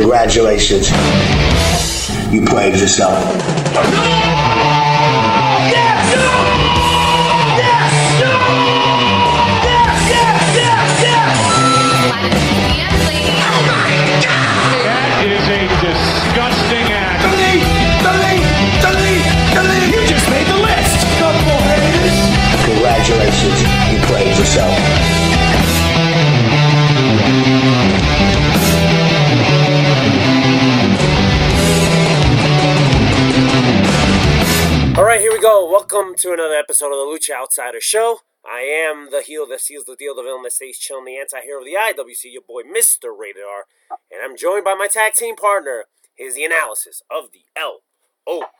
[0.00, 0.88] Congratulations.
[2.32, 3.22] You played yourself.
[14.86, 17.20] That is a disgusting act.
[19.92, 20.96] You just made the list.
[22.64, 23.60] Congratulations.
[23.92, 24.72] You played yourself.
[35.30, 35.64] Here we go.
[35.70, 38.18] Welcome to another episode of the Lucha Outsider Show.
[38.44, 41.60] I am the heel that seals the deal, the villain that stays chilling, the anti-hero
[41.60, 43.16] of the IWC, your boy Mr.
[43.16, 43.66] Rated R,
[44.10, 45.84] and I'm joined by my tag team partner.
[46.16, 48.50] Here's the analysis of the LOC.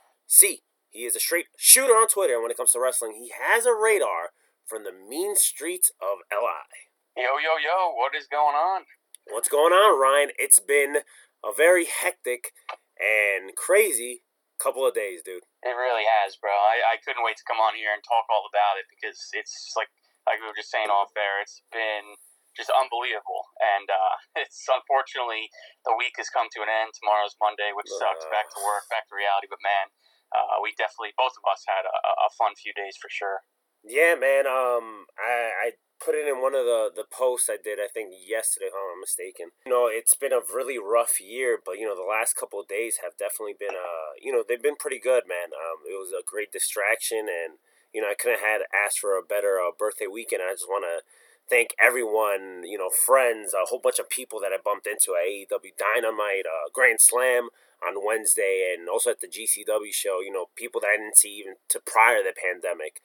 [0.90, 3.66] He is a straight shooter on Twitter, and when it comes to wrestling, he has
[3.66, 4.30] a radar
[4.64, 6.86] from the mean streets of LI.
[7.16, 8.82] Yo, yo, yo, what is going on?
[9.28, 10.30] What's going on, Ryan?
[10.38, 10.98] It's been
[11.44, 12.52] a very hectic
[12.96, 14.22] and crazy
[14.62, 15.42] couple of days, dude.
[15.60, 16.52] It really has, bro.
[16.52, 19.76] I, I couldn't wait to come on here and talk all about it because it's
[19.76, 19.92] like
[20.24, 21.40] like we were just saying off there.
[21.40, 22.16] It's been
[22.56, 25.52] just unbelievable, and uh, it's unfortunately
[25.84, 26.96] the week has come to an end.
[26.96, 28.24] Tomorrow's Monday, which sucks.
[28.32, 29.52] Back to work, back to reality.
[29.52, 29.92] But man,
[30.32, 31.92] uh, we definitely both of us had a,
[32.24, 33.44] a fun few days for sure.
[33.84, 34.46] Yeah, man.
[34.46, 35.70] Um, I, I
[36.04, 37.78] put it in one of the the posts I did.
[37.80, 39.52] I think yesterday, if I'm not mistaken.
[39.64, 42.68] You know, it's been a really rough year, but you know, the last couple of
[42.68, 45.52] days have definitely been uh, you know, they've been pretty good, man.
[45.56, 47.56] Um, it was a great distraction, and
[47.92, 50.42] you know, I couldn't have had asked for a better uh, birthday weekend.
[50.44, 51.00] I just want to
[51.48, 55.26] thank everyone, you know, friends, a whole bunch of people that I bumped into at
[55.26, 57.48] AEW Dynamite, uh, Grand Slam
[57.82, 60.20] on Wednesday, and also at the GCW show.
[60.20, 63.00] You know, people that I didn't see even to prior to the pandemic.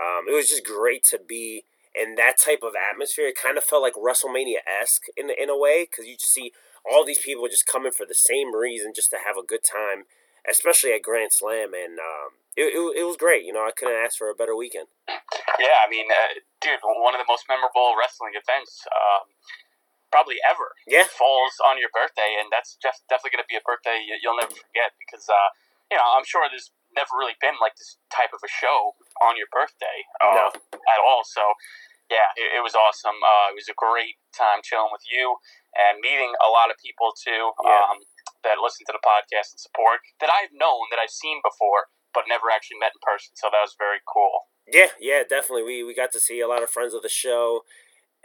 [0.00, 3.26] Um, it was just great to be in that type of atmosphere.
[3.28, 6.52] It kind of felt like WrestleMania esque in in a way because you just see
[6.88, 10.04] all these people just coming for the same reason, just to have a good time,
[10.48, 13.44] especially at Grand Slam, and um, it, it, it was great.
[13.44, 14.88] You know, I couldn't ask for a better weekend.
[15.60, 18.86] Yeah, I mean, uh, dude, one of the most memorable wrestling events.
[18.88, 19.28] Um,
[20.10, 21.04] Probably ever Yeah.
[21.06, 24.34] falls on your birthday, and that's just definitely going to be a birthday you- you'll
[24.34, 25.48] never forget because, uh,
[25.88, 29.36] you know, I'm sure there's never really been like this type of a show on
[29.36, 30.46] your birthday uh, No.
[30.74, 31.22] at all.
[31.24, 31.54] So,
[32.10, 33.16] yeah, it, it was awesome.
[33.22, 35.38] Uh, it was a great time chilling with you
[35.78, 37.86] and meeting a lot of people too Yeah.
[37.94, 38.02] um,
[38.42, 42.24] that listen to the podcast and support that I've known that I've seen before but
[42.26, 43.38] never actually met in person.
[43.38, 44.50] So that was very cool.
[44.66, 45.62] Yeah, yeah, definitely.
[45.62, 47.62] We we got to see a lot of friends of the show,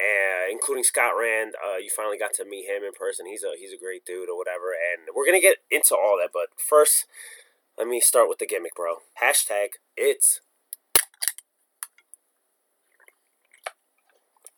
[0.01, 1.53] uh, including Scott Rand.
[1.61, 3.25] Uh, you finally got to meet him in person.
[3.25, 4.73] He's a he's a great dude or whatever.
[4.73, 7.05] And we're gonna get into all that, but first,
[7.77, 8.97] let me start with the gimmick, bro.
[9.21, 10.41] Hashtag it's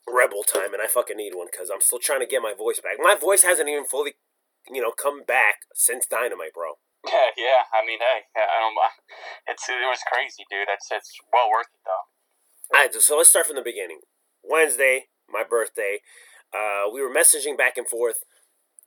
[0.08, 2.80] Rebel time, and I fucking need one because I'm still trying to get my voice
[2.80, 2.96] back.
[2.98, 4.16] My voice hasn't even fully,
[4.72, 6.80] you know, come back since Dynamite, bro.
[7.06, 7.68] Yeah, yeah.
[7.76, 8.76] I mean, hey, I don't.
[9.48, 10.68] It's it was crazy, dude.
[10.68, 12.78] That's it's well worth it though.
[12.78, 14.00] All right, so let's start from the beginning.
[14.44, 16.00] Wednesday, my birthday.
[16.56, 18.24] Uh, we were messaging back and forth,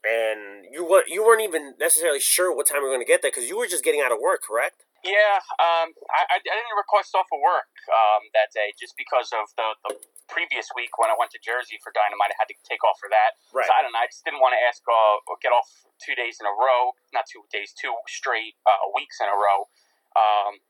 [0.01, 3.21] and you were you weren't even necessarily sure what time we were going to get
[3.21, 4.85] there because you were just getting out of work, correct?
[5.01, 9.33] Yeah, um, I, I, I didn't request off of work um, that day just because
[9.33, 9.91] of the, the
[10.29, 12.29] previous week when I went to Jersey for Dynamite.
[12.29, 13.33] I had to take off for that.
[13.49, 13.65] Right.
[13.65, 14.01] So I don't know.
[14.01, 15.65] I just didn't want to ask uh, or get off
[16.05, 16.93] two days in a row.
[17.17, 19.65] Not two days, two straight uh, weeks in a row.
[20.13, 20.61] Um,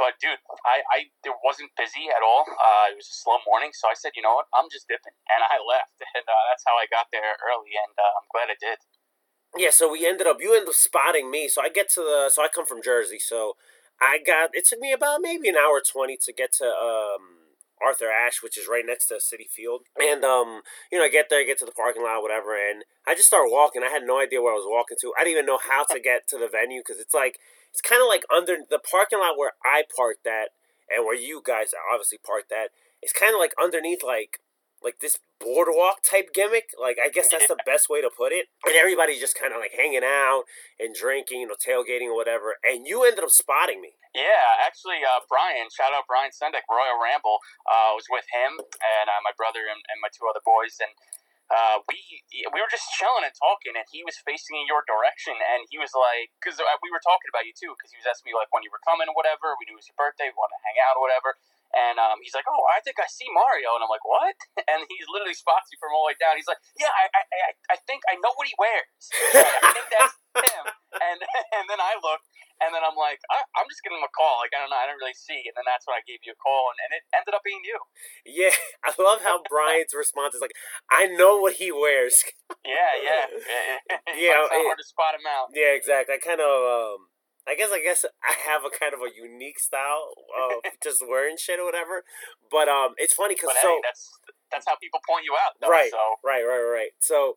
[0.00, 2.44] but dude, I, I it wasn't busy at all.
[2.48, 5.14] Uh, it was a slow morning, so I said, you know what, I'm just dipping,
[5.32, 8.52] and I left, and uh, that's how I got there early, and uh, I'm glad
[8.52, 8.80] I did.
[9.56, 11.48] Yeah, so we ended up you ended up spotting me.
[11.48, 13.54] So I get to the so I come from Jersey, so
[14.00, 17.42] I got it took me about maybe an hour twenty to get to um
[17.82, 19.82] Arthur Ashe, which is right next to Citi Field.
[20.00, 22.84] And um, you know, I get there, I get to the parking lot, whatever, and
[23.06, 23.82] I just start walking.
[23.82, 25.12] I had no idea where I was walking to.
[25.18, 27.38] I didn't even know how to get to the venue because it's like
[27.72, 30.52] it's kind of like under the parking lot where I parked at
[30.92, 32.70] and where you guys obviously parked at.
[33.00, 34.44] It's kind of like underneath like
[34.84, 36.76] like this boardwalk type gimmick.
[36.76, 38.52] Like I guess that's the best way to put it.
[38.66, 40.44] And everybody's just kind of like hanging out
[40.76, 42.60] and drinking, you know, tailgating or whatever.
[42.60, 43.96] And you ended up spotting me.
[44.12, 49.06] Yeah, actually, uh, Brian, shout out Brian Sendek, Royal Rumble, uh, was with him and
[49.08, 50.92] uh, my brother and, and my two other boys, and
[51.52, 52.00] uh, we
[52.48, 55.76] we were just chilling and talking, and he was facing in your direction, and he
[55.76, 58.48] was like, because we were talking about you too, because he was asking me like
[58.56, 59.52] when you were coming or whatever.
[59.60, 61.36] We knew it was your birthday, we wanted to hang out or whatever.
[61.72, 64.36] And um, he's like, "Oh, I think I see Mario," and I'm like, "What?"
[64.70, 66.36] And he literally spots you from all the way down.
[66.36, 67.22] He's like, "Yeah, I, I,
[67.72, 69.04] I, think I know what he wears.
[69.64, 70.16] I think that's
[70.52, 72.20] him." And and then I look,
[72.60, 74.44] and then I'm like, I, am just giving him a call.
[74.44, 75.40] Like I don't know, I don't really see.
[75.48, 77.64] And then that's when I gave you a call, and, and it ended up being
[77.64, 77.80] you.
[78.28, 78.52] Yeah,
[78.84, 80.52] I love how Brian's response is like,
[80.92, 82.20] "I know what he wears."
[82.60, 83.24] yeah, yeah,
[84.12, 84.44] yeah.
[84.44, 85.48] it's hard to spot him out.
[85.56, 86.12] Yeah, exactly.
[86.12, 86.52] I kind of.
[86.60, 87.11] Um,
[87.46, 91.36] I guess I guess I have a kind of a unique style of just wearing
[91.36, 92.04] shit or whatever.
[92.50, 94.18] But um, it's funny because so hey, that's
[94.50, 95.58] that's how people point you out.
[95.58, 96.22] Though, right, so.
[96.22, 96.92] right, right, right.
[97.00, 97.36] So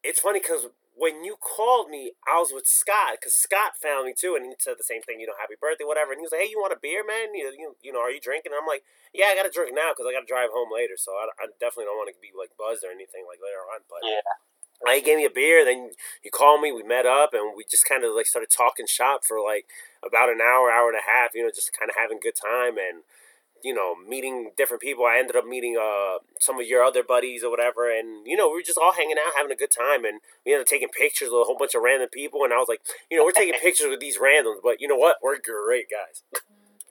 [0.00, 4.12] it's funny because when you called me, I was with Scott because Scott found me
[4.16, 5.20] too, and he said the same thing.
[5.20, 6.12] You know, happy birthday, whatever.
[6.12, 7.36] And he was like, "Hey, you want a beer, man?
[7.36, 9.76] You you, you know, are you drinking?" And I'm like, "Yeah, I got to drink
[9.76, 10.96] now because I got to drive home later.
[10.96, 13.84] So I, I definitely don't want to be like buzzed or anything like later on."
[13.88, 14.24] But yeah.
[14.90, 15.64] He gave me a beer.
[15.64, 15.90] Then
[16.20, 16.72] he called me.
[16.72, 19.66] We met up, and we just kind of like started talking shop for like
[20.04, 21.34] about an hour, hour and a half.
[21.34, 23.06] You know, just kind of having a good time and
[23.62, 25.06] you know meeting different people.
[25.06, 28.50] I ended up meeting uh some of your other buddies or whatever, and you know
[28.50, 30.90] we were just all hanging out, having a good time, and we ended up taking
[30.90, 32.42] pictures with a whole bunch of random people.
[32.44, 34.98] And I was like, you know, we're taking pictures with these randoms, but you know
[34.98, 35.22] what?
[35.22, 36.26] We're great guys.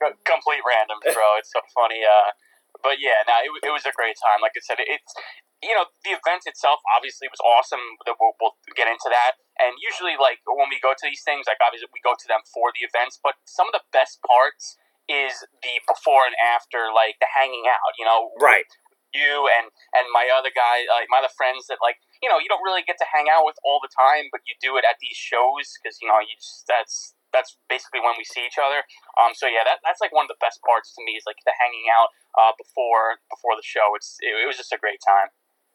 [0.00, 1.38] Complete randoms, bro.
[1.38, 2.02] It's so funny.
[2.02, 2.34] Uh,
[2.82, 4.42] but yeah, no, it, it was a great time.
[4.42, 5.14] Like I said, it's
[5.62, 7.80] you know the event itself obviously was awesome.
[8.02, 9.38] We'll, we'll get into that.
[9.62, 12.42] And usually, like when we go to these things, like obviously we go to them
[12.50, 14.76] for the events, but some of the best parts
[15.06, 17.94] is the before and after, like the hanging out.
[17.94, 18.66] You know, right?
[19.14, 22.50] You and and my other guy, like my other friends that like you know you
[22.50, 24.98] don't really get to hang out with all the time, but you do it at
[24.98, 28.84] these shows because you know you just that's that's basically when we see each other.
[29.16, 31.40] Um, so yeah, that, that's like one of the best parts to me is like
[31.48, 33.96] the hanging out uh, before before the show.
[33.96, 35.32] It's it, it was just a great time.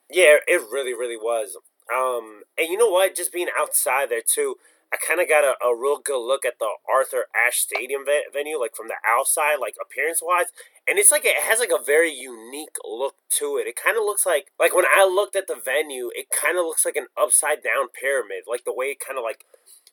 [0.10, 1.58] Yeah, it really, really was.
[1.94, 3.16] Um, and you know what?
[3.16, 4.56] Just being outside there too,
[4.92, 8.28] I kind of got a, a real good look at the Arthur Ashe Stadium ve-
[8.32, 10.48] venue, like from the outside, like appearance wise.
[10.88, 13.68] And it's like it has like a very unique look to it.
[13.68, 16.66] It kind of looks like like when I looked at the venue, it kind of
[16.66, 19.44] looks like an upside down pyramid, like the way it kind of like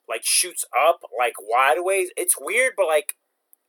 [0.08, 2.10] like shoots up like wide ways.
[2.16, 3.16] It's weird, but like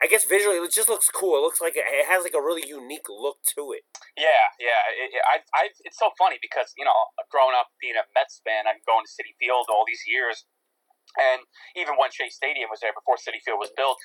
[0.04, 1.40] I guess visually it just looks cool.
[1.40, 3.88] It looks like it, has like a really unique look to it.
[4.20, 4.84] Yeah, yeah.
[4.92, 6.96] It, it, I, I, it's so funny because you know,
[7.32, 10.44] growing up being a Mets fan, I'm going to Citi Field all these years,
[11.16, 11.48] and
[11.80, 13.96] even when Shea Stadium was there before Citi Field was built,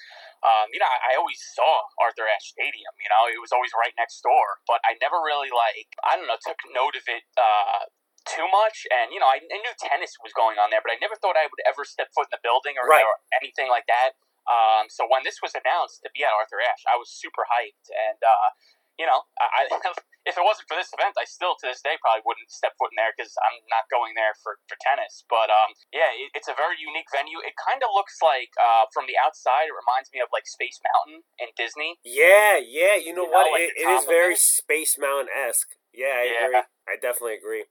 [0.46, 2.94] um, you know, I, I always saw Arthur Ashe Stadium.
[3.02, 6.30] You know, it was always right next door, but I never really like I don't
[6.30, 7.26] know took note of it.
[7.34, 7.90] Uh,
[8.28, 11.00] too much, and you know, I, I, knew tennis was going on there, but I
[11.00, 13.00] never thought I would ever step foot in the building or, right.
[13.00, 14.12] or anything like that.
[14.50, 17.86] Um, so when this was announced to be at Arthur Ashe, I was super hyped,
[17.86, 18.50] and uh,
[18.98, 19.70] you know, I,
[20.28, 22.92] if it wasn't for this event, I still to this day probably wouldn't step foot
[22.92, 25.24] in there because I'm not going there for, for tennis.
[25.32, 27.40] But um, yeah, it, it's a very unique venue.
[27.40, 30.76] It kind of looks like uh, from the outside, it reminds me of like Space
[30.84, 31.96] Mountain in Disney.
[32.04, 33.00] Yeah, yeah.
[33.00, 33.48] You know You what?
[33.48, 34.44] know, like it, it is very it.
[34.44, 35.72] Space Mountain esque.
[35.96, 36.44] Yeah, I Yeah.
[36.44, 36.64] agree.
[36.90, 37.64] I definitely agree.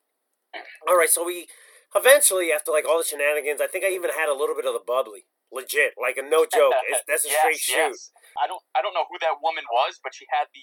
[0.89, 1.45] All right, so we
[1.93, 4.73] eventually, after like all the shenanigans, I think I even had a little bit of
[4.73, 5.29] the bubbly.
[5.51, 6.73] Legit, like a no joke.
[6.89, 7.93] It's, that's a Yes, straight shoot.
[7.97, 8.11] yes.
[8.37, 10.61] I don't I don't know who that woman was, but she had the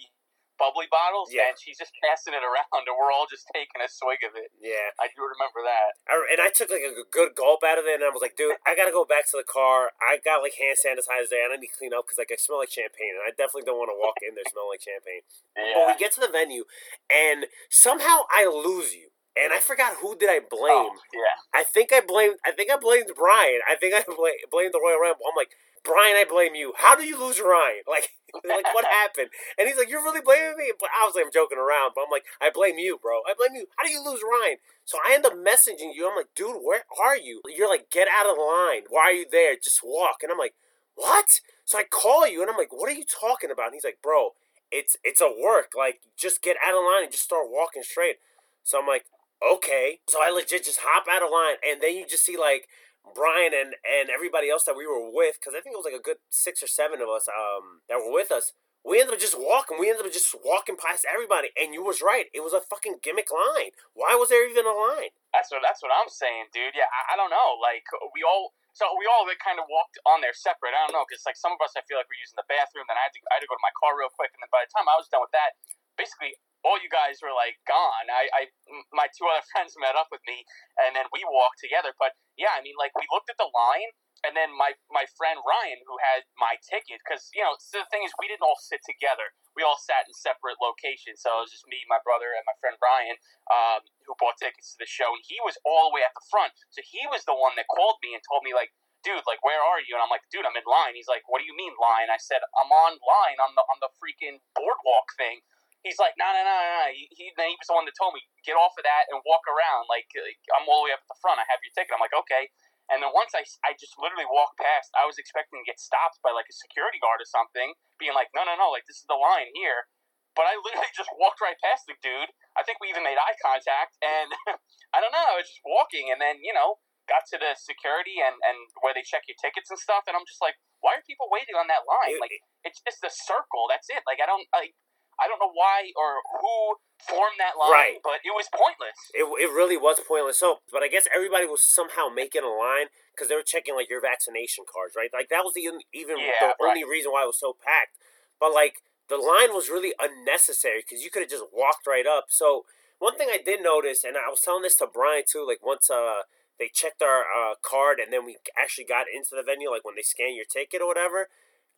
[0.56, 1.52] bubbly bottles Yeah.
[1.52, 4.48] and she's just passing it around and we're all just taking a swig of it.
[4.56, 4.88] Yeah.
[4.96, 6.00] I do remember that.
[6.08, 8.40] I, and I took like a good gulp out of it, and I was like,
[8.40, 9.92] dude, I gotta go back to the car.
[10.00, 12.62] I got like hand sanitizer and I need to clean up because like I smell
[12.64, 15.26] like champagne, and I definitely don't want to walk in there smelling like champagne.
[15.52, 16.64] But we get to the venue,
[17.12, 20.96] and somehow I lose you, and I forgot who did I oh, blame.
[20.96, 21.36] Oh, yeah.
[21.54, 22.36] I think I blamed.
[22.44, 23.60] I think I blamed Brian.
[23.68, 25.26] I think I bla- blamed the Royal Rumble.
[25.28, 25.52] I'm like,
[25.84, 26.72] Brian, I blame you.
[26.76, 27.82] How do you lose Ryan?
[27.88, 28.10] Like,
[28.44, 29.30] like what happened?
[29.56, 30.72] And he's like, you're really blaming me.
[30.78, 31.92] But obviously, I'm joking around.
[31.94, 33.20] But I'm like, I blame you, bro.
[33.24, 33.66] I blame you.
[33.76, 34.58] How do you lose Ryan?
[34.84, 36.08] So I end up messaging you.
[36.08, 37.40] I'm like, dude, where are you?
[37.46, 38.82] You're like, get out of the line.
[38.90, 39.54] Why are you there?
[39.56, 40.20] Just walk.
[40.22, 40.54] And I'm like,
[40.96, 41.40] what?
[41.64, 43.66] So I call you, and I'm like, what are you talking about?
[43.66, 44.34] And he's like, bro,
[44.70, 45.72] it's it's a work.
[45.76, 48.16] Like, just get out of line and just start walking straight.
[48.64, 49.04] So I'm like,
[49.42, 50.00] okay.
[50.08, 52.68] So I legit just hop out of line, and then you just see like
[53.14, 55.98] Brian and and everybody else that we were with, because I think it was like
[55.98, 58.52] a good six or seven of us um that were with us.
[58.86, 59.82] We ended up just walking.
[59.82, 62.30] We ended up just walking past everybody, and you was right.
[62.30, 63.74] It was a fucking gimmick line.
[63.98, 65.10] Why was there even a line?
[65.34, 66.70] That's what that's what I'm saying, dude.
[66.78, 67.58] Yeah, I, I don't know.
[67.58, 67.82] Like
[68.14, 70.70] we all, so we all kind of walked on there separate.
[70.70, 72.86] I don't know because like some of us, I feel like we're using the bathroom.
[72.86, 74.50] Then I had to I had to go to my car real quick, and then
[74.54, 75.58] by the time I was done with that,
[75.98, 78.10] basically all you guys were like gone.
[78.10, 78.42] I, I,
[78.90, 80.42] my two other friends met up with me,
[80.82, 81.94] and then we walked together.
[81.94, 83.94] But yeah, I mean, like we looked at the line,
[84.26, 87.88] and then my my friend Ryan, who had my ticket, because you know so the
[87.94, 89.30] thing is, we didn't all sit together.
[89.54, 91.22] We all sat in separate locations.
[91.22, 93.16] So it was just me, my brother, and my friend Ryan,
[93.48, 96.26] um, who bought tickets to the show, and he was all the way at the
[96.26, 96.52] front.
[96.74, 98.74] So he was the one that called me and told me like
[99.06, 99.94] dude, like, where are you?
[99.94, 100.98] And I'm like, dude, I'm in line.
[100.98, 102.10] He's like, what do you mean line?
[102.10, 105.46] I said, I'm on line on the on the freaking boardwalk thing.
[105.86, 106.90] He's like, no, no, no, no.
[106.90, 109.22] He, he, then he was the one that told me, get off of that and
[109.22, 109.86] walk around.
[109.86, 111.38] Like, like, I'm all the way up at the front.
[111.38, 111.94] I have your ticket.
[111.94, 112.50] I'm like, okay.
[112.90, 116.18] And then once I, I just literally walked past, I was expecting to get stopped
[116.26, 119.08] by like a security guard or something, being like, no, no, no, like, this is
[119.10, 119.86] the line here.
[120.34, 122.34] But I literally just walked right past the dude.
[122.58, 123.94] I think we even made eye contact.
[124.02, 124.34] And
[124.94, 126.10] I don't know, I was just walking.
[126.10, 129.70] And then, you know, got to the security and, and where they check your tickets
[129.70, 132.18] and stuff, and I'm just like, why are people waiting on that line?
[132.22, 132.34] Like,
[132.66, 133.70] it's just a circle.
[133.70, 134.02] That's it.
[134.04, 134.74] Like, I don't like.
[135.20, 136.76] I don't know why or who
[137.08, 137.96] formed that line, Right.
[138.02, 138.96] but it was pointless.
[139.14, 140.38] It, it really was pointless.
[140.38, 143.88] So, but I guess everybody was somehow making a line because they were checking like
[143.88, 145.10] your vaccination cards, right?
[145.12, 147.96] Like that was the even Yeah, the only reason why it was so packed.
[148.40, 152.26] But like the line was really unnecessary because you could have just walked right up.
[152.28, 152.64] So
[152.98, 155.88] one thing I did notice, and I was telling this to Brian too, like once
[155.90, 156.24] uh
[156.58, 159.94] they checked our uh, card and then we actually got into the venue, like when
[159.94, 161.28] they scan your ticket or whatever.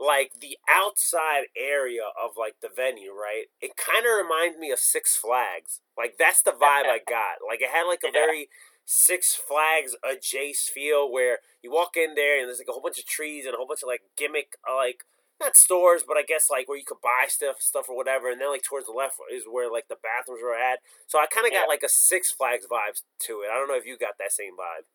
[0.00, 3.46] Like the outside area of like the venue, right?
[3.60, 5.80] It kind of reminded me of Six Flags.
[5.96, 7.42] Like that's the vibe I got.
[7.46, 8.12] Like it had like a Yeah.
[8.12, 8.48] very
[8.84, 12.98] Six Flags adjacent feel where you walk in there and there's like a whole bunch
[12.98, 15.04] of trees and a whole bunch of like gimmick uh, like
[15.40, 18.30] not stores, but I guess like where you could buy stuff, stuff or whatever.
[18.30, 20.78] And then like towards the left is where like the bathrooms were at.
[21.06, 23.50] So I kind of got like a Six Flags vibes to it.
[23.50, 24.86] I don't know if you got that same vibe.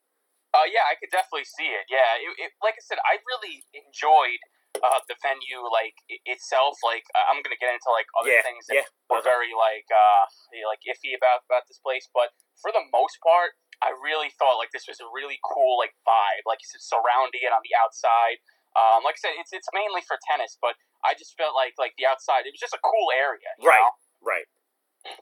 [0.54, 1.90] Uh, yeah, I could definitely see it.
[1.90, 4.38] Yeah, it, it, like I said, I really enjoyed
[4.82, 6.80] uh, the venue, like itself.
[6.82, 9.30] Like I'm gonna get into like other Yeah, things that yeah, were uh-huh.
[9.30, 10.26] very like uh,
[10.66, 13.54] like iffy about about this place, but for the most part,
[13.84, 16.46] I really thought like this was a really cool like vibe.
[16.48, 18.42] Like you said, surrounding it on the outside.
[18.74, 20.74] Um, like I said, it's it's mainly for tennis, but
[21.06, 22.50] I just felt like like the outside.
[22.50, 23.78] It was just a cool area, you Right.
[23.78, 23.94] know?
[24.24, 24.48] Right.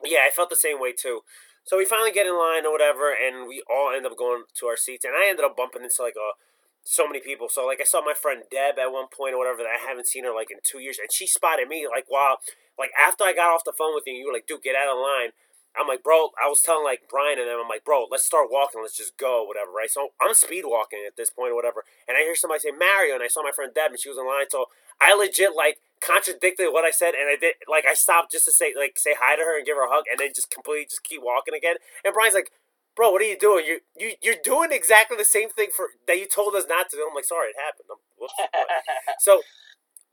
[0.04, 1.22] Yeah, I felt the same way too.
[1.64, 4.66] So we finally get in line or whatever, and we all end up going to
[4.68, 5.06] our seats.
[5.06, 6.34] And I ended up bumping into like a
[6.84, 7.48] so many people.
[7.50, 10.08] So like I saw my friend Deb at one point or whatever that I haven't
[10.08, 12.38] seen her like in two years, and she spotted me like while
[12.78, 14.92] like after I got off the phone with you, you were like, "Dude, get out
[14.92, 15.32] of line."
[15.72, 18.52] I'm like, bro, I was telling like Brian and them, I'm like, bro, let's start
[18.52, 19.90] walking, let's just go, whatever, right?
[19.90, 23.16] So I'm speed walking at this point or whatever, and I hear somebody say Mario,
[23.16, 24.68] and I saw my friend Deb, and she was in line, so
[25.00, 28.54] I legit like contradicted what I said, and I did like I stopped just to
[28.54, 30.86] say like say hi to her and give her a hug, and then just completely
[30.92, 31.80] just keep walking again.
[32.04, 32.52] And Brian's like,
[32.96, 33.66] "Bro, what are you doing?
[33.66, 36.98] You you you're doing exactly the same thing for that you told us not to
[36.98, 38.34] do." I'm like, "Sorry, it happened." I'm, whoops.
[39.20, 39.42] So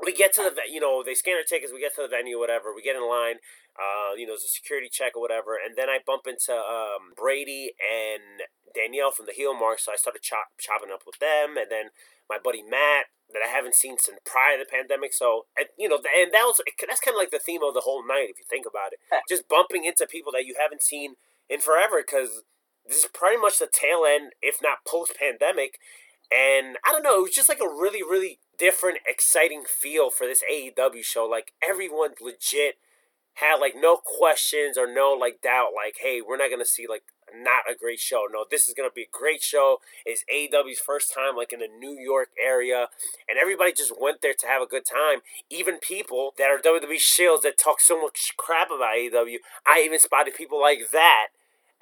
[0.04, 2.38] we get to the you know they scan our tickets, we get to the venue,
[2.38, 2.74] whatever.
[2.74, 3.36] We get in line.
[3.78, 7.14] Uh, you know, there's a security check or whatever, and then I bump into um,
[7.14, 8.42] Brady and
[8.74, 11.94] Danielle from the Heel Mark, so I started chop, chopping up with them, and then
[12.28, 15.12] my buddy Matt that I haven't seen since prior to the pandemic.
[15.12, 17.84] So, and, you know, and that was that's kind of like the theme of the
[17.84, 19.00] whole night, if you think about it.
[19.28, 21.14] Just bumping into people that you haven't seen
[21.48, 22.42] in forever, because
[22.88, 25.78] this is pretty much the tail end, if not post pandemic.
[26.32, 30.26] And I don't know, it was just like a really, really different, exciting feel for
[30.26, 31.26] this AEW show.
[31.26, 32.76] Like everyone legit
[33.34, 37.04] had like no questions or no like doubt, like, hey, we're not gonna see like
[37.34, 38.26] not a great show.
[38.30, 39.78] No, this is gonna be a great show.
[40.04, 42.88] It's AEW's first time like in the New York area,
[43.28, 45.20] and everybody just went there to have a good time.
[45.50, 49.98] Even people that are WWE shields that talk so much crap about AEW, I even
[49.98, 51.28] spotted people like that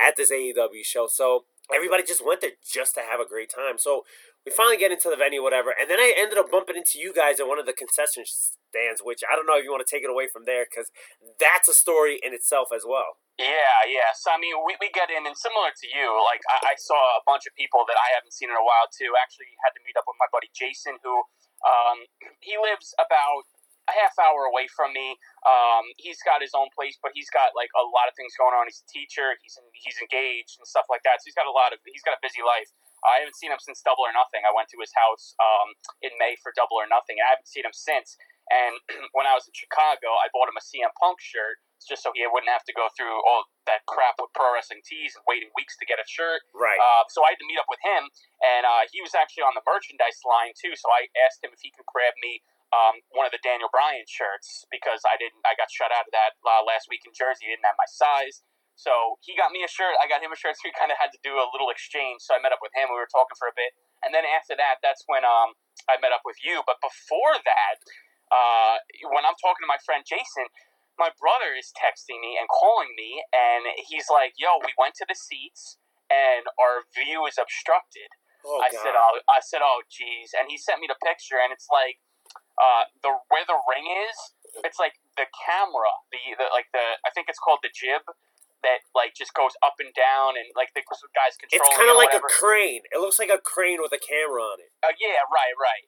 [0.00, 1.06] at this AEW show.
[1.06, 3.78] So everybody just went there just to have a great time.
[3.78, 4.02] So
[4.46, 7.10] we finally get into the venue, whatever, and then I ended up bumping into you
[7.10, 9.90] guys at one of the concession stands, which I don't know if you want to
[9.90, 10.94] take it away from there because
[11.42, 13.18] that's a story in itself as well.
[13.42, 14.14] Yeah, yeah.
[14.14, 16.96] So I mean, we, we get in, and similar to you, like I, I saw
[17.18, 19.12] a bunch of people that I haven't seen in a while too.
[19.18, 21.26] Actually, had to meet up with my buddy Jason, who
[21.66, 22.06] um,
[22.40, 23.44] he lives about
[23.86, 25.14] a half hour away from me.
[25.46, 28.54] Um, he's got his own place, but he's got like a lot of things going
[28.54, 28.66] on.
[28.66, 29.38] He's a teacher.
[29.42, 31.22] He's he's engaged and stuff like that.
[31.22, 32.70] So he's got a lot of he's got a busy life.
[33.06, 34.42] I haven't seen him since Double or Nothing.
[34.42, 37.46] I went to his house um, in May for Double or Nothing, and I haven't
[37.46, 38.18] seen him since.
[38.50, 38.78] And
[39.16, 42.24] when I was in Chicago, I bought him a CM Punk shirt just so he
[42.26, 45.76] wouldn't have to go through all that crap with pro wrestling tees and waiting weeks
[45.76, 46.42] to get a shirt.
[46.56, 46.80] Right.
[46.80, 48.08] Uh, so I had to meet up with him,
[48.42, 50.72] and uh, he was actually on the merchandise line too.
[50.74, 52.42] So I asked him if he could grab me
[52.76, 55.40] um, one of the Daniel Bryan shirts because I didn't.
[55.48, 57.48] I got shut out of that uh, last week in Jersey.
[57.48, 58.44] He didn't have my size.
[58.76, 59.96] So he got me a shirt.
[59.96, 60.52] I got him a shirt.
[60.60, 62.20] So we kind of had to do a little exchange.
[62.20, 62.92] So I met up with him.
[62.92, 63.72] We were talking for a bit,
[64.04, 65.56] and then after that, that's when um,
[65.88, 66.60] I met up with you.
[66.68, 67.76] But before that,
[68.28, 68.76] uh,
[69.16, 70.52] when I'm talking to my friend Jason,
[71.00, 75.08] my brother is texting me and calling me, and he's like, "Yo, we went to
[75.08, 75.80] the seats,
[76.12, 78.12] and our view is obstructed."
[78.44, 78.84] Oh I god.
[78.84, 81.98] said, "Oh, I said, oh, geez," and he sent me the picture, and it's like,
[82.56, 84.16] uh, the where the ring is,
[84.64, 88.04] it's like the camera, the, the like the I think it's called the jib
[88.64, 90.82] that like just goes up and down, and like the
[91.12, 91.62] guys controlling.
[91.62, 92.82] it's kind of like a crane.
[92.88, 94.72] It looks like a crane with a camera on it.
[94.80, 95.86] Uh, yeah, right, right.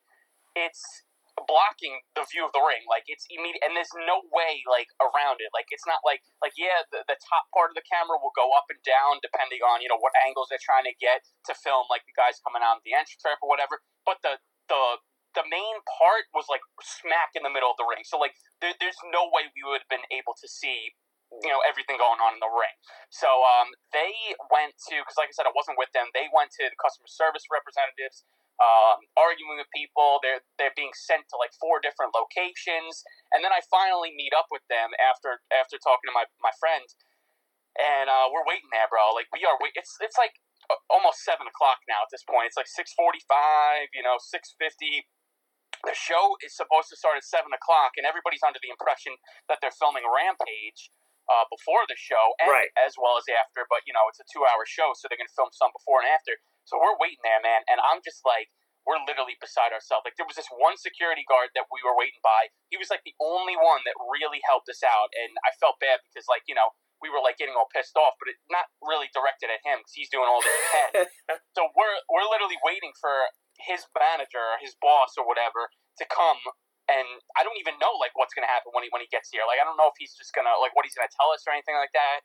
[0.52, 1.04] It's
[1.46, 2.82] blocking the view of the ring.
[2.90, 5.54] Like it's immediate, and there's no way like around it.
[5.54, 8.50] Like it's not like like yeah, the, the top part of the camera will go
[8.58, 11.86] up and down depending on you know what angles they're trying to get to film
[11.88, 13.80] like the guys coming out of the entrance ramp or whatever.
[14.02, 15.00] But the the
[15.36, 18.04] the main part was like smack in the middle of the ring.
[18.04, 20.94] So like there, there's no way we would have been able to see
[21.44, 22.72] you know everything going on in the ring.
[23.12, 24.12] So um, they
[24.48, 26.08] went to because like I said, I wasn't with them.
[26.16, 28.24] They went to the customer service representatives,
[28.60, 30.20] um, arguing with people.
[30.24, 34.48] They're they're being sent to like four different locations, and then I finally meet up
[34.48, 36.86] with them after after talking to my my friend,
[37.78, 39.12] and uh, we're waiting there, bro.
[39.14, 39.56] Like we are.
[39.60, 40.34] Wait- it's it's like
[40.72, 42.48] uh, almost seven o'clock now at this point.
[42.50, 43.92] It's like six forty five.
[43.94, 45.06] You know, six fifty.
[45.86, 49.14] The show is supposed to start at seven o'clock, and everybody's under the impression
[49.46, 50.90] that they're filming Rampage
[51.28, 52.72] uh, before the show and Right.
[52.80, 53.68] as well as after.
[53.68, 56.40] But you know, it's a two-hour show, so they're gonna film some before and after.
[56.64, 58.48] So we're waiting there, man, and I'm just like,
[58.88, 60.08] we're literally beside ourselves.
[60.08, 62.48] Like there was this one security guard that we were waiting by.
[62.72, 66.00] He was like the only one that really helped us out, and I felt bad
[66.08, 66.72] because like you know
[67.04, 69.94] we were like getting all pissed off, but it not really directed at him because
[69.94, 70.88] he's doing all that he can.
[71.56, 73.12] so we're we're literally waiting for
[73.62, 76.40] his manager, or his boss, or whatever to come.
[76.88, 79.44] And I don't even know like what's gonna happen when he when he gets here.
[79.44, 81.52] Like I don't know if he's just gonna like what he's gonna tell us or
[81.52, 82.24] anything like that.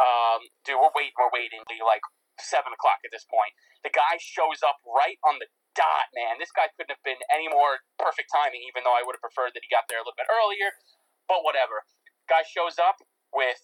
[0.00, 1.64] Um, dude, we're waiting, we're waiting.
[1.80, 2.04] Like
[2.40, 3.52] seven o'clock at this point.
[3.86, 6.36] The guy shows up right on the dot, man.
[6.36, 9.56] This guy couldn't have been any more perfect timing, even though I would have preferred
[9.56, 10.72] that he got there a little bit earlier.
[11.28, 11.86] But whatever.
[12.28, 13.00] Guy shows up
[13.32, 13.58] with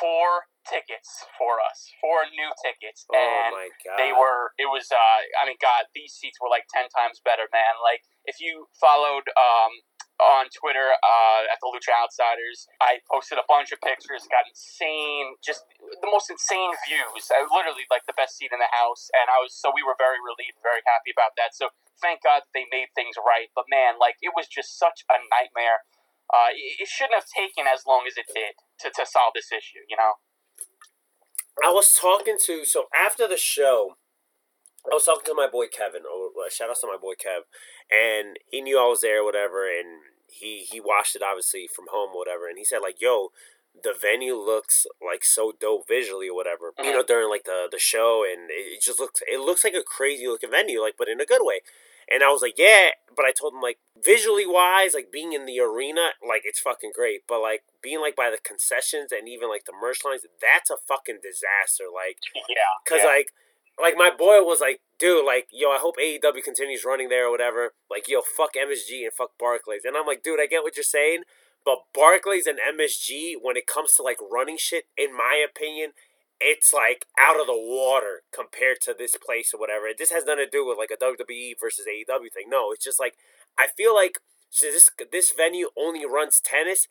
[0.00, 3.98] four tickets for us, four new tickets, Oh and my god.
[3.98, 4.54] they were.
[4.56, 4.86] It was.
[4.94, 7.74] Uh, I mean, God, these seats were like ten times better, man.
[7.82, 9.72] Like if you followed um,
[10.22, 14.24] on Twitter uh, at the Lucha Outsiders, I posted a bunch of pictures.
[14.30, 17.26] Got insane, just the most insane views.
[17.34, 19.98] I literally like the best seat in the house, and I was so we were
[19.98, 21.52] very relieved, very happy about that.
[21.58, 23.50] So thank God they made things right.
[23.58, 25.82] But man, like it was just such a nightmare.
[26.30, 29.50] Uh, it, it shouldn't have taken as long as it did to, to solve this
[29.50, 29.82] issue.
[29.90, 30.14] You know.
[31.64, 33.96] I was talking to so after the show,
[34.86, 36.02] I was talking to my boy Kevin.
[36.02, 37.44] Or uh, shout out to my boy Kev,
[37.90, 42.10] and he knew I was there, whatever, and he he watched it obviously from home,
[42.14, 43.28] whatever, and he said like, "Yo,
[43.82, 47.78] the venue looks like so dope visually, or whatever." You know, during like the the
[47.78, 51.08] show, and it it just looks it looks like a crazy looking venue, like but
[51.08, 51.60] in a good way.
[52.10, 55.46] And I was like, yeah, but I told him like visually wise, like being in
[55.46, 57.22] the arena, like it's fucking great.
[57.28, 60.76] But like being like by the concessions and even like the merch lines, that's a
[60.88, 61.84] fucking disaster.
[61.92, 62.18] Like,
[62.48, 62.74] Yeah.
[62.88, 63.14] cause yeah.
[63.14, 63.28] like,
[63.80, 67.30] like my boy was like, dude, like, yo, I hope AEW continues running there or
[67.30, 67.74] whatever.
[67.90, 69.84] Like, yo, fuck MSG and fuck Barclays.
[69.84, 71.22] And I'm like, dude, I get what you're saying,
[71.64, 75.92] but Barclays and MSG, when it comes to like running shit, in my opinion,
[76.40, 79.86] it's like out of the water compared to this place or whatever.
[79.96, 82.46] This has nothing to do with like a WWE versus AEW thing.
[82.48, 83.14] No, it's just like
[83.58, 84.18] I feel like
[84.50, 86.88] since this this venue only runs tennis,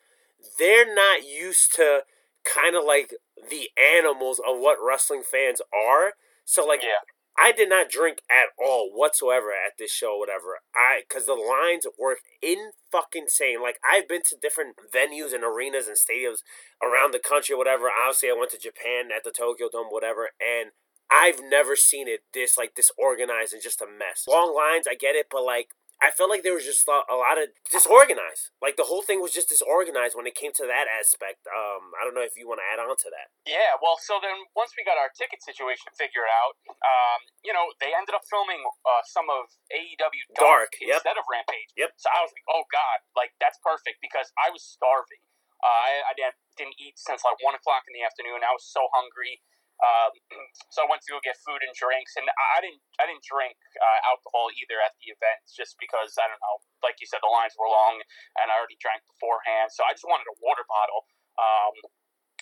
[0.57, 2.01] they're not used to
[2.45, 3.13] kind of like
[3.49, 6.13] the animals of what wrestling fans are.
[6.45, 7.03] So like Yeah.
[7.39, 10.59] I did not drink at all whatsoever at this show, whatever.
[10.75, 13.61] I because the lines were in fucking insane.
[13.61, 16.43] Like I've been to different venues and arenas and stadiums
[16.83, 17.87] around the country, whatever.
[17.87, 20.71] Obviously, I went to Japan at the Tokyo Dome, whatever, and
[21.09, 24.25] I've never seen it this like disorganized and just a mess.
[24.27, 27.35] Long lines, I get it, but like I felt like there was just a, lot
[27.35, 28.55] of disorganized.
[28.63, 31.43] Like the whole thing was just disorganized when it came to that aspect.
[31.43, 33.35] Um, I don't know if you want to add on to that.
[33.43, 37.75] Yeah, well, so then once we got our ticket situation figured out, um, you know,
[37.83, 41.03] they ended up filming uh, some of AEW Dark, Dark, yep.
[41.03, 41.71] instead of Rampage.
[41.75, 41.91] Yep.
[41.99, 45.19] So I was like, oh god, like that's perfect because I was starving.
[45.59, 48.39] Uh, I, I didn't, didn't eat since like one o'clock in the afternoon.
[48.47, 49.43] I was so hungry.
[49.79, 50.11] Um,
[50.75, 53.55] so I went to go get food and drinks, and I didn't I didn't drink
[53.79, 57.31] uh, alcohol either at the event, just because I don't know, like you said, the
[57.31, 58.03] lines were long,
[58.43, 61.07] and I already drank beforehand, so I just wanted a water bottle.
[61.39, 61.75] Um,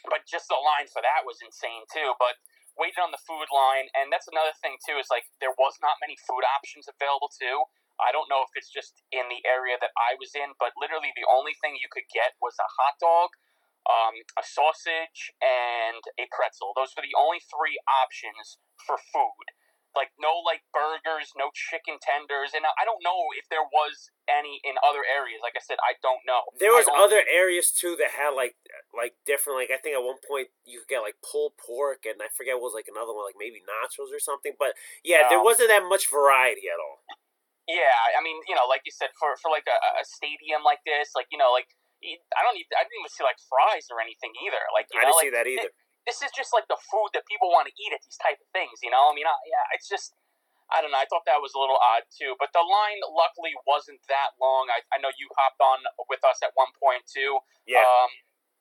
[0.10, 2.18] but just the line for that was insane too.
[2.18, 2.38] But
[2.78, 4.98] waiting on the food line, and that's another thing too.
[4.98, 7.66] Is like there was not many food options available too.
[7.98, 11.10] I don't know if it's just in the area that I was in, but literally
[11.18, 13.34] the only thing you could get was a hot dog,
[13.86, 16.74] um, a sausage, and a pretzel.
[16.74, 19.46] Those were the only three options for food.
[19.96, 24.62] like no like burgers, no chicken tenders, and I don't know if there was any
[24.62, 25.42] in other areas.
[25.42, 26.46] Like I said, I don't know.
[26.62, 28.54] There was other areas too that had like
[28.94, 32.22] like different like I think at one point you could get like pulled pork and
[32.22, 34.54] I forget what was like another one like maybe nachos or something.
[34.62, 35.48] But yeah, there Oh.
[35.50, 37.02] wasn't that much variety at all.
[37.68, 40.80] Yeah, I mean, you know, like you said, for for like a, a stadium like
[40.86, 41.68] this, like you know, like
[42.04, 44.62] I don't even I didn't even see like fries or anything either.
[44.74, 45.72] Like you I know, didn't see that either.
[46.06, 48.48] this is just like the food that people want to eat at these type of
[48.54, 48.80] things.
[48.86, 50.14] You know, I mean, I, yeah, it's just
[50.68, 51.00] I don't know.
[51.00, 54.68] I thought that was a little odd too, but the line luckily wasn't that long.
[54.68, 55.80] I, I know you hopped on
[56.12, 57.40] with us at one point too.
[57.64, 57.88] Yeah.
[57.88, 58.12] Um,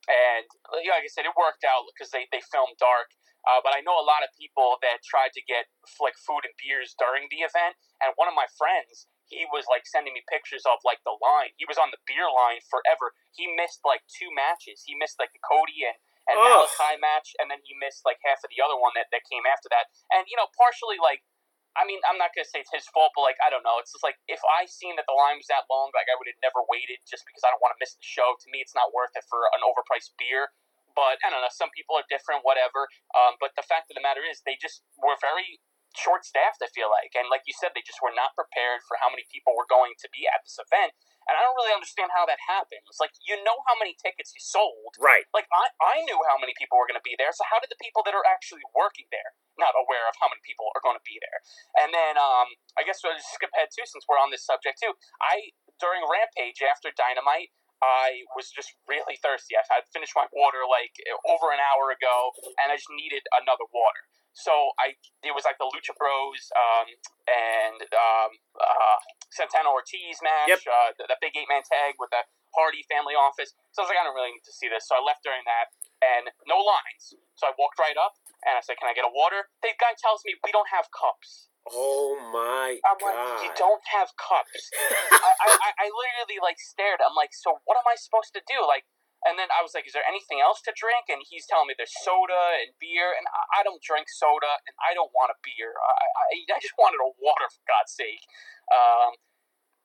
[0.07, 3.11] and like I said, it worked out because they, they filmed dark.
[3.47, 5.67] Uh, but I know a lot of people that tried to get
[6.03, 7.75] like food and beers during the event.
[8.03, 11.55] And one of my friends, he was like sending me pictures of like the line.
[11.59, 13.15] He was on the beer line forever.
[13.35, 14.87] He missed like two matches.
[14.87, 15.99] He missed like the Cody and,
[16.31, 16.47] and Ugh.
[16.47, 19.45] Malakai match, and then he missed like half of the other one that, that came
[19.47, 19.91] after that.
[20.15, 21.27] And you know, partially like
[21.77, 23.77] I mean, I'm not gonna say it's his fault, but like I don't know.
[23.83, 26.31] It's just like if I seen that the line was that long, like I would
[26.31, 28.33] have never waited just because I don't want to miss the show.
[28.33, 30.51] To me, it's not worth it for an overpriced beer.
[30.97, 31.53] But I don't know.
[31.53, 32.89] Some people are different, whatever.
[33.13, 35.61] Um, but the fact of the matter is, they just were very
[35.99, 36.61] short staffed.
[36.63, 39.25] I feel like, and like you said, they just were not prepared for how many
[39.33, 40.95] people were going to be at this event.
[41.27, 43.01] And I don't really understand how that happens.
[43.03, 45.27] Like you know how many tickets you sold, Right.
[45.35, 47.69] like I, I knew how many people were going to be there so how did
[47.73, 50.97] the people that are actually working there not aware of how many people are going
[50.97, 51.39] to be there
[51.81, 54.77] and then um, i guess we'll just skip ahead too since we're on this subject
[54.81, 54.93] too
[55.25, 57.53] i during rampage after dynamite
[57.85, 60.93] i was just really thirsty i had finished my water like
[61.29, 64.03] over an hour ago and i just needed another water
[64.37, 64.93] so I
[65.25, 66.87] it was like the Lucha Bros um,
[67.25, 68.99] and um, uh,
[69.33, 70.61] Santana Ortiz match, Yep.
[70.69, 72.21] uh, the, the big eight man tag with the
[72.53, 73.57] Hardy family office.
[73.73, 74.85] So I was like, I don't really need to see this.
[74.89, 75.73] So I left during that
[76.05, 77.17] and no lines.
[77.37, 79.49] So I walked right up and I said, Can I get a water?
[79.65, 81.49] The guy tells me we don't have cups.
[81.67, 83.11] Oh my I'm god.
[83.11, 84.71] like, you don't have cups.
[85.19, 87.03] I, I, I, I literally like stared.
[87.03, 88.63] I'm like, so what am I supposed to do?
[88.63, 88.87] Like,
[89.27, 91.11] and then I was like, is there anything else to drink?
[91.11, 94.75] And he's telling me there's soda and beer, and I, I don't drink soda, and
[94.79, 95.75] I don't want a beer.
[95.75, 98.23] I, I, I just wanted a water for God's sake.
[98.71, 99.19] Um,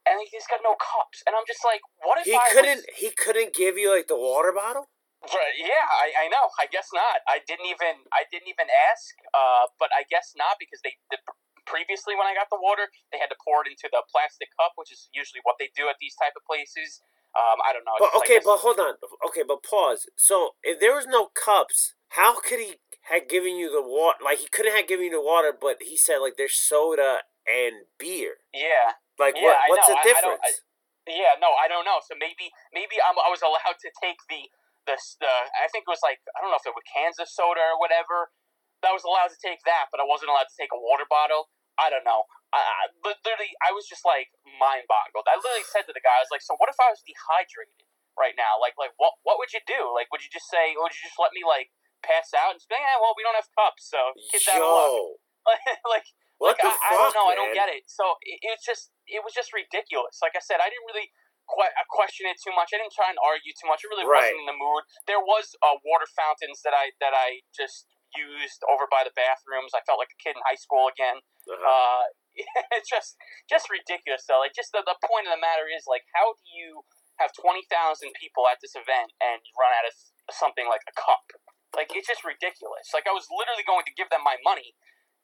[0.06, 2.97] and he's got no cups, and I'm just like, what if he I couldn't Was,
[2.97, 4.89] he couldn't give you like the water bottle?
[5.21, 6.49] Right, yeah, I, I know.
[6.58, 7.21] I guess not.
[7.30, 9.13] I didn't even I didn't even ask.
[9.30, 11.21] Uh, but I guess not because they the,
[11.69, 14.73] previously when I got the water, they had to pour it into the plastic cup,
[14.82, 17.06] which is usually what they do at these type of places.
[17.32, 17.96] Um, I don't know.
[18.00, 18.96] But I okay, but hold on.
[19.28, 20.08] Okay, but pause.
[20.17, 22.76] So if there was no cups, how could he
[23.08, 24.20] have given you the water?
[24.24, 27.88] Like he couldn't have given you the water, but he said like there's soda and
[27.98, 28.44] beer.
[28.54, 29.80] yeah, Like Yeah, I what?
[29.80, 30.62] What's the I- I difference?
[31.08, 31.34] yeah.
[31.39, 32.04] No, I don't know.
[32.04, 34.44] So maybe maybe I'm, I was allowed to take the
[34.86, 37.63] the the I think it was like I don't know if it was Kansas soda
[37.63, 38.30] or whatever.
[38.84, 41.48] I was allowed to take that, but I wasn't allowed to take a water bottle.
[41.82, 42.30] I don't know.
[42.54, 45.26] I, I literally, I was just like mind boggled.
[45.26, 47.89] I literally said to the guy, I was like, "So what if I was dehydrated
[48.13, 48.62] right now?
[48.62, 49.89] Like, like what what would you do?
[49.98, 51.74] Like, would you just say, or would you just let me like
[52.06, 55.50] pass out and say, yeah, well, we don't have cups, so get that along." Yo,
[55.89, 56.06] like,
[56.38, 57.28] what like the I, fuck, I don't know.
[57.32, 57.88] I don't get it.
[57.89, 60.22] So it, it's just it was just ridiculous.
[60.22, 61.10] Like I said, I didn't really
[61.48, 62.76] que- uh, question it too much.
[62.76, 63.82] I didn't try and argue too much.
[63.82, 64.28] I really Right.
[64.28, 64.84] wasn't in the mood.
[65.08, 69.76] There was uh, water fountains that I that I just used over by the bathrooms.
[69.76, 71.24] I felt like a kid in high school again.
[71.47, 71.62] Uh-huh.
[71.62, 72.06] Uh,
[72.78, 74.39] it's just just ridiculous though.
[74.39, 76.84] Like just the, the point of the matter is like how do you
[77.19, 79.93] have twenty thousand people at this event and you run out of
[80.32, 81.36] something like a cup?
[81.76, 82.91] Like it's just ridiculous.
[82.95, 84.76] Like I was literally going to give them my money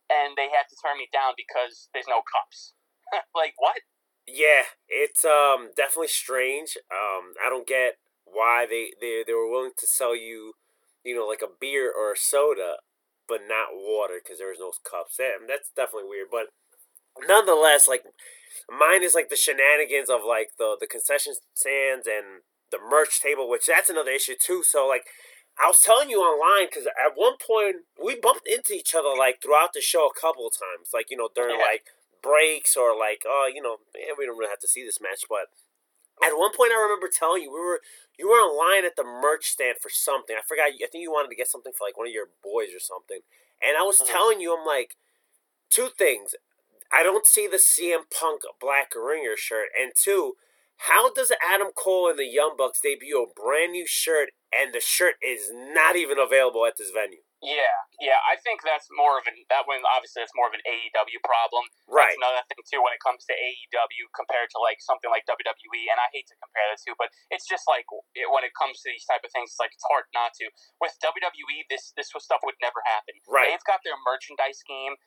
[0.09, 2.75] and they had to turn me down because there's no cups.
[3.35, 3.83] like what?
[4.27, 6.75] Yeah, it's um definitely strange.
[6.91, 10.53] Um, I don't get why they, they they were willing to sell you,
[11.03, 12.77] you know, like a beer or a soda,
[13.27, 15.17] but not water because there was no cups.
[15.17, 16.27] That, that's definitely weird.
[16.31, 16.47] But
[17.27, 18.03] nonetheless, like
[18.69, 23.49] mine is like the shenanigans of like the the concession stands and the merch table,
[23.49, 24.63] which that's another issue too.
[24.63, 25.05] So like.
[25.57, 29.41] I was telling you online because at one point we bumped into each other like
[29.41, 31.65] throughout the show a couple of times, like you know during Yeah.
[31.73, 31.89] like
[32.21, 35.25] breaks or like oh you know eh, we don't really have to see this match
[35.27, 35.49] but
[36.23, 37.81] at one point i remember telling you we were
[38.17, 40.35] you were in line at the merch stand for something.
[40.35, 42.73] I forgot i think you wanted to get something for like one of your boys
[42.73, 43.21] or something.
[43.61, 44.07] And i was Mhm.
[44.09, 44.95] telling you i'm like
[45.69, 46.35] two things.
[46.91, 49.69] I don't see the cm punk black ringer shirt.
[49.79, 50.37] And two
[50.77, 54.79] how does adam cole and the young bucks debut a brand new shirt and the
[54.81, 58.17] shirt is not even available at this venue Yeah, yeah.
[58.25, 59.85] I think that's more of an that one.
[59.85, 61.69] Obviously, it's more of an AEW problem.
[61.85, 65.29] right That's another thing too when it comes to AEW compared to like something like
[65.29, 65.83] WWE.
[65.93, 67.85] And I hate to compare the two, but it's just like
[68.17, 70.49] it, when it comes to these type of things, it's like it's hard not to.
[70.81, 73.21] With WWE, this this stuff would never happen.
[73.29, 73.53] Right.
[73.53, 74.97] They've got their merchandise game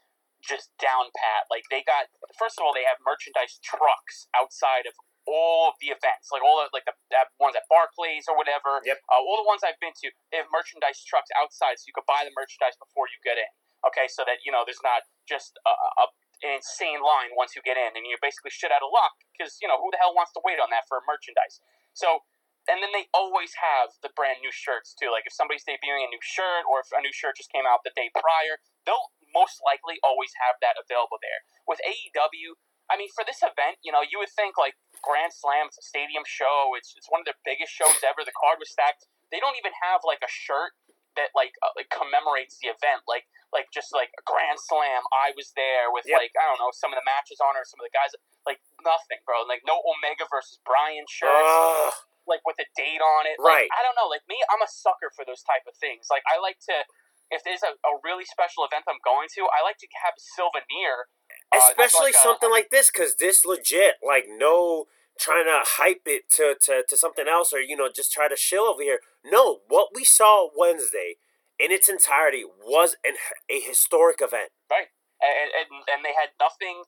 [0.41, 1.51] just down pat.
[1.51, 4.95] Like they got first of all, they have merchandise trucks outside of
[5.31, 6.95] all of the events, like all the like the
[7.39, 8.83] ones at Barclays or whatever.
[8.83, 8.99] Yep.
[9.07, 12.09] Uh, all the ones I've been to, they have merchandise trucks outside, so you could
[12.11, 13.51] buy the merchandise before you get in.
[13.87, 16.05] Okay, so that you know there's not just a, a
[16.41, 19.57] an insane line once you get in, and you're basically shit out of luck because
[19.63, 21.63] you know who the hell wants to wait on that for merchandise.
[21.95, 22.27] So
[22.69, 25.09] and then they always have the brand new shirts too.
[25.09, 27.83] Like if somebody's debuting a new shirt or if a new shirt just came out
[27.83, 31.41] the day prior, they'll most likely always have that available there.
[31.65, 32.61] With AEW,
[32.91, 34.75] I mean, for this event, you know, you would think like
[35.07, 38.27] Grand Slam, it's a stadium show, it's, it's one of their biggest shows ever.
[38.27, 39.07] The card was stacked.
[39.31, 40.75] They don't even have like a shirt
[41.19, 45.03] that like uh, like commemorates the event, like like just like a Grand Slam.
[45.11, 46.19] I was there with Yep.
[46.19, 48.15] like I don't know some of the matches on or some of the guys.
[48.47, 49.43] Like nothing, bro.
[49.47, 51.95] Like no Omega versus Bryan shirts Ugh.
[52.27, 53.39] like with a date on it.
[53.39, 53.67] Right.
[53.67, 54.07] Like, I don't know.
[54.11, 56.11] Like me, I'm a sucker for those type of things.
[56.11, 56.87] Like I like to,
[57.31, 60.23] if there's a, a really special event I'm going to, I like to have a
[60.39, 61.11] souvenir.
[61.55, 64.87] Especially something like this because this legit like no
[65.19, 68.37] trying to hype it to, to, to something else or you know just try to
[68.37, 69.01] shill over here.
[69.25, 71.17] No what we saw wednesday
[71.59, 73.15] in its entirety was an,
[73.51, 74.51] a historic event.
[74.71, 74.89] Right,
[75.21, 76.85] and, and and they had nothing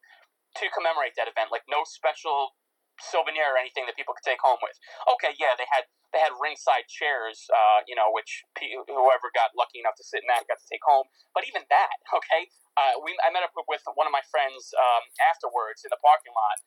[0.57, 1.53] to commemorate that event.
[1.53, 2.57] Like no special
[3.01, 4.77] souvenir or anything that people could take home with.
[5.17, 9.57] Okay, yeah, they had they had ringside chairs, uh, you know, which pe- whoever got
[9.57, 11.09] lucky enough to sit in that got to take home.
[11.33, 15.09] But even that, okay, uh, we I met up with one of my friends um,
[15.21, 16.59] afterwards in the parking lot,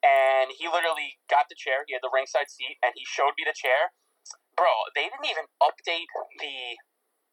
[0.00, 1.84] and he literally got the chair.
[1.84, 3.92] He had the ringside seat, and he showed me the chair.
[4.56, 6.08] Bro, they didn't even update
[6.40, 6.80] the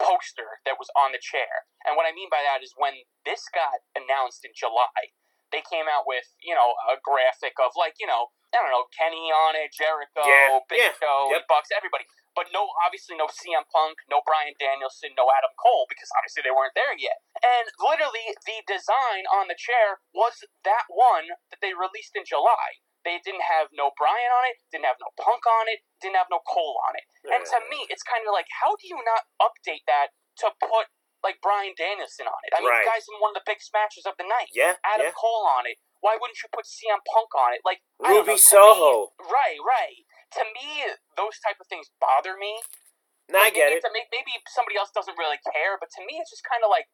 [0.03, 1.69] poster that was on the chair.
[1.88, 5.15] And what I mean by that is when this got announced in July,
[5.54, 8.86] they came out with, you know, a graphic of like, you know, I don't know,
[8.94, 11.46] Kenny on it, Jericho, Yeah, Big yeah, Show, yep.
[11.50, 12.06] Bucks, everybody.
[12.34, 16.54] But no, obviously no CM Punk, no Bryan Danielson, no Adam Cole, because obviously they
[16.54, 17.22] weren't there yet.
[17.46, 22.82] And literally, the design on the chair was that one that they released in July.
[23.06, 26.32] They didn't have no Bryan on it, didn't have no Punk on it, didn't have
[26.34, 27.06] no Cole on it.
[27.30, 30.89] And to me, it's kind of like, how do you not update that to put
[31.23, 32.51] like Bryan Danielson on it?
[32.53, 32.83] I mean, Right.
[32.83, 34.51] the guy's in one of the big smashes of the night.
[34.53, 35.79] yeah Adam yeah Cole on it.
[36.03, 37.63] Why wouldn't you put CM Punk on it?
[37.63, 39.15] Like Ruby know, Soho.
[39.23, 40.03] Me, right, right.
[40.36, 42.59] To me, those type of things bother me.
[43.31, 46.19] no, i get maybe it a- Maybe somebody else doesn't really care, but to me,
[46.19, 46.91] it's just kind of like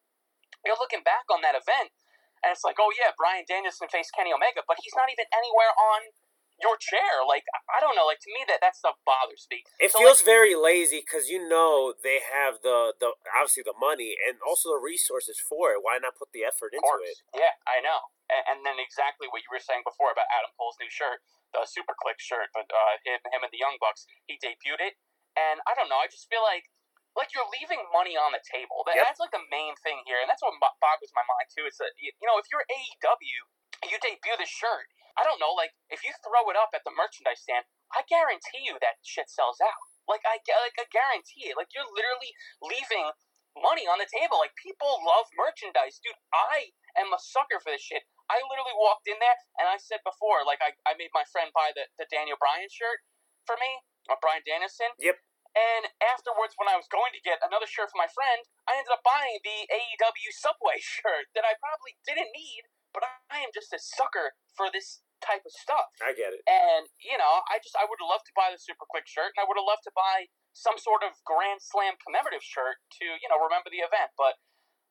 [0.64, 1.90] you're looking back on that event,
[2.44, 5.72] and it's like, oh yeah, Bryan Danielson faced Kenny Omega, but he's not even anywhere
[5.74, 6.12] on
[6.62, 7.24] your chair.
[7.26, 8.04] Like I don't know.
[8.06, 9.64] Like to me, that that stuff bothers me.
[9.80, 13.76] It So, feels like, very lazy because you know they have the, the obviously the
[13.76, 15.80] money and also the resources for it.
[15.82, 17.24] Why not put the effort into course.
[17.34, 17.40] it?
[17.40, 18.12] Yeah, I know.
[18.28, 21.66] And, and then exactly what you were saying before about Adam Cole's new shirt, the
[21.66, 24.94] Super Kliq shirt, but uh, him, him and the Young Bucks, he debuted it,
[25.34, 25.98] and I don't know.
[25.98, 26.70] I just feel like
[27.18, 28.86] like you're leaving money on the table.
[28.86, 29.02] That, Yep.
[29.02, 31.66] That's like the main thing here, and that's what boggles my mind too.
[31.66, 33.38] It's that you you know if you're AEW,
[33.90, 34.86] you debut the shirt.
[35.18, 38.66] I don't know, like if you throw it up at the merchandise stand, I guarantee
[38.66, 39.82] you that shit sells out.
[40.06, 41.58] Like I like I guarantee it.
[41.58, 43.14] Like you're literally leaving
[43.58, 44.38] money on the table.
[44.38, 46.18] Like people love merchandise, dude.
[46.30, 48.06] I am a sucker for this shit.
[48.30, 51.50] I literally walked in there and I said before, like I, I made my friend
[51.50, 53.02] buy the, the Daniel Bryan shirt
[53.42, 54.94] for me, uh, or Bryan Danielson.
[55.02, 55.18] Yep.
[55.50, 58.94] And afterwards, when I was going to get another shirt for my friend, I ended
[58.94, 63.72] up buying the AEW Subway shirt that I probably didn't need, but I am just
[63.72, 65.92] a sucker for this type of stuff.
[66.00, 66.42] I get it.
[66.48, 69.36] And you know, I just I would have loved to buy the Super Quick shirt,
[69.36, 73.04] and I would have loved to buy some sort of Grand Slam commemorative shirt to
[73.20, 74.16] you know remember the event.
[74.16, 74.40] But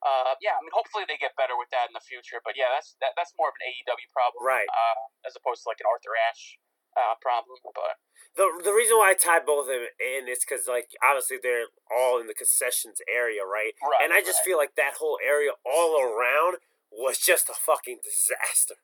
[0.00, 2.40] uh, yeah, I mean, hopefully they get better with that in the future.
[2.40, 4.68] But yeah, that's that, that's more of an AEW problem, Right.
[4.70, 6.56] Uh, as opposed to like an Arthur Ashe
[6.96, 7.60] uh, problem.
[7.62, 8.00] But
[8.36, 11.68] The the reason why I tied both of them in is because like obviously they're
[11.92, 13.76] all in the concessions area, right?
[13.82, 14.56] Right, And I just right.
[14.56, 18.82] feel like that whole area all around was just a fucking disaster.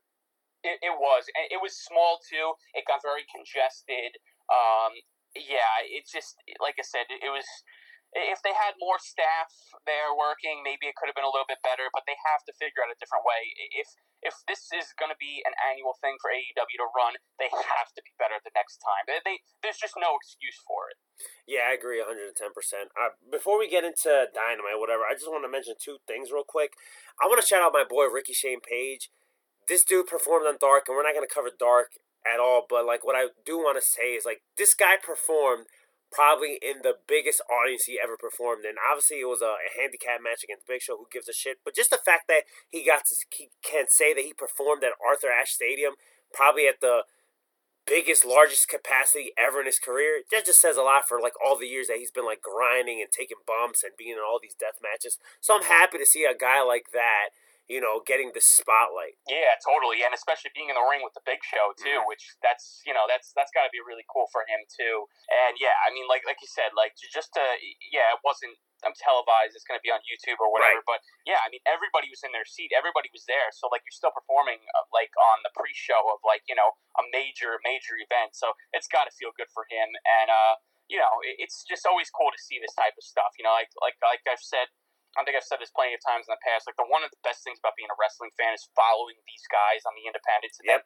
[0.63, 2.59] It, it was, and it was small too.
[2.75, 4.19] It got very congested.
[4.51, 4.99] Um,
[5.35, 7.47] yeah, it's just like I said, it, it was.
[8.17, 9.51] If they had more staff
[9.85, 11.91] there working, maybe it could have been a little bit better.
[11.93, 13.53] But they have to figure out a different way.
[13.77, 13.91] If
[14.27, 17.95] if this is going to be an annual thing for AEW to run, they have
[17.95, 19.07] to be better the next time.
[19.07, 20.99] They, they there's just no excuse for it.
[21.47, 22.35] Yeah, I agree 110%.
[22.93, 26.45] Uh, before we get into Dynamite, whatever, I just want to mention two things real
[26.45, 26.75] quick.
[27.23, 29.09] I want to shout out my boy Ricky Shane Page.
[29.71, 32.85] This dude performed on Dark, and we're not going to cover Dark at all, but
[32.85, 35.71] like what I do want to say is like this guy performed
[36.17, 38.81] probably in the biggest audience he ever performed in.
[38.81, 40.97] Obviously, it was a, a handicap match against Big Show.
[40.97, 41.61] Who gives a shit?
[41.61, 44.97] But just the fact that he got to he can say that he performed at
[44.97, 46.01] Arthur Ashe Stadium,
[46.33, 47.05] probably at the
[47.85, 50.25] biggest, largest capacity ever in his career.
[50.33, 53.05] That just says a lot for like all the years that he's been like grinding
[53.05, 55.21] and taking bumps and being in all these death matches.
[55.45, 59.19] So I'm happy to see a guy like that, you know, getting the spotlight.
[59.27, 62.07] Yeah, totally, and especially being in the ring with the Big Show too, Mhm.
[62.07, 65.09] which that's you know that's that's got to be really cool for him too.
[65.31, 67.43] And yeah, I mean, like like you said, like just to
[67.91, 69.57] yeah, it wasn't I'm televised.
[69.57, 70.85] It's going to be on YouTube or whatever.
[70.85, 72.71] But yeah, I mean, everybody was in their seat.
[72.77, 73.49] Everybody was there.
[73.51, 77.03] So like you're still performing uh, like on the pre-show of like you know a
[77.11, 78.37] major major event.
[78.37, 79.97] So it's got to feel good for him.
[80.07, 83.35] And uh, you know, it, it's just always cool to see this type of stuff.
[83.41, 84.69] You know, like like like I've said.
[85.17, 86.69] I think I've said this plenty of times in the past.
[86.69, 89.45] Like the one of the best things about being a wrestling fan is following these
[89.49, 90.83] guys on the independents and Yep.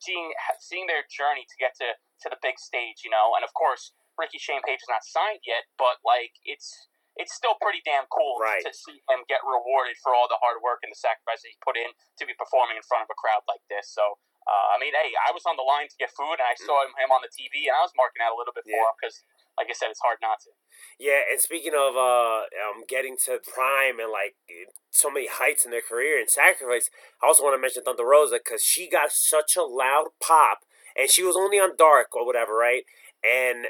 [0.00, 1.94] seeing seeing their journey to get to
[2.24, 3.04] to the big stage.
[3.04, 6.88] You know, and of course Ricky Shane Page is not signed yet, but like it's
[7.16, 8.64] it's still pretty damn cool Right.
[8.66, 11.58] to see him get rewarded for all the hard work and the sacrifice that he
[11.62, 13.90] put in to be performing in front of a crowd like this.
[13.92, 14.18] So.
[14.44, 16.84] Uh, I mean, hey, I was on the line to get food, and I saw
[16.84, 18.76] him, him on the TV, and I was marking out a little bit Yeah.
[18.76, 19.24] for him because,
[19.56, 20.50] like I said, it's hard not to.
[20.98, 24.34] Yeah, and speaking of uh, um, getting to prime and like
[24.90, 26.90] so many heights in their career and sacrifice,
[27.22, 30.60] I also want to mention Thunder Rosa because she got such a loud pop,
[30.96, 32.82] and she was only on Dark or whatever, right?
[33.22, 33.66] And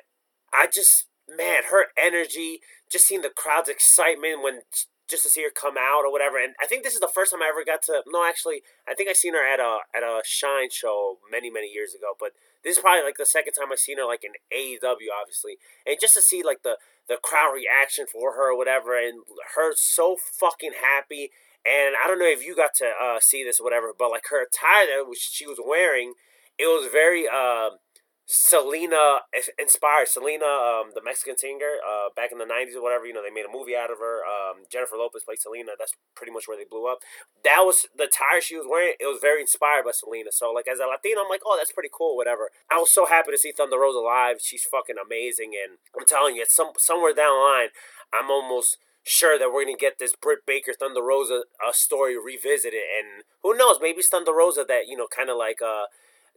[0.52, 4.60] I just, man, her energy, just seeing the crowd's excitement when
[5.08, 6.38] just to see her come out or whatever.
[6.38, 8.02] And I think this is the first time I ever got to.
[8.06, 11.68] No, actually, I think I seen her at a at a Shine show many many
[11.68, 12.16] years ago.
[12.18, 15.60] But this is probably like the second time I seen her like in AEW, obviously,
[15.86, 19.22] and just to see like the the crowd reaction for her or whatever, and
[19.54, 21.30] her so fucking happy.
[21.64, 24.24] And I don't know if you got to uh, see this or whatever, but like
[24.30, 26.12] her attire that she was wearing,
[26.58, 27.80] it was very uh,
[28.26, 29.20] Selena
[29.58, 30.08] inspired.
[30.08, 33.04] Selena, um, the Mexican singer, uh, back in the '90s or whatever.
[33.04, 34.24] You know, they made a movie out of her.
[34.24, 35.72] Um, Jennifer Lopez played Selena.
[35.78, 37.04] That's pretty much where they blew up.
[37.44, 38.94] That was the attire she was wearing.
[38.98, 40.32] It was very inspired by Selena.
[40.32, 42.16] So, like as a Latino, I'm like, oh, that's pretty cool.
[42.16, 42.48] Whatever.
[42.72, 44.40] I was so happy to see Thunder Rosa live.
[44.40, 47.68] She's fucking amazing, and I'm telling you, some somewhere down the line,
[48.08, 52.88] I'm almost sure that we're gonna get this Britt Baker Thunder Rosa uh, story revisited,
[52.88, 55.92] and who knows, maybe it's Thunder Rosa that you know, kind of like uh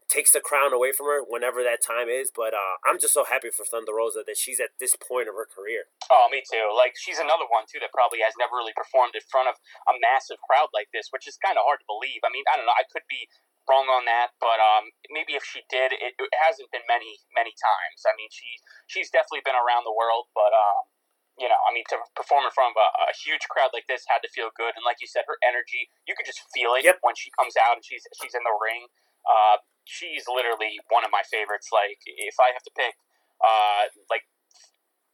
[0.07, 2.31] takes the crown away from her whenever that time is.
[2.31, 5.35] But uh, I'm just so happy for Thunder Rosa that she's at this point of
[5.35, 5.91] her career.
[6.09, 6.71] Oh, me too.
[6.75, 9.93] Like she's another one too that probably has never really performed in front of a
[9.99, 12.23] massive crowd like this, which is kind of hard to believe.
[12.23, 12.75] I mean, I don't know.
[12.75, 13.27] I could be
[13.67, 17.51] wrong on that, but um, maybe if she did, it, it hasn't been many many
[17.51, 18.07] times.
[18.07, 18.47] I mean, she
[18.87, 20.87] she's definitely been around the world, but um,
[21.35, 24.07] you know, I mean, to perform in front of a, a huge crowd like this
[24.09, 24.73] had to feel good.
[24.73, 27.03] And like you said, her energy, you could just feel it Yep.
[27.05, 28.87] when she comes out and she's she's in the ring.
[29.27, 31.71] Uh, she's literally one of my favorites.
[31.71, 32.93] Like, if I have to pick,
[33.39, 34.27] uh, like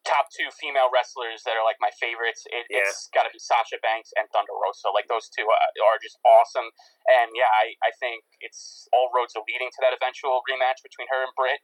[0.04, 3.80] top two female wrestlers that are like my favorites, it, it's got to be Sasha
[3.80, 4.92] Banks and Thunder Rosa.
[4.92, 6.68] Like those two uh, are just awesome.
[7.08, 11.08] And yeah, I, I think it's all roads are leading to that eventual rematch between
[11.12, 11.64] her and Britt.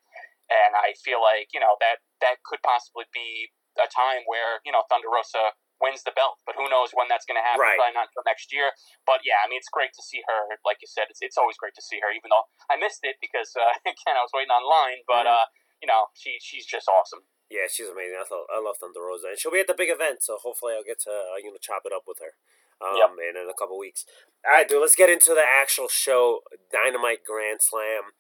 [0.50, 4.72] And I feel like you know that that could possibly be a time where you
[4.72, 7.64] know Thunder Rosa wins the belt, but who knows when that's going to happen?
[7.64, 7.80] Right.
[7.80, 8.72] Probably not until next year.
[9.08, 10.56] But yeah, I mean, it's great to see her.
[10.68, 13.18] Like you said, it's, it's always great to see her, even though I missed it
[13.24, 15.04] because uh, again I was waiting online.
[15.08, 15.36] But Mhm.
[15.40, 15.46] uh,
[15.82, 17.24] you know, she she's just awesome.
[17.50, 18.20] Yeah, she's amazing.
[18.20, 20.76] I thought I love Thunder Rosa, and she'll be at the big event, so hopefully
[20.76, 22.36] I'll get to uh, you know chop it up with her.
[22.80, 23.10] Um, Yep.
[23.36, 24.06] in, in a couple weeks.
[24.46, 24.80] All right, dude.
[24.80, 28.12] Let's get into the actual show, Dynamite Grand Slam,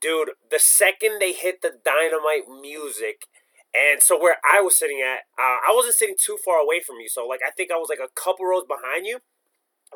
[0.00, 0.30] dude.
[0.50, 3.26] The second they hit the Dynamite music,
[3.74, 6.96] and so where I was sitting at, uh, I wasn't sitting too far away from
[7.00, 9.20] you, so like I think I was like a couple rows behind you.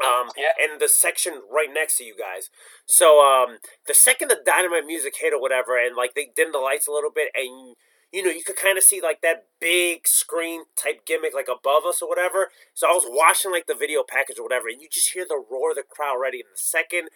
[0.02, 0.52] Um, Yeah.
[0.58, 2.50] and the section right next to you guys.
[2.84, 6.58] So, um, the second the dynamite music hit or whatever, and like they dimmed the
[6.58, 7.76] lights a little bit, and
[8.10, 11.84] you know, you could kind of see like that big screen type gimmick like above
[11.87, 12.50] us or whatever.
[12.74, 15.42] So I was watching like the video package or whatever, and you just hear the
[15.50, 16.40] roar of the crowd already.
[16.40, 17.08] And the second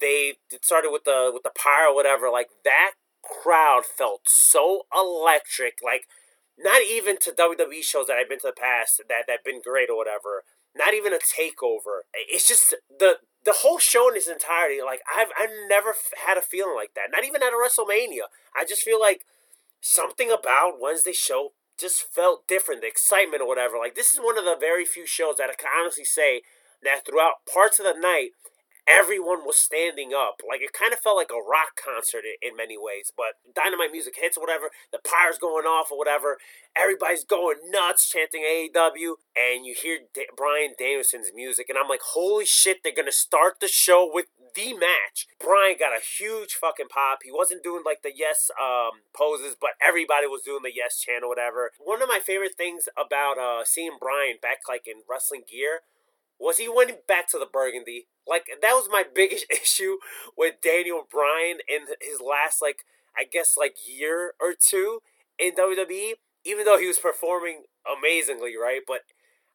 [0.00, 2.92] they started with the with the pyro or whatever, like that
[3.42, 5.78] crowd felt so electric.
[5.82, 6.06] Like
[6.58, 9.90] not even to WWE shows that I've been to the past that that been great
[9.90, 10.44] or whatever.
[10.76, 12.06] Not even a takeover.
[12.14, 14.80] It's just the the whole show in its entirety.
[14.84, 15.94] Like I've I've never
[16.26, 17.10] had a feeling like that.
[17.12, 18.30] Not even at a WrestleMania.
[18.56, 19.24] I just feel like
[19.80, 22.82] something about Wednesday show just felt different.
[22.82, 23.78] The excitement or whatever.
[23.78, 26.42] Like this is one of the very few shows that I can honestly say
[26.82, 28.30] that throughout parts of the night
[28.86, 30.40] everyone was standing up.
[30.46, 33.12] Like it kind of felt like a rock concert in, many ways.
[33.14, 36.38] But dynamite music hits or whatever, the pyre's going off or whatever.
[36.76, 39.98] Everybody's going nuts chanting AEW, and you hear
[40.36, 42.82] Bryan Danielson's music, and I'm like, holy shit!
[42.82, 45.26] They're gonna start the show with the match.
[45.38, 47.20] Bryan got a huge fucking pop.
[47.24, 51.24] He wasn't doing like the yes um, poses, but everybody was doing the yes chant
[51.24, 51.70] or whatever.
[51.78, 55.82] One of my favorite things about uh, seeing Bryan back like in wrestling gear
[56.44, 58.06] was he went back to the burgundy.
[58.28, 59.96] Like that was my biggest issue
[60.36, 62.84] with Daniel Bryan in his last like
[63.16, 65.00] I guess like year or two
[65.38, 66.14] in WWE.
[66.46, 68.82] Even though he was performing amazingly, right?
[68.86, 69.08] But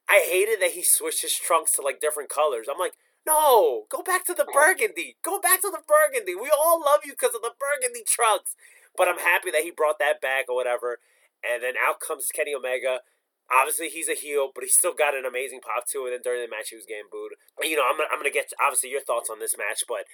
[0.09, 2.65] I hated that he switched his trunks to like different colors.
[2.65, 2.93] I'm like,
[3.27, 5.17] No, go back to the burgundy.
[5.23, 6.33] Go back to the burgundy.
[6.33, 8.55] We all love you because of the burgundy trunks.
[8.97, 10.97] But I'm happy that he brought that back or whatever.
[11.45, 13.01] And then out comes Kenny Omega.
[13.49, 16.05] Obviously, he's a heel, but he still got an amazing pop too.
[16.05, 17.33] And then during the match, he was getting booed.
[17.61, 20.05] You know, I'm gonna, I'm gonna get obviously your thoughts on this match, but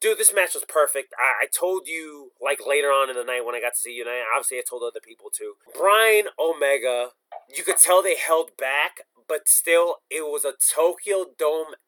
[0.00, 1.14] dude, this match was perfect.
[1.18, 3.92] I, I told you like later on in the night when I got to see
[3.92, 5.54] you, and I, obviously I told other people too.
[5.76, 7.10] Bryan Omega,
[7.54, 11.78] you could tell they held back, but still, it was a Tokyo Dome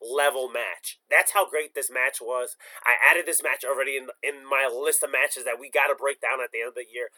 [0.00, 0.98] level match.
[1.10, 2.56] That's how great this match was.
[2.84, 5.94] I added this match already in in my list of matches that we got to
[5.94, 7.08] break down at the end of the year.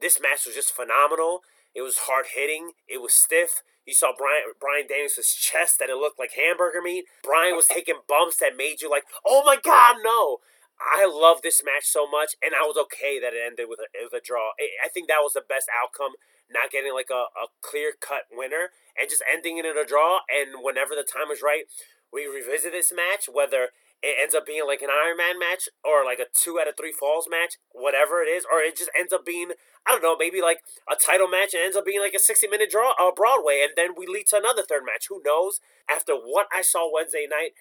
[0.00, 1.42] This match was just phenomenal.
[1.74, 2.72] It was hard hitting.
[2.88, 3.62] It was stiff.
[3.86, 7.04] You saw Bryan Bryan Daniels' chest that it looked like hamburger meat.
[7.24, 10.38] Bryan was taking bumps that made you like, oh my god, no.
[10.78, 13.86] I love this match so much, and I was okay that it ended with a,
[14.02, 14.50] with a draw.
[14.82, 16.18] I think that was the best outcome,
[16.50, 20.26] not getting like a, a clear cut winner and just ending it in a draw.
[20.26, 21.70] And whenever the time is right,
[22.12, 23.70] we revisit this match, whether
[24.02, 26.76] it ends up being like an Iron Man match or like a two out of
[26.76, 29.52] three falls match, whatever it is, or it just ends up being
[29.86, 32.48] I don't know, maybe like a title match and ends up being like a sixty
[32.48, 35.06] minute draw uh, Broadway, and then we lead to another third match.
[35.08, 35.60] Who knows?
[35.86, 37.54] After what I saw Wednesday night,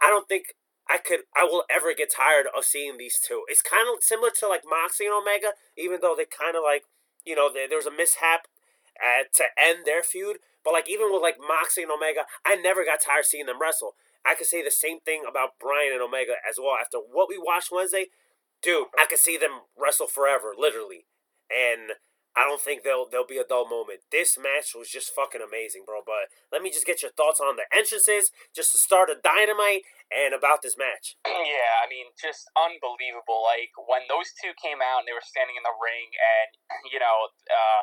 [0.00, 0.54] I don't think
[0.88, 3.42] I could I will ever get tired of seeing these two.
[3.48, 6.84] It's kind of similar to like Moxley and Omega, even though they kind of like
[7.26, 8.46] you know there, there was a mishap
[8.98, 10.38] uh, to end their feud.
[10.62, 13.94] But like even with like Moxley and Omega, I never got tired seeing them wrestle.
[14.24, 16.76] I could say the same thing about Bryan and Omega as well.
[16.80, 18.06] After what we watched Wednesday,
[18.62, 21.06] dude, I could see them wrestle forever, literally.
[21.50, 21.96] And
[22.38, 24.06] I don't think there'll there'll be a dull moment.
[24.14, 25.98] This match was just fucking amazing, bro.
[26.06, 29.82] But let me just get your thoughts on the entrances, just to start a dynamite,
[30.14, 31.18] and about this match.
[31.26, 33.42] Yeah, I mean, just unbelievable.
[33.42, 36.50] Like when those two came out and they were standing in the ring, and
[36.94, 37.82] you know, uh,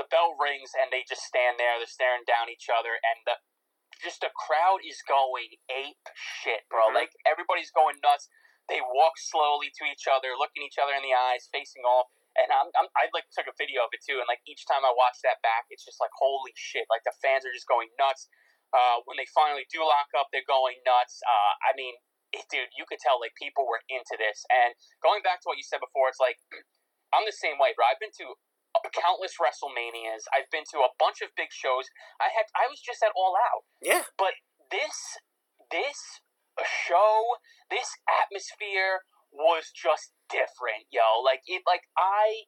[0.00, 3.36] the bell rings and they just stand there, they're staring down each other, and the
[4.02, 6.90] just the crowd is going ape shit, bro.
[6.90, 6.94] Mhm.
[6.94, 8.28] Like everybody's going nuts.
[8.68, 12.08] They walk slowly to each other, looking each other in the eyes, facing off.
[12.34, 14.18] And I'm, I'm I like took a video of it too.
[14.18, 16.86] And like each time I watch that back, it's just like holy shit!
[16.90, 18.26] Like the fans are just going nuts.
[18.74, 21.22] Uh, when they finally do lock up, they're going nuts.
[21.22, 21.94] Uh, I mean,
[22.34, 24.42] it, dude, you could tell like people were into this.
[24.50, 26.42] And going back to what you said before, it's like
[27.14, 27.86] I'm the same way, bro.
[27.86, 28.34] I've been to
[28.94, 30.26] countless WrestleManias.
[30.34, 31.86] I've been to a bunch of big shows.
[32.18, 33.66] I had I was just at All Out.
[33.82, 34.38] Yeah, but
[34.70, 35.18] this
[35.70, 36.22] this
[36.62, 37.38] show
[37.70, 41.22] this atmosphere was just different yo.
[41.22, 42.46] Like it like i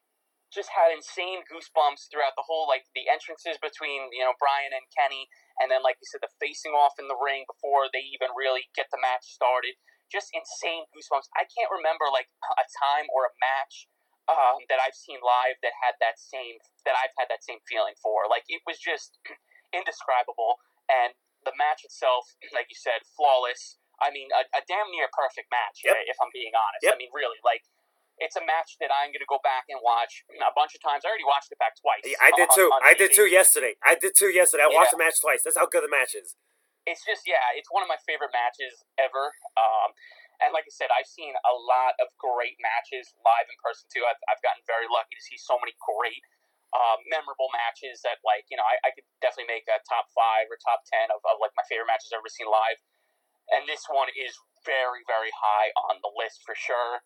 [0.55, 4.87] just had insane goosebumps throughout the whole like the entrances between you know bryan and
[4.95, 5.27] kenny
[5.59, 8.69] and then like you said the facing off in the ring before they even really
[8.77, 9.77] get the match started.
[10.07, 11.27] Just insane goosebumps.
[11.35, 13.91] I can't remember like a time or a match
[14.31, 17.95] um, that i've seen live that had that same that i've had that same feeling
[18.03, 19.19] for like it was just
[19.77, 20.59] indescribable
[20.91, 21.15] and
[21.47, 23.79] the match itself, like you said, flawless.
[24.03, 25.97] I mean, a, a damn near perfect match, Yep.
[26.05, 26.85] if I'm being honest.
[26.85, 26.95] Yep.
[26.95, 27.65] I mean, really, like,
[28.21, 31.05] it's a match that I'm going to go back and watch a bunch of times.
[31.05, 32.05] I already watched it back twice.
[32.21, 32.69] I did on- too.
[32.69, 33.77] on I did too yesterday.
[33.81, 34.69] I did too yesterday.
[34.69, 35.45] I watched the match twice.
[35.45, 36.37] That's how good the match is.
[36.85, 39.33] It's just, yeah, it's one of my favorite matches ever.
[39.57, 39.91] Um,
[40.45, 44.05] and like I said, I've seen a lot of great matches live in person too.
[44.05, 46.23] I've, I've gotten very lucky to see so many great,
[46.75, 50.51] uh, memorable matches that, like, you know, I, I could definitely make a top five
[50.53, 52.79] or top ten of, of like my favorite matches I've ever seen live.
[53.55, 54.35] And this one is
[54.67, 56.99] very, very high on the list for sure.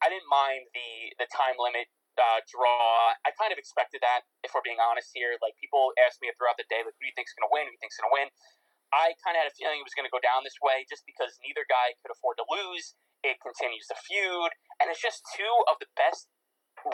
[0.00, 3.12] I didn't mind the the time limit uh, draw.
[3.22, 5.36] I kind of expected that, if we're being honest here.
[5.44, 7.68] Like people ask me throughout the day, like, who do you think's to win?
[7.68, 8.32] Who do you think's to win?
[8.92, 11.02] I kind of had a feeling it was going to go down this way, just
[11.08, 12.92] because neither guy could afford to lose.
[13.24, 16.28] It continues the feud, and it's just two of the best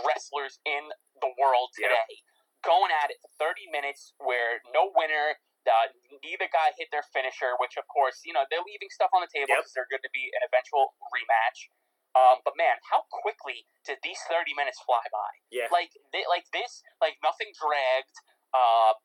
[0.04, 0.92] wrestlers in
[1.24, 2.22] the world today,
[2.60, 5.40] going at it for thirty minutes, where no winner.
[5.68, 5.92] Uh,
[6.24, 9.28] neither guy hit their finisher, which of course, you know, they're leaving stuff on the
[9.28, 9.68] table Yep.
[9.68, 11.68] because they're going to be an eventual rematch.
[12.16, 15.28] Um, but man, how quickly did these thirty minutes fly by?
[15.52, 15.68] Yeah.
[15.68, 18.16] Like, they, like this, like nothing dragged.
[18.56, 18.96] Uh,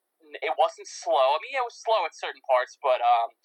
[0.42, 1.36] it wasn't slow.
[1.36, 3.36] I mean, it was slow at certain parts, but um,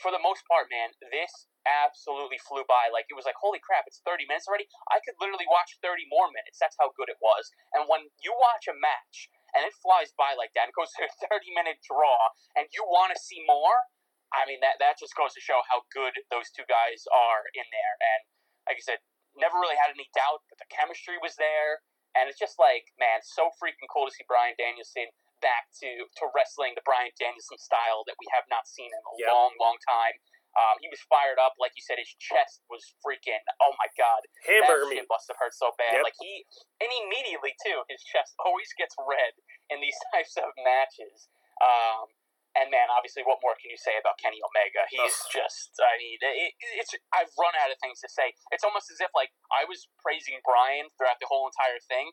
[0.00, 2.88] for the most part, man, this absolutely flew by.
[2.88, 4.66] Like it was like, holy crap, it's thirty minutes already.
[4.88, 6.58] I could literally watch thirty more minutes.
[6.58, 7.52] That's how good it was.
[7.76, 11.06] And when you watch a match and it flies by like that, and goes to
[11.06, 13.92] a thirty minute draw, and you want to see more,
[14.32, 17.66] I mean that that just goes to show how good those two guys are in
[17.68, 17.94] there.
[18.00, 18.20] And
[18.66, 19.00] like I said,
[19.36, 21.84] never really had any doubt that the chemistry was there.
[22.12, 25.08] And it's just like, man, so freaking cool to see Bryan Danielson
[25.42, 29.12] back to, to wrestling the Bryan Danielson style that we have not seen in a
[29.20, 29.28] Yep.
[29.34, 30.16] long, long time.
[30.52, 31.96] Um, he was fired up, like you said.
[31.96, 33.40] His chest was freaking.
[33.64, 35.08] Oh my god, Hamburger meat.
[35.08, 35.96] must have hurt so bad.
[36.00, 36.04] Yep.
[36.04, 36.44] Like he,
[36.80, 39.32] and immediately too, his chest always gets red
[39.72, 41.28] in these types of matches.
[41.64, 42.12] Um,
[42.52, 44.84] And man, obviously, what more can you say about Kenny Omega?
[44.92, 46.92] He's just, I mean, it, it's.
[47.16, 48.36] I've run out of things to say.
[48.52, 52.12] It's almost as if like I was praising Bryan throughout the whole entire thing,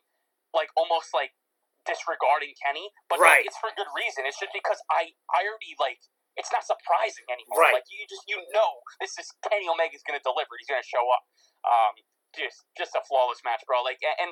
[0.56, 1.36] like almost like
[1.86, 3.40] disregarding Kenny, but Right.
[3.40, 4.24] like, it's for good reason.
[4.28, 6.00] It's just because I, I already like.
[6.38, 7.58] It's not surprising anymore.
[7.68, 7.74] Right.
[7.74, 8.70] Like you just you know
[9.02, 10.54] this is Kenny Omega's going to deliver.
[10.56, 11.26] He's going to show up.
[11.66, 11.94] Um,
[12.32, 13.82] just just a flawless match, bro.
[13.82, 14.30] Like and, and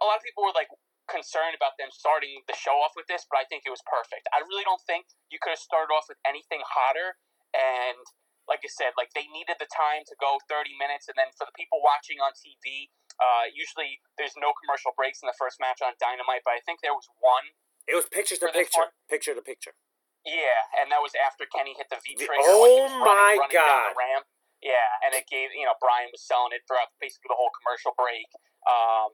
[0.00, 0.72] a lot of people were like
[1.06, 4.24] concerned about them starting the show off with this, but I think it was perfect.
[4.32, 7.20] I really don't think you could have started off with anything hotter.
[7.52, 8.00] And
[8.48, 11.44] like I said, like they needed the time to go 30 minutes, and then for
[11.44, 12.88] the people watching on TV,
[13.22, 16.82] uh, usually there's no commercial breaks in the first match on Dynamite, but I think
[16.82, 17.54] there was one.
[17.86, 19.76] It was picture to picture, picture to picture.
[20.24, 22.32] Yeah, and that was after Kenny hit the V trigger.
[22.48, 23.92] oh my running, running God.
[23.94, 24.26] ramp.
[24.64, 27.92] Yeah, and it gave you know Bryan was selling it throughout basically the whole commercial
[27.92, 28.26] break.
[28.64, 29.12] Um,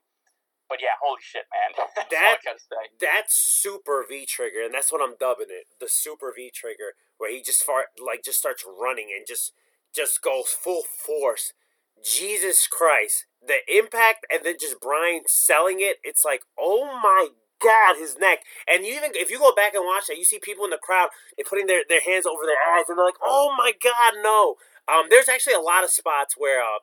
[0.71, 1.75] but yeah, holy shit, man!
[2.15, 2.95] That's That-.
[3.03, 5.67] That's super V trigger, and that's what I'm dubbing it.
[5.83, 9.53] The super V trigger, where he just fart like just starts running and just
[9.93, 11.53] just goes full force.
[11.99, 15.97] Jesus Christ, the impact, and then just Bryan selling it.
[16.05, 17.29] It's like, oh my
[17.63, 18.41] God, his neck.
[18.69, 20.79] And you even if you go back and watch that, you see people in the
[20.83, 21.09] crowd.
[21.37, 24.57] They're putting their, their hands over their eyes, and they're like, oh my God, no.
[24.89, 26.81] Um, there's actually a lot of spots where uh,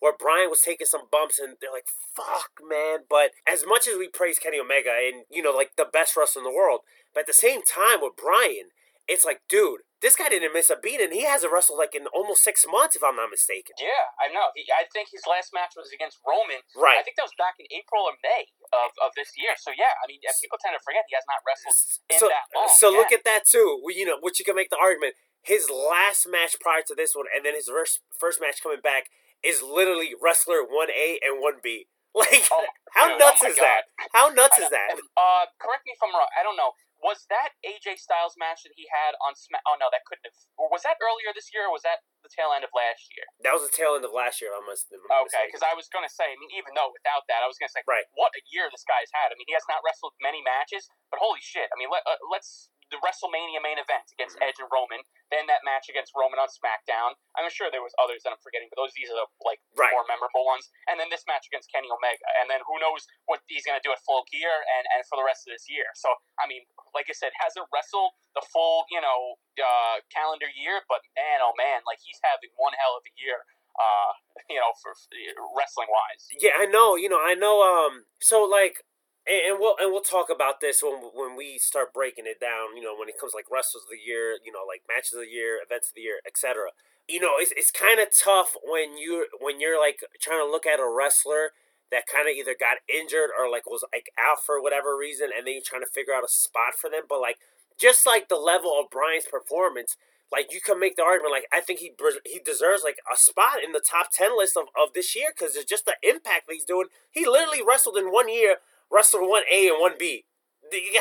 [0.00, 3.00] where Bryan was taking some bumps and they're like, fuck, man.
[3.08, 6.40] But as much as we praise Kenny Omega and, you know, like the best wrestler
[6.40, 6.80] in the world,
[7.12, 8.70] but at the same time with Bryan,
[9.08, 12.06] it's like, dude, this guy didn't miss a beat and he hasn't wrestled like in
[12.14, 13.74] almost six months, if I'm not mistaken.
[13.82, 14.54] Yeah, I know.
[14.54, 16.62] He, I think his last match was against Roman.
[16.78, 16.98] Right.
[16.98, 19.58] I think that was back in April or May of, of this year.
[19.58, 21.74] So yeah, I mean, people tend to forget he has not wrestled
[22.14, 22.70] in So, that long.
[22.70, 23.82] so look at that too.
[23.82, 25.18] Well, You know, which you can make the argument.
[25.42, 29.06] His last match prior to this one, and then his first first match coming back
[29.42, 31.86] is literally wrestler one A and one B.
[32.18, 32.64] Like, Oh,
[32.96, 33.82] how dude, nuts oh is that?
[34.16, 34.96] How nuts is that?
[35.14, 36.26] Uh, correct me if I'm wrong.
[36.34, 36.72] I don't know.
[36.98, 39.62] Was that AJ Styles match that he had on Smack?
[39.70, 40.34] Oh no, that couldn't have.
[40.58, 43.22] or Was that earlier this year, or was that the tail end of last year?
[43.46, 44.50] That was the tail end of last year.
[44.50, 47.40] If I'm Okay, because I was going to say, I mean, even though without that,
[47.42, 48.02] I was going to say, Right.
[48.18, 49.30] what a year this guy's had.
[49.30, 51.70] I mean, he has not wrestled many matches, but holy shit.
[51.70, 52.70] I mean, let, uh, let's.
[52.88, 54.48] The WrestleMania main event against Mm-hmm.
[54.48, 55.00] Edge and Roman,
[55.32, 57.16] then that match against Roman on SmackDown.
[57.36, 59.92] I'm sure there was others that I'm forgetting, but those these are the like Right.
[59.92, 60.68] more memorable ones.
[60.88, 63.84] And then this match against Kenny Omega, and then who knows what he's going to
[63.84, 65.88] do at Full Gear and and for the rest of this year.
[65.96, 66.08] So
[66.40, 66.64] I mean,
[66.96, 71.52] like I said, hasn't wrestled the full you know uh, calendar year, but man, oh
[71.56, 73.44] man, like he's having one hell of a year.
[73.78, 74.12] Uh,
[74.50, 75.14] you know, for, for
[75.54, 76.26] wrestling wise.
[76.42, 76.96] Yeah, I know.
[76.98, 77.62] You know, I know.
[77.62, 78.82] Um, so like,
[79.28, 82.74] and, and we'll and we'll talk about this when when we start breaking it down.
[82.74, 85.20] You know, when it comes like wrestlers of the year, you know, like matches of
[85.20, 86.72] the year, events of the year, etc.
[87.06, 90.66] You know, it's it's kind of tough when you when you're like trying to look
[90.66, 91.52] at a wrestler
[91.90, 95.46] that kind of either got injured or like was like out for whatever reason, and
[95.46, 97.04] then you're trying to figure out a spot for them.
[97.08, 97.38] But like,
[97.76, 99.96] just like the level of Bryan's performance,
[100.30, 101.92] like you can make the argument like I think he
[102.24, 105.56] he deserves like a spot in the top ten list of, of this year because
[105.56, 106.88] it's just the impact that he's doing.
[107.10, 108.56] He literally wrestled in one year,
[108.90, 110.24] wrestled one A and one B.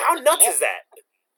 [0.04, 0.88] How nuts is that?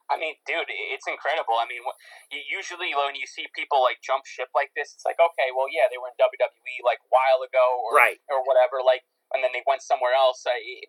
[0.10, 1.62] I mean, dude, it's incredible.
[1.62, 1.86] I mean,
[2.34, 5.86] usually when you see people like jump ship like this, it's like, okay, well, yeah,
[5.86, 8.18] they were in WWE like a while ago or Right.
[8.26, 9.06] or whatever, like,
[9.38, 10.42] and then they went somewhere else.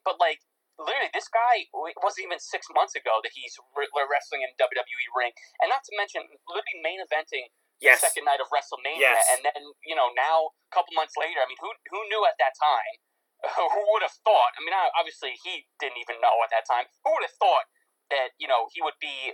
[0.09, 0.41] But like,
[0.81, 5.09] literally, this guy it wasn't even six months ago that he's re- wrestling in WWE
[5.13, 8.01] ring, and not to mention literally main eventing Yes.
[8.01, 9.25] the second night of WrestleMania, Yes.
[9.37, 12.41] and then you know now a couple months later, I mean, who who knew at
[12.41, 12.97] that time?
[13.45, 14.53] Who would have thought?
[14.57, 16.89] I mean, obviously he didn't even know at that time.
[17.05, 17.67] Who would have thought
[18.13, 19.33] that you know he would be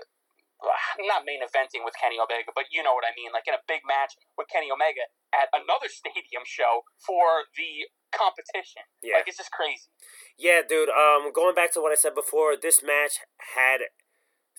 [1.04, 3.62] not main eventing with Kenny Omega, but you know what I mean, like in a
[3.68, 5.04] big match with Kenny Omega
[5.36, 8.86] at another stadium show for the competition.
[9.02, 9.20] Yeah.
[9.20, 9.92] Like it's just crazy.
[10.38, 10.88] Yeah, dude.
[10.88, 13.20] Um, going back to what I said before, this match
[13.56, 13.92] had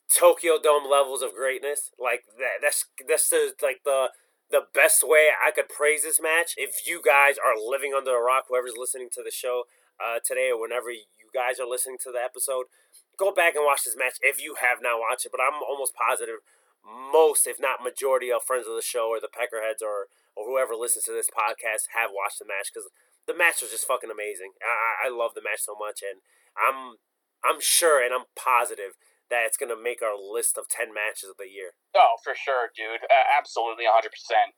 [0.08, 1.92] Tokyo Dome levels of greatness.
[1.98, 2.62] Like that.
[2.62, 4.14] That's that's the like the
[4.50, 6.56] the best way I could praise this match.
[6.56, 9.64] If you guys are living under a rock, whoever's listening to the show
[10.00, 12.72] uh, today or whenever you guys are listening to the episode,
[13.18, 15.34] go back and watch this match if you have not watched it.
[15.36, 16.40] But I'm almost positive
[16.88, 20.78] most, if not majority, of friends of the show or the Peckerheads or or whoever
[20.78, 22.88] listens to this podcast have watched the match because
[23.26, 24.54] the match was just fucking amazing.
[24.62, 26.22] I, I love the match so much, and
[26.56, 27.02] I'm
[27.44, 28.96] I'm sure and I'm positive
[29.30, 31.76] that it's gonna make our list of ten matches of the year.
[31.96, 33.04] Oh, for sure, dude.
[33.04, 34.54] Uh, absolutely, hundred percent.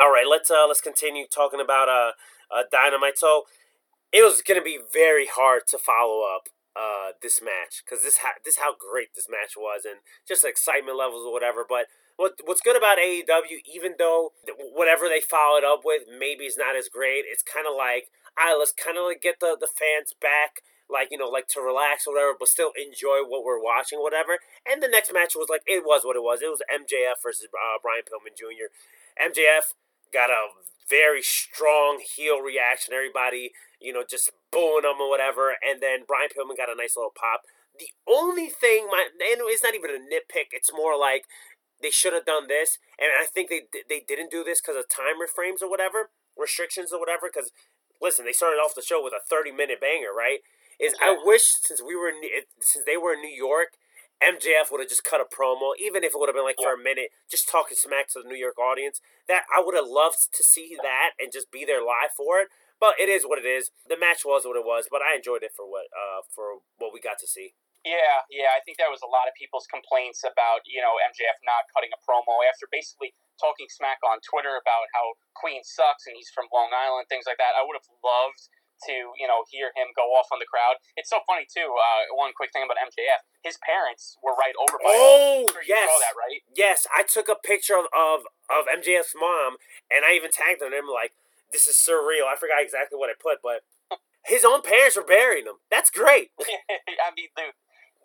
[0.00, 2.12] All right, let's uh let's continue talking about uh,
[2.54, 3.18] uh Dynamite.
[3.18, 3.44] So
[4.12, 8.40] it was gonna be very hard to follow up uh this match because this ha-
[8.44, 11.64] this how great this match was and just excitement levels or whatever.
[11.68, 16.44] But what what's good about AEW, even though th- whatever they followed up with maybe
[16.44, 19.40] is not as great, it's kind of like I right, let's kind of like get
[19.40, 23.22] the the fans back like you know, like to relax or whatever, but still enjoy
[23.26, 24.38] what we're watching, whatever.
[24.66, 26.40] And the next match was like it was what it was.
[26.42, 28.70] It was MJF versus uh, Brian Pillman Jr.
[29.18, 29.74] MJF
[30.12, 30.52] got a
[30.88, 32.94] very strong heel reaction.
[32.94, 35.56] Everybody, you know, just booing him or whatever.
[35.62, 37.42] And then Brian Pillman got a nice little pop.
[37.78, 40.52] The only thing, my and it's not even a nitpick.
[40.52, 41.24] It's more like
[41.80, 44.88] they should have done this, and I think they they didn't do this because of
[44.88, 47.32] time frames or whatever, restrictions or whatever.
[47.32, 47.50] Because
[48.00, 50.44] listen, they started off the show with a thirty minute banger, right?
[50.82, 52.18] Is I wish since we were in,
[52.58, 53.78] since they were in New York,
[54.18, 56.74] MJF would have just cut a promo, even if it would have been like for
[56.74, 58.98] a minute, just talking smack to the New York audience.
[59.30, 62.50] That I would have loved to see that and just be there live for it.
[62.82, 63.70] But it is what it is.
[63.86, 66.90] The match was what it was, but I enjoyed it for what uh for what
[66.90, 67.54] we got to see.
[67.82, 71.38] Yeah, yeah, I think that was a lot of people's complaints about you know MJF
[71.46, 76.14] not cutting a promo after basically talking smack on Twitter about how Queen sucks and
[76.14, 77.54] he's from Long Island, things like that.
[77.54, 78.50] I would have loved
[78.88, 80.78] to you know hear him go off on the crowd.
[80.96, 81.68] It's so funny too.
[81.70, 84.90] Uh, one quick thing about MJF, his parents were right over by.
[84.92, 85.62] Oh him.
[85.66, 86.40] yes, saw that right?
[86.54, 89.56] Yes, I took a picture of, of of MJF's mom,
[89.90, 90.74] and I even tagged them.
[90.74, 91.12] And I'm like,
[91.52, 92.26] this is surreal.
[92.26, 93.64] I forgot exactly what I put, but
[94.26, 95.60] his own parents were burying him.
[95.70, 96.30] That's great.
[96.40, 97.54] I mean, dude.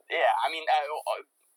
[0.08, 0.88] Yeah, I mean, uh,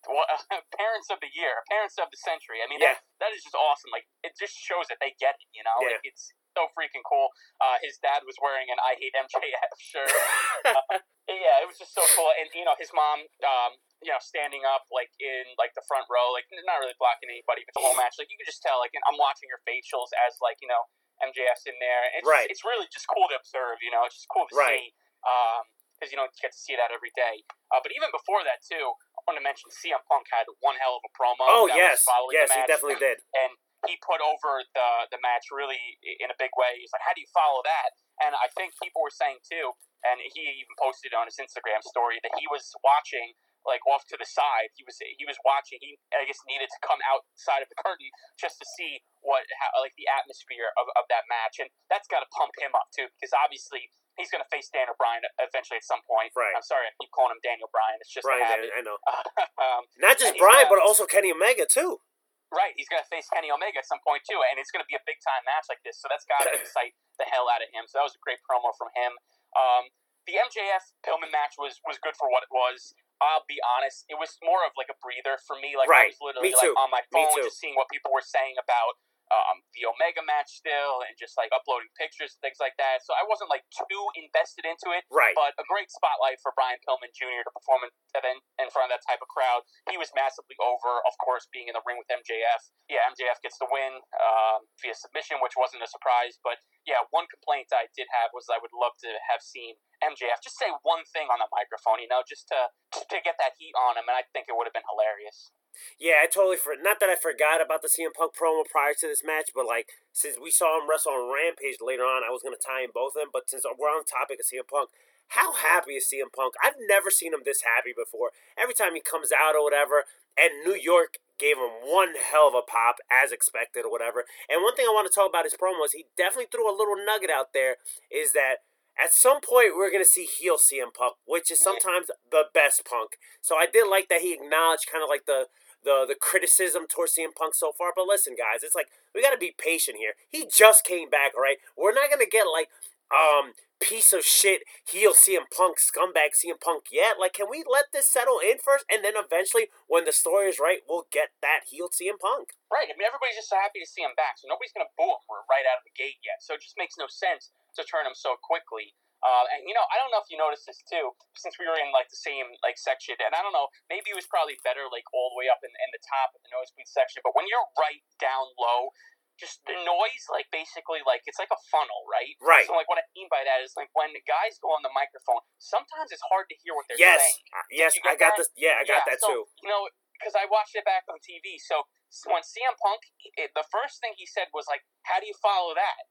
[0.10, 0.26] well,
[0.74, 2.58] parents of the year, parents of the century.
[2.64, 2.98] I mean, Yeah.
[2.98, 3.92] that, that is just awesome.
[3.94, 5.46] Like, it just shows that they get it.
[5.54, 6.00] You know, Yeah.
[6.00, 7.30] like it's so freaking cool.
[7.62, 10.10] Uh, his dad was wearing an "I hate MJF" shirt.
[10.66, 10.98] uh,
[11.30, 12.30] yeah, it was just so cool.
[12.38, 13.72] And you know, his mom, um,
[14.02, 17.62] you know, standing up like in like the front row, like not really blocking anybody,
[17.66, 18.82] but the whole match, like you could just tell.
[18.82, 20.82] Like, I'm watching her facials as like you know
[21.22, 22.02] MJF's in there.
[22.16, 22.48] It's Right.
[22.50, 23.78] It's really just cool to observe.
[23.84, 24.90] You know, it's just cool to Right.
[24.90, 24.96] see.
[25.26, 25.68] Um,
[26.00, 27.44] because you don't get to see that every day.
[27.68, 30.96] Uh, but even before that too, I want to mention CM Punk had one hell
[30.96, 31.44] of a promo.
[31.44, 33.20] Oh yes, yes, he definitely did.
[33.36, 33.52] and
[33.88, 36.76] he put over the the match really in a big way.
[36.80, 39.72] He's like, "How do you follow that?" And I think people were saying too,
[40.04, 43.32] and he even posted on his Instagram story that he was watching
[43.68, 44.72] like off to the side.
[44.76, 45.80] He was he was watching.
[45.80, 48.08] He I guess needed to come outside of the curtain
[48.40, 52.20] just to see what how, like the atmosphere of, of that match, and that's got
[52.24, 53.88] to pump him up too because obviously.
[54.18, 56.28] He's going to face Daniel Bryan eventually at some point.
[56.36, 56.52] Right.
[56.52, 57.96] I'm sorry, I keep calling him Daniel Bryan.
[58.04, 58.68] It's just Bryan.
[58.68, 59.00] I know.
[59.64, 62.04] um, Not just and he's Bryan, got- but also Kenny Omega too.
[62.50, 64.90] Right, he's going to face Kenny Omega at some point too, and it's going to
[64.90, 66.02] be a big time match like this.
[66.02, 67.86] So that's got to excite the hell out of him.
[67.86, 69.14] So that was a great promo from him.
[69.54, 69.94] Um,
[70.26, 72.94] the MJF Pillman match was was good for what it was.
[73.20, 75.76] I'll be honest, it was more of like a breather for me.
[75.76, 76.08] Like Right.
[76.08, 78.96] I was literally like on my phone, just seeing what people were saying about
[79.30, 83.02] um, the Omega match still, and just like uploading pictures and things like that.
[83.06, 85.06] So I wasn't like too invested into it.
[85.08, 85.34] Right.
[85.38, 87.46] But a great spotlight for Brian Pillman Jr.
[87.46, 87.90] to perform in,
[88.26, 89.62] in in front of that type of crowd.
[89.88, 92.62] He was massively over, of course, being in the ring with MJF.
[92.90, 96.36] Yeah, MJF gets the win um, via submission, which wasn't a surprise.
[96.42, 100.40] But yeah, one complaint I did have was I would love to have seen MJF
[100.42, 103.76] just say one thing on the microphone, you know, just to to get that heat
[103.76, 105.52] on him, and I think it would have been hilarious.
[105.98, 109.06] Yeah, I totally for not that I forgot about the CM Punk promo prior to
[109.06, 112.42] this match, but like since we saw him wrestle on Rampage later on, I was
[112.42, 113.30] gonna tie in both of them.
[113.32, 114.90] But since we're on topic of CM Punk,
[115.36, 116.54] how happy is CM Punk?
[116.62, 118.34] I've never seen him this happy before.
[118.58, 120.04] Every time he comes out or whatever,
[120.34, 124.28] and New York gave him one hell of a pop as expected or whatever.
[124.50, 126.76] And one thing I want to talk about his promo is he definitely threw a
[126.76, 127.80] little nugget out there
[128.12, 128.66] is that
[129.02, 133.16] at some point we're gonna see heel CM Punk, which is sometimes the best Punk.
[133.40, 135.46] So I did like that he acknowledged kind of like the
[135.82, 137.92] the the criticism towards CM Punk so far.
[137.94, 140.12] But listen, guys, it's like we got to be patient here.
[140.28, 141.58] He just came back, all right?
[141.76, 142.68] We're not gonna get like
[143.10, 147.16] um piece of shit heel CM Punk scumbag CM Punk yet.
[147.16, 150.60] Like, can we let this settle in first, and then eventually, when the story is
[150.60, 152.52] right, we'll get that heel CM Punk.
[152.68, 152.86] Right.
[152.86, 155.16] I mean, everybody's just so happy to see him back, so nobody's going to boo
[155.16, 156.44] him right out of the gate yet.
[156.44, 158.94] So it just makes no sense to turn him so quickly.
[159.20, 161.76] Uh, and you know, I don't know if you noticed this too, since we were
[161.76, 164.88] in like the same like section, and I don't know, maybe it was probably better
[164.88, 167.20] like all the way up in, in the top of the nosebleed section.
[167.20, 168.96] But when you're right down low,
[169.36, 172.32] just the noise, like basically like it's like a funnel, right?
[172.40, 172.64] Right.
[172.64, 174.92] So like what I mean by that is like when the guys go on the
[174.96, 177.40] microphone, sometimes it's hard to hear what they're Yes, saying.
[177.52, 178.44] uh, yes, you I got that?
[178.44, 178.48] this.
[178.56, 179.40] Yeah, I got that so, too.
[179.60, 181.56] You know, because I watched it back on TV.
[181.56, 181.88] So
[182.28, 183.08] when CM Punk,
[183.40, 186.08] it, the first thing he said was like, "How do you follow that?"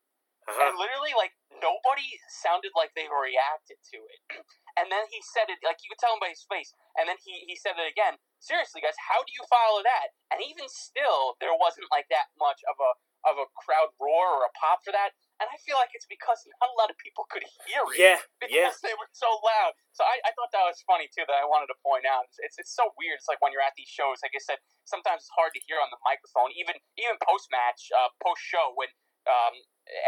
[0.49, 0.65] Uh-huh.
[0.65, 4.21] And literally, like nobody sounded like they reacted to it.
[4.79, 6.71] And then he said it like you could tell him by his face.
[6.95, 8.15] And then he he said it again.
[8.39, 10.15] Seriously, guys, how do you follow that?
[10.31, 12.91] And even still, there wasn't like that much of a
[13.27, 15.11] of a crowd roar or a pop for that.
[15.43, 18.19] And I feel like it's because not a lot of people could hear it Yeah,
[18.43, 18.87] because yeah.
[18.87, 19.75] they were so loud.
[19.91, 21.27] So I, I thought that was funny too.
[21.27, 22.27] That I wanted to point out.
[22.31, 23.19] It's, it's it's so weird.
[23.19, 24.23] It's like when you're at these shows.
[24.23, 26.55] Like I said, sometimes it's hard to hear on the microphone.
[26.55, 28.87] Even even post match, uh, post show when
[29.27, 29.55] um,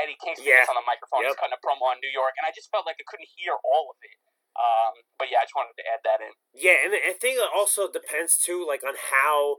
[0.01, 0.65] Eddie Kingston Yeah.
[0.69, 1.37] on the microphone, he's Yep.
[1.37, 3.89] cutting a promo on New York, and I just felt like I couldn't hear all
[3.91, 4.17] of it.
[4.55, 6.33] Um, but yeah, I just wanted to add that in.
[6.53, 9.57] Yeah, and I think it also depends too, like on how,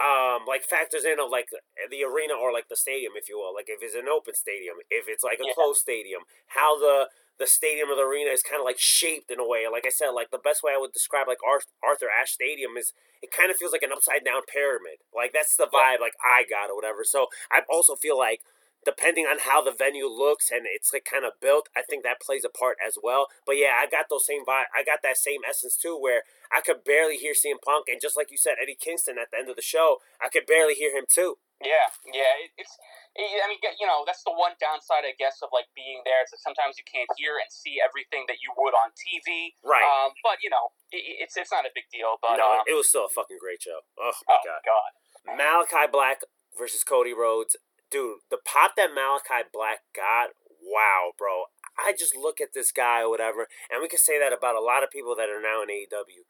[0.00, 1.50] um, like factors in of like
[1.90, 3.52] the arena or like the stadium, if you will.
[3.54, 5.52] Like if it's an open stadium, if it's like a Yeah.
[5.52, 9.40] closed stadium, how the the stadium or the arena is kind of like shaped in
[9.40, 9.66] a way.
[9.66, 11.38] Like I said, like the best way I would describe like
[11.82, 12.92] Arthur Ashe Stadium is
[13.22, 15.00] it kind of feels like an upside down pyramid.
[15.14, 17.02] Like that's the vibe like I got or whatever.
[17.04, 18.42] So I also feel like
[18.84, 22.20] depending on how the venue looks and it's like kind of built, I think that
[22.20, 23.28] plays a part as well.
[23.44, 24.72] But yeah, I got those same vibe.
[24.72, 28.16] I got that same essence too, where I could barely hear CM Punk, and just
[28.16, 30.96] like you said, Eddie Kingston at the end of the show, I could barely hear
[30.96, 31.38] him too.
[31.60, 32.72] Yeah, yeah, it, it's.
[33.20, 36.24] I mean, you know, that's the one downside, I guess, of like being there.
[36.24, 39.52] It's like sometimes you can't hear and see everything that you would on TV.
[39.60, 39.84] Right.
[39.84, 42.16] Um, but you know, it, it's it's not a big deal.
[42.16, 43.84] But no, um, it was still a fucking great show.
[44.00, 44.62] Oh my oh god.
[44.64, 44.90] god,
[45.36, 46.24] Malakai Black
[46.56, 47.60] versus Cody Rhodes.
[47.90, 50.30] Dude, the pop that Malakai Black got,
[50.62, 51.50] wow, bro.
[51.78, 54.60] I just look at this guy or whatever, and we can say that about a
[54.60, 56.22] lot of people that are now in AEW.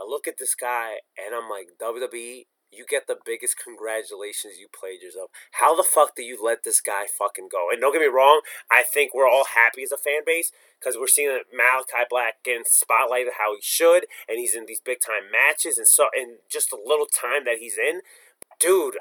[0.00, 4.68] I look at this guy and I'm like, WWE, you get the biggest congratulations you
[4.68, 5.30] played yourself.
[5.52, 7.68] How the fuck do you let this guy fucking go?
[7.70, 10.96] And don't get me wrong, I think we're all happy as a fan base because
[10.98, 15.30] we're seeing Malakai Black getting spotlighted how he should, and he's in these big time
[15.30, 18.00] matches, and so and just a little time that he's in,
[18.60, 18.98] dude,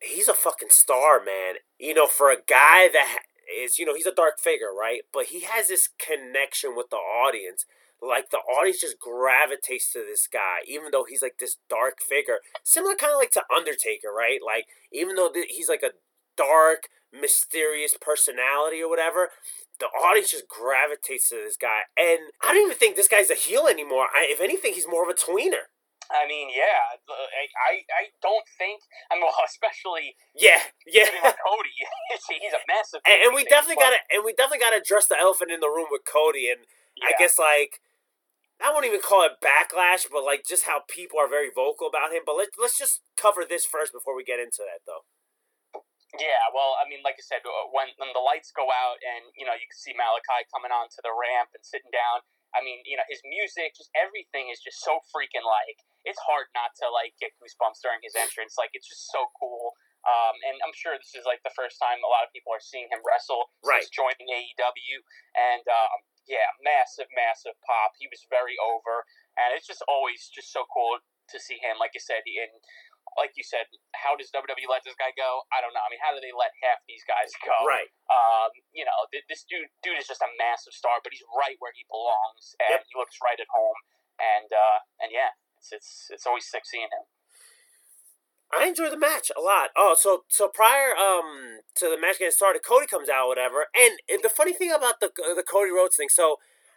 [0.00, 1.56] he's a fucking star, man.
[1.78, 3.18] You know, for a guy that
[3.48, 5.02] is, you know, he's a dark figure, right?
[5.12, 7.64] But he has this connection with the audience.
[8.00, 12.38] Like the audience just gravitates to this guy, even though he's like this dark figure,
[12.62, 14.38] similar kind of like to Undertaker, right?
[14.44, 15.98] Like even though th- he's like a
[16.36, 19.30] dark, mysterious personality or whatever,
[19.80, 21.90] the audience just gravitates to this guy.
[21.96, 24.06] And I don't even think this guy's a heel anymore.
[24.14, 25.70] I, if anything, he's more of a tweener.
[26.08, 26.96] I mean, yeah,
[27.68, 28.80] I I, don't think.
[29.12, 31.08] I mean, well, especially Yeah, yeah.
[31.12, 31.76] with Cody,
[32.40, 33.04] he's a massive.
[33.04, 35.68] and, and we babyface, definitely gotta and we definitely gotta address the elephant in the
[35.68, 36.64] room with Cody and
[37.04, 37.80] I guess like
[38.58, 42.10] I won't even call it backlash, but like just how people are very vocal about
[42.10, 42.26] him.
[42.26, 45.06] But let's let's just cover this first before we get into that though.
[46.16, 49.28] Yeah, well, I mean, like I said, uh, when when the lights go out and
[49.36, 52.24] you know you can see Malakai coming onto the ramp and sitting down.
[52.56, 55.84] I mean, you know, his music, just everything is just so freaking like.
[56.08, 58.56] It's hard not to like get goosebumps during his entrance.
[58.56, 59.76] Like it's just so cool.
[60.08, 62.62] Um, and I'm sure this is like the first time a lot of people are
[62.64, 63.84] seeing him wrestle Right.
[63.84, 64.96] since joining AEW.
[65.36, 67.92] And um, yeah, massive, massive pop.
[68.00, 69.04] He was very over,
[69.36, 71.76] and it's just always just so cool to see him.
[71.76, 72.52] Like you said, and
[73.16, 73.66] like you said,
[73.98, 75.42] how does WWE let this guy go?
[75.50, 75.82] I don't know.
[75.82, 77.56] I mean, how do they let half these guys go?
[77.66, 77.88] Right.
[78.12, 81.56] Um, you know, th- this dude, dude is just a massive star, but he's right
[81.58, 82.86] where he belongs, and Yep.
[82.86, 83.76] he looks right at home.
[84.20, 87.06] And uh, and yeah, it's it's it's always sick seeing him.
[88.48, 89.70] I enjoy the match a lot.
[89.76, 93.66] Oh, so so prior um to the match getting started, Cody comes out, whatever.
[93.76, 96.36] And the funny thing about the the Cody Rhodes thing, so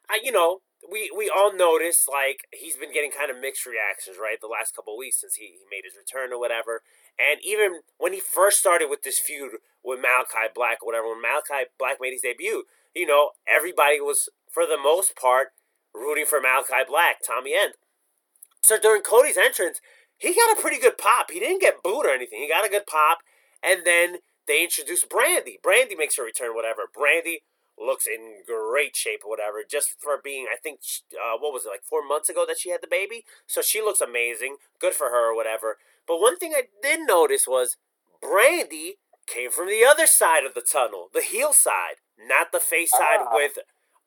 [0.09, 4.17] I you know we we all noticed like he's been getting kind of mixed reactions,
[4.19, 4.41] right?
[4.41, 6.81] The last couple weeks since he, he made his return or whatever.
[7.19, 11.23] And even when he first started with this feud with Malakai Black or whatever, when
[11.23, 12.63] Malakai Black made his debut,
[12.95, 15.49] you know everybody was for the most part
[15.93, 17.73] rooting for Malakai Black, Tommy End.
[18.63, 19.81] So during Cody's entrance,
[20.17, 21.31] he got a pretty good pop.
[21.31, 22.39] He didn't get booed or anything.
[22.41, 23.19] He got a good pop,
[23.63, 25.59] and then they introduced Brandi.
[25.63, 26.83] Brandi makes her return, whatever.
[26.95, 27.37] Brandi
[27.79, 30.81] looks in great shape, whatever, just for being, I think,
[31.13, 33.25] uh, what was it, like four months ago that she had the baby?
[33.47, 34.57] So she looks amazing.
[34.79, 35.77] Good for her or whatever.
[36.07, 37.77] But one thing I did notice was
[38.23, 42.91] Brandi came from the other side of the tunnel, the heel side, not the face
[42.91, 43.29] side Ah.
[43.33, 43.57] with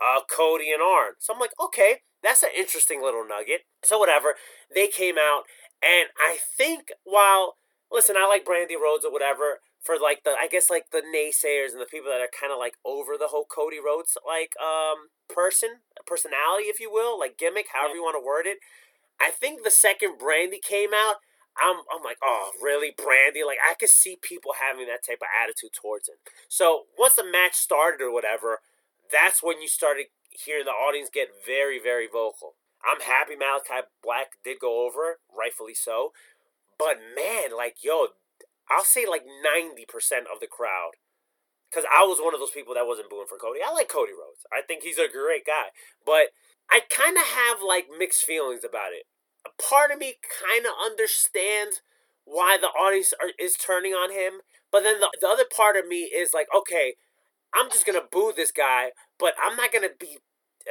[0.00, 1.14] uh, Cody and Arn.
[1.18, 3.62] So I'm like, okay, that's an interesting little nugget.
[3.82, 4.34] So whatever,
[4.74, 5.44] they came out,
[5.82, 7.56] and I think while
[7.92, 11.72] listen, I like Brandi Rhodes or whatever for like the I guess like the naysayers
[11.72, 15.12] and the people that are kind of like over the whole Cody Rhodes like um
[15.28, 18.58] person personality, if you will, like gimmick, however you want to word it.
[19.20, 21.16] I think the second Brandi came out.
[21.54, 23.46] I'm, I'm like, oh, really, Brandi?
[23.46, 26.16] Like, I could see people having that type of attitude towards him.
[26.48, 28.58] So, once the match started or whatever,
[29.12, 32.54] that's when you started hearing the audience get very, very vocal.
[32.84, 36.12] I'm happy Malakai Black did go over, rightfully so.
[36.78, 38.08] But man, like, yo,
[38.70, 41.00] I'll say like 90% of the crowd.
[41.70, 43.58] Because I was one of those people that wasn't booing for Cody.
[43.64, 44.46] I like Cody Rhodes.
[44.52, 45.74] I think he's a great guy.
[46.06, 46.30] But
[46.70, 49.06] I kind of have like mixed feelings about it.
[49.44, 51.82] A part of me kind of understands
[52.24, 54.40] why the audience are, is turning on him.
[54.70, 56.94] But then the, the other part of me is like, okay,
[57.54, 60.18] I'm just to boo this guy, but I'm not to be.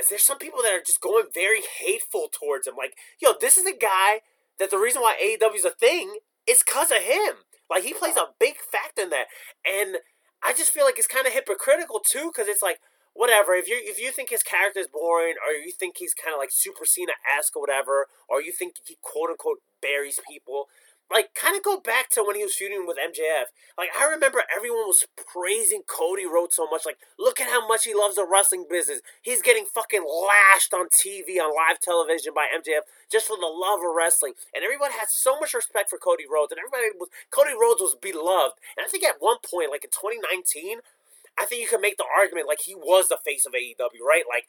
[0.10, 2.76] There's some people that are just going very hateful towards him.
[2.76, 4.22] Like, yo, this is a guy
[4.60, 6.18] that the reason why AEW is a thing
[6.48, 7.46] is because of him.
[7.70, 9.28] Like, he plays a big factor in that.
[9.66, 9.98] And
[10.44, 12.80] I just feel like it's kind of hypocritical, too, because it's like,
[13.14, 13.54] whatever.
[13.54, 16.40] If you if you think his character is boring, or you think he's kind of
[16.40, 20.68] like Super Cena esque or whatever, or you think he quote unquote buries people,
[21.12, 23.54] like kind of go back to when he was feuding with MJF.
[23.78, 26.86] Like I remember everyone was praising Cody Rhodes so much.
[26.86, 29.02] Like, look at how much he loves the wrestling business.
[29.22, 33.80] He's getting fucking lashed on TV on live television by MJF just for the love
[33.80, 34.34] of wrestling.
[34.54, 37.96] And everyone had so much respect for Cody Rhodes, and everybody was Cody Rhodes was
[37.96, 38.58] beloved.
[38.78, 40.80] And I think at one point, like in 2019,
[41.38, 44.26] I think you could make the argument like he was the face of AEW, right?
[44.30, 44.46] Like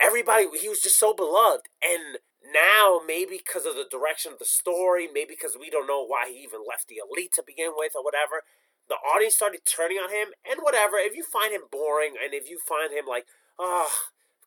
[0.00, 2.18] everybody, he was just so beloved, and
[2.52, 6.28] now maybe because of the direction of the story, maybe because we don't know why
[6.28, 8.42] he even left the elite to begin with or whatever,
[8.88, 10.96] the audience started turning on him and whatever.
[10.96, 13.26] If you find him boring and if you find him like,
[13.58, 13.90] oh,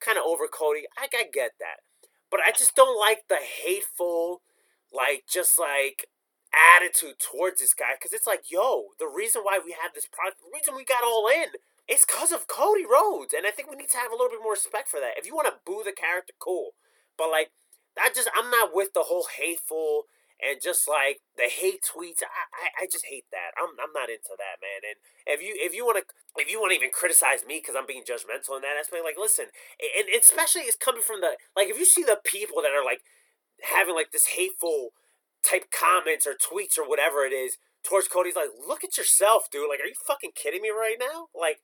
[0.02, 1.86] kind of over Cody, I, I get that.
[2.30, 4.42] But I just don't like the hateful,
[4.92, 6.10] like, just like
[6.52, 10.42] attitude towards this guy because it's like, yo, the reason why we have this product,
[10.42, 11.56] the reason we got all in
[11.90, 13.34] is because of Cody Rhodes.
[13.34, 15.18] And I think we need to have a little bit more respect for that.
[15.18, 16.76] If you want to boo the character, cool.
[17.18, 17.52] But like,
[18.00, 20.10] I just I'm not with the whole hateful
[20.42, 22.26] and just like the hate tweets.
[22.26, 23.54] I, I, I just hate that.
[23.54, 24.82] I'm I'm not into that, man.
[24.82, 26.06] And if you if you want to
[26.42, 29.20] if you want to even criticize me because I'm being judgmental in that aspect, like
[29.20, 32.84] listen, and especially it's coming from the like if you see the people that are
[32.84, 33.06] like
[33.62, 34.96] having like this hateful
[35.46, 39.70] type comments or tweets or whatever it is towards Cody's like, look at yourself, dude.
[39.70, 41.28] Like, are you fucking kidding me right now?
[41.36, 41.60] Like,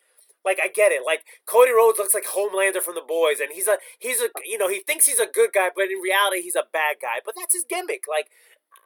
[0.49, 1.05] like I get it.
[1.05, 4.57] Like Cody Rhodes looks like Homelander from the boys, and he's a he's a you
[4.57, 7.21] know he thinks he's a good guy, but in reality he's a bad guy.
[7.21, 8.09] But that's his gimmick.
[8.09, 8.33] Like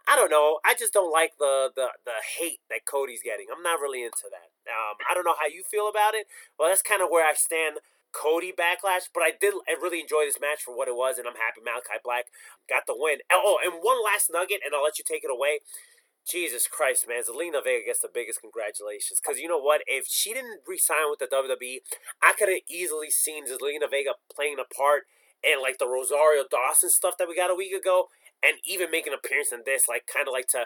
[0.03, 0.59] I don't know.
[0.68, 3.47] I just don't like the the the hate that Cody's getting.
[3.47, 4.51] I'm not really into that.
[4.68, 6.28] Um, I don't know how you feel about it.
[6.59, 7.80] Well, that's kind of where I stand.
[8.14, 11.26] Cody backlash, but I did I really enjoy this match for what it was, and
[11.26, 12.30] I'm happy Malakai Black
[12.70, 13.26] got the win.
[13.32, 15.66] Oh, and one last nugget, and I'll let you take it away.
[16.28, 17.24] Jesus Christ, man.
[17.24, 19.19] Zelina Vega gets the biggest congratulations.
[19.21, 19.82] Because you know what?
[19.88, 21.80] If she didn't resign with the WWE,
[22.21, 25.03] I could have easily seen Zelina Vega playing a part
[25.43, 28.07] in like the Rosario Dawson stuff that we got a week ago.
[28.45, 30.65] And even make an appearance in this, like kind of like to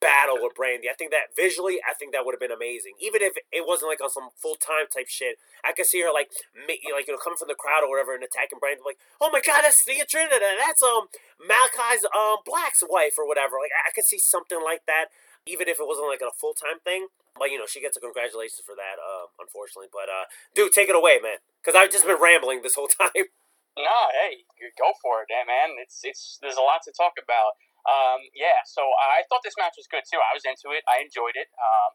[0.00, 0.90] battle with Brandi.
[0.90, 2.94] I think that visually, I think that would have been amazing.
[3.00, 6.12] Even if it wasn't like on some full time type shit, I could see her
[6.12, 6.32] like,
[6.68, 8.84] like you know, coming from the crowd or whatever and attacking Brandi.
[8.84, 10.58] Like, oh my god, that's Thea Trinidad.
[10.58, 13.56] That's um Malakai's um Black's wife or whatever.
[13.60, 15.12] Like, I could see something like that,
[15.46, 17.08] even if it wasn't like a full time thing.
[17.38, 18.98] But you know, she gets a congratulations for that.
[18.98, 22.74] Um, unfortunately, but uh, dude, take it away, man, because I've just been rambling this
[22.74, 23.30] whole time.
[23.78, 24.42] No, hey,
[24.74, 25.78] go for it, man.
[25.78, 27.54] It's it's there's a lot to talk about.
[27.86, 30.18] Um, yeah, so I thought this match was good too.
[30.18, 30.84] I was into it.
[30.90, 31.48] I enjoyed it.
[31.56, 31.92] Um,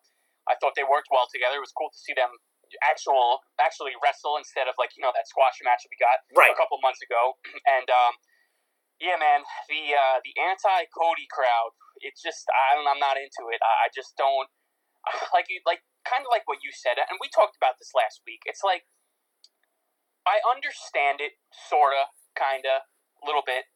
[0.50, 1.60] I thought they worked well together.
[1.60, 2.34] It was cool to see them
[2.82, 6.50] actual actually wrestle instead of like you know that squash match that we got right.
[6.50, 7.38] a couple months ago.
[7.70, 8.18] And um,
[8.98, 11.76] yeah, man, the uh, the anti Cody crowd.
[12.02, 12.90] It's just I don't.
[12.90, 13.62] I'm not into it.
[13.62, 14.50] I, I just don't
[15.36, 18.26] like you like kind of like what you said, and we talked about this last
[18.26, 18.42] week.
[18.50, 18.90] It's like
[20.24, 23.68] I understand it, sorta, kinda, a little bit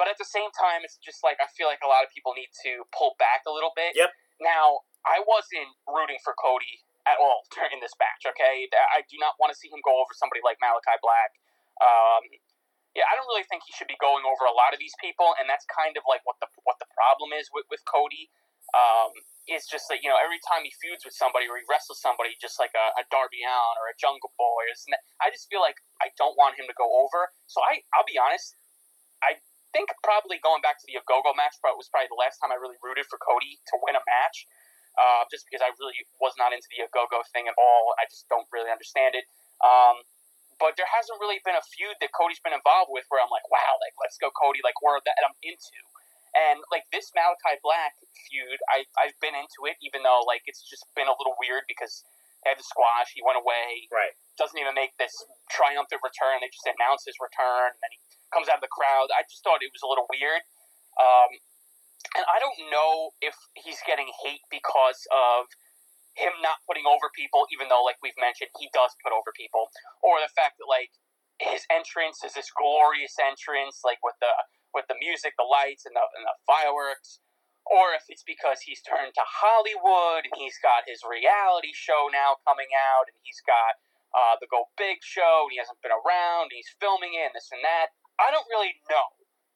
[0.00, 2.32] but at the same time, it's just like I feel like a lot of people
[2.32, 3.92] need to pull back a little bit.
[3.92, 4.08] Yep.
[4.40, 8.24] Now, I wasn't rooting for Cody at all during this match.
[8.32, 11.36] Okay, I do not want to see him go over somebody like Malakai Black.
[11.84, 12.24] Um,
[12.96, 15.36] yeah, I don't really think he should be going over a lot of these people,
[15.36, 18.32] and that's kind of like what the what the problem is with with Cody.
[18.72, 19.12] Um,
[19.50, 22.40] it's just that you know every time he feuds with somebody or he wrestles somebody,
[22.40, 24.74] just like a, a Darby Allin or a Jungle Boy, or
[25.20, 27.30] I just feel like I don't want him to go over.
[27.46, 28.58] So I I'll be honest,
[29.22, 29.38] I
[29.72, 32.50] think probably going back to the Ogogo match, but it was probably the last time
[32.50, 34.46] I really rooted for Cody to win a match.
[34.98, 37.94] Uh, just because I really was not into the Ogogo thing at all.
[38.02, 39.22] I just don't really understand it.
[39.62, 40.02] Um,
[40.60, 43.46] but there hasn't really been a feud that Cody's been involved with where I'm like,
[43.48, 45.78] wow, like let's go Cody, like where that I'm into.
[46.36, 47.96] And like this Malakai Black
[48.28, 51.64] feud, I I've been into it, even though like it's just been a little weird
[51.66, 52.04] because
[52.48, 54.16] had the squash, he went away, right?
[54.40, 55.12] Doesn't even make this
[55.52, 56.40] triumphant return.
[56.40, 58.00] They just announce his return, and then he
[58.32, 59.12] comes out of the crowd.
[59.12, 60.40] I just thought it was a little weird.
[60.96, 61.30] Um,
[62.16, 65.52] and I don't know if he's getting hate because of
[66.16, 69.70] him not putting over people, even though, like we've mentioned, he does put over people,
[70.02, 70.90] or the fact that like
[71.38, 74.32] his entrance is this glorious entrance, like with the
[74.74, 77.18] with the music, the lights, and the, and the fireworks,
[77.70, 82.42] or if it's because he's turned to Hollywood and he's got his reality show now
[82.42, 83.78] coming out, and he's got
[84.10, 87.36] uh, the Go Big show, and he hasn't been around, and he's filming it, and
[87.38, 87.94] this and that.
[88.18, 89.06] I don't really know,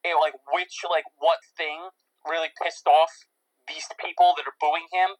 [0.06, 1.90] eh, like which, like what thing
[2.22, 3.26] really pissed off
[3.66, 5.18] these people that are booing him.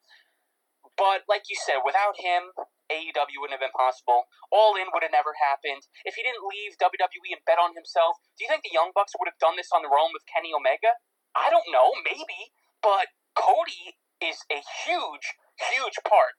[0.94, 2.54] But like you said, without him,
[2.92, 4.30] AEW wouldn't have been possible.
[4.52, 5.88] All In would have never happened.
[6.06, 9.16] If he didn't leave WWE and bet on himself, do you think the Young Bucks
[9.18, 11.00] would have done this on their own with Kenny Omega?
[11.34, 12.54] I don't know, maybe.
[12.84, 15.26] But Cody is a huge,
[15.72, 16.36] huge part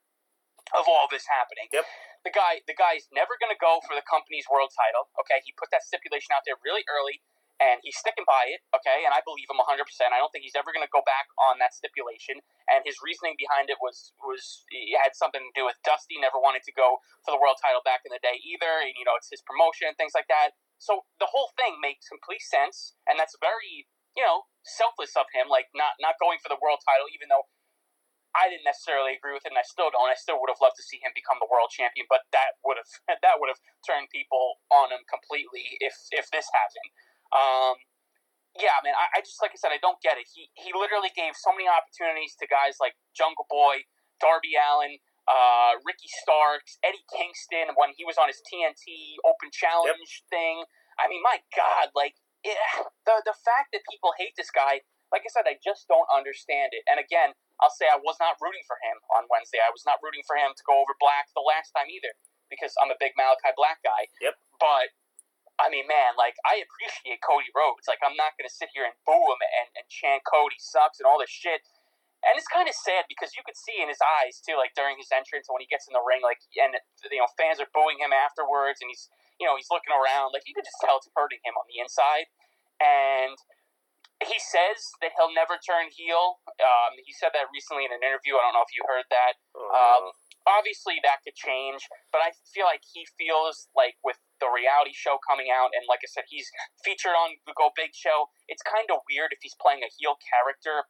[0.78, 1.74] of all this happening.
[1.74, 1.86] Yep.
[2.22, 5.10] The guy, the guy's never going to go for the company's world title.
[5.26, 7.22] Okay, he put that stipulation out there really early,
[7.62, 8.66] and he's sticking by it.
[8.74, 9.86] Okay, and I believe him 100.
[9.86, 12.42] percent I don't think he's ever going to go back on that stipulation.
[12.70, 16.42] And his reasoning behind it was was he had something to do with Dusty never
[16.42, 18.86] wanted to go for the world title back in the day either.
[18.86, 20.58] And you know, it's his promotion and things like that.
[20.78, 23.86] So the whole thing makes complete sense, and that's very
[24.16, 27.46] you know selfless of him, like not not going for the world title, even though
[28.36, 30.12] I didn't necessarily agree with it, and I still don't.
[30.12, 32.76] I still would have loved to see him become the world champion, but that would
[32.76, 32.92] have
[33.24, 36.92] that would have turned people on him completely if if this hasn't.
[37.32, 37.76] Um,
[38.60, 40.28] yeah, man, I, I just like I said, I don't get it.
[40.28, 43.88] He he literally gave so many opportunities to guys like Jungle Boy,
[44.20, 45.00] Darby Allin,
[45.32, 50.28] uh, Ricky Starks, Eddie Kingston when he was on his TNT Open Challenge yep.
[50.28, 50.68] thing.
[51.00, 52.58] I mean, my God, like it,
[53.10, 56.78] the the fact that people hate this guy, like I said, I just don't understand
[56.78, 56.86] it.
[56.86, 59.60] And again, I'll say I was not rooting for him on Wednesday.
[59.60, 62.14] I was not rooting for him to go over Black the last time either
[62.52, 64.12] because I'm a big Malakai Black guy.
[64.22, 64.36] Yep.
[64.62, 64.94] But
[65.58, 67.88] I mean, man, like I appreciate Cody Rhodes.
[67.88, 71.00] Like I'm not going to sit here and boo him and, and chant Cody sucks
[71.00, 71.64] and all this shit.
[72.26, 74.98] And it's kind of sad because you could see in his eyes too, like during
[74.98, 76.74] his entrance when he gets in the ring, like and
[77.08, 79.08] you know fans are booing him afterwards, and he's
[79.40, 81.80] you know he's looking around, like you could just tell it's hurting him on the
[81.82, 82.32] inside.
[82.80, 83.38] And
[84.24, 86.40] he says that he'll never turn heel.
[86.48, 88.40] Um, he said that recently in an interview.
[88.40, 89.36] I don't know if you heard that.
[89.52, 90.04] Oh, um,
[90.48, 91.84] obviously, that could change,
[92.16, 96.00] but I feel like he feels like with the reality show coming out, and like
[96.00, 96.48] I said, he's
[96.86, 98.32] featured on the Go Big show.
[98.48, 100.88] It's kind of weird if he's playing a heel character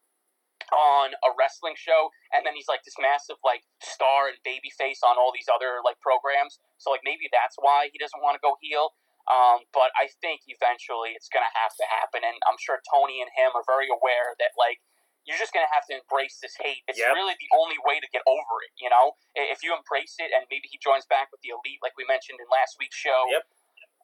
[0.74, 5.02] on a wrestling show and then he's like this massive like star and baby face
[5.06, 8.42] on all these other like programs so like maybe that's why he doesn't want to
[8.42, 8.94] go heel
[9.26, 13.26] um, but I think eventually it's going to have to happen, and I'm sure Tony
[13.26, 14.86] and him are very aware that like
[15.26, 16.86] you're just going to have to embrace this hate.
[16.86, 17.18] It's Yep.
[17.18, 18.70] really the only way to get over it.
[18.78, 21.98] You know, if you embrace it, and maybe he joins back with the elite, like
[21.98, 23.26] we mentioned in last week's show.
[23.34, 23.44] Yep.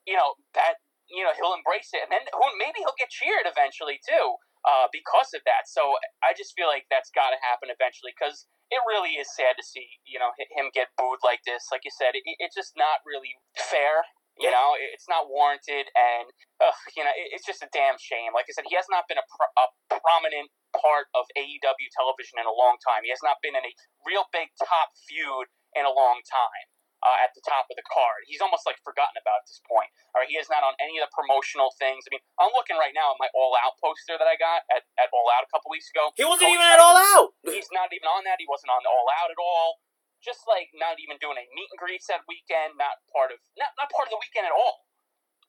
[0.10, 2.26] You know that you know he'll embrace it, and then
[2.58, 4.42] maybe he'll get cheered eventually too.
[4.62, 8.46] Uh, because of that, so I just feel like that's got to happen eventually because
[8.70, 11.70] it really is sad to see you know him get booed like this.
[11.74, 14.06] Like you said, it, it's just not really fair.
[14.40, 14.56] You Yeah.
[14.58, 16.26] know, it's not warranted, and
[16.64, 18.32] ugh, you know, it, it's just a damn shame.
[18.34, 19.66] Like I said, he has not been a, pro- a
[20.00, 23.04] prominent part of AEW television in a long time.
[23.04, 23.74] He has not been in a
[24.08, 26.68] real big top feud in a long time.
[27.02, 29.90] Uh, at the top of the card, he's almost like forgotten about at this point.
[30.14, 32.06] All right, he is not on any of the promotional things.
[32.06, 34.86] I mean, I'm looking right now at my All Out poster that I got at,
[35.02, 36.14] at All Out a couple weeks ago.
[36.14, 37.34] He wasn't even at all out.
[37.42, 38.38] He's not even on that.
[38.38, 39.82] He wasn't on All Out at all.
[40.22, 42.78] Just like not even doing a meet and greet that weekend.
[42.78, 44.86] Not part of not not part of the weekend at all.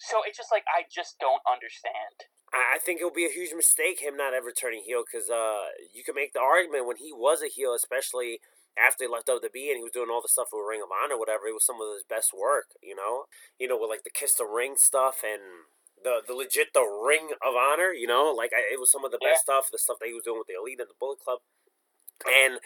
[0.00, 2.32] So it's just like I just don't understand.
[2.56, 5.28] I I think it would be a huge mistake him not ever turning heel because
[5.28, 8.40] uh, you can make the argument when he was a heel, especially
[8.76, 11.18] after he left WWE and he was doing all the stuff with Ring of Honor,
[11.18, 11.46] whatever.
[11.46, 13.28] It was some of his best work, you know.
[13.58, 15.68] You know, with like the Kiss the Ring stuff and
[16.02, 19.12] the the legit the Ring of Honor, you know, like I, it was some of
[19.12, 19.68] the best stuff.
[19.70, 21.40] The stuff that he was doing with the Elite and the Bullet Club,
[22.26, 22.58] and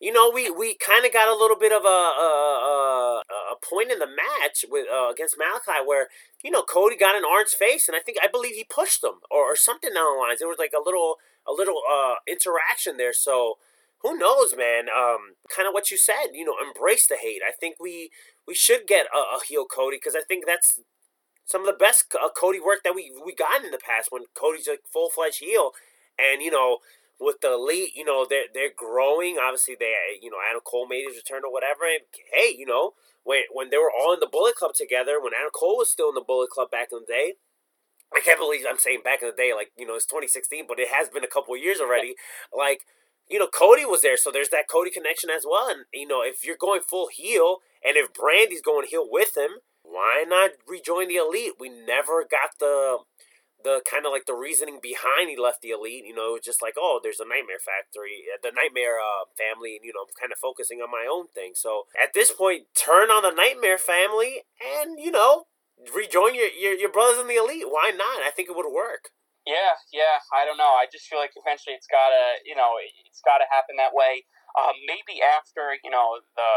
[0.00, 3.56] you know, we, we kind of got a little bit of a a, a, a
[3.64, 6.08] point in the match with uh, against Malakai where
[6.44, 9.24] you know Cody got an orange face, and I think I believe he pushed him
[9.30, 10.40] or, or something down the lines.
[10.40, 11.16] There was like a little
[11.48, 13.56] a little uh, interaction there, so
[14.02, 14.88] who knows, man?
[14.88, 17.42] Um, kind of what you said, you know, embrace the hate.
[17.46, 18.10] I think we
[18.46, 20.80] we should get a, a heel Cody because I think that's
[21.44, 24.24] some of the best uh, Cody work that we we got in the past when
[24.34, 25.72] Cody's like full fledged heel,
[26.18, 26.78] and you know
[27.18, 29.38] with the elite, you know they're they're growing.
[29.38, 31.84] Obviously, they you know Adam Cole made his return or whatever.
[31.84, 32.92] And hey, you know
[33.24, 36.08] when when they were all in the Bullet Club together, when Adam Cole was still
[36.10, 37.34] in the Bullet Club back in the day.
[38.14, 40.78] I can't believe I'm saying back in the day, like you know, it's 2016, but
[40.78, 42.14] it has been a couple years already.
[42.56, 42.86] Like
[43.28, 45.68] you know, Cody was there, so there's that Cody connection as well.
[45.68, 49.62] And you know, if you're going full heel, and if Brandi's going heel with him,
[49.82, 51.54] why not rejoin the elite?
[51.58, 52.98] We never got the
[53.62, 56.04] the kind of like the reasoning behind he left the elite.
[56.06, 59.26] You know, it was just like, oh, there's a Nightmare Factory, uh, the Nightmare uh,
[59.34, 61.52] family, and you know, I'm kind of focusing on my own thing.
[61.54, 65.50] So at this point, turn on the Nightmare family, and you know,
[65.94, 67.66] rejoin your your, your brothers in the elite.
[67.66, 68.22] Why not?
[68.22, 69.10] I think it would work.
[69.46, 70.18] Yeah, yeah.
[70.34, 70.74] I don't know.
[70.74, 72.76] I just feel like eventually it's gotta, you know,
[73.06, 74.26] it's gotta happen that way.
[74.58, 76.52] Um, maybe after you know the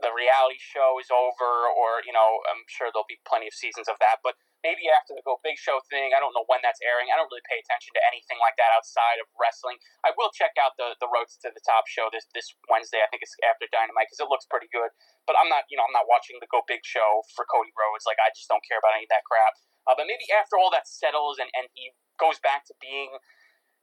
[0.00, 3.90] the reality show is over, or you know, I'm sure there'll be plenty of seasons
[3.92, 4.22] of that.
[4.24, 7.12] But maybe after the Go Big Show thing, I don't know when that's airing.
[7.12, 9.76] I don't really pay attention to anything like that outside of wrestling.
[10.06, 13.04] I will check out the the Rhodes to the Top show this this Wednesday.
[13.04, 14.88] I think it's after Dynamite because it looks pretty good.
[15.28, 18.08] But I'm not, you know, I'm not watching the Go Big Show for Cody Rhodes.
[18.08, 19.54] Like I just don't care about any of that crap.
[19.88, 23.16] Uh, but maybe after all that settles and, and he goes back to being,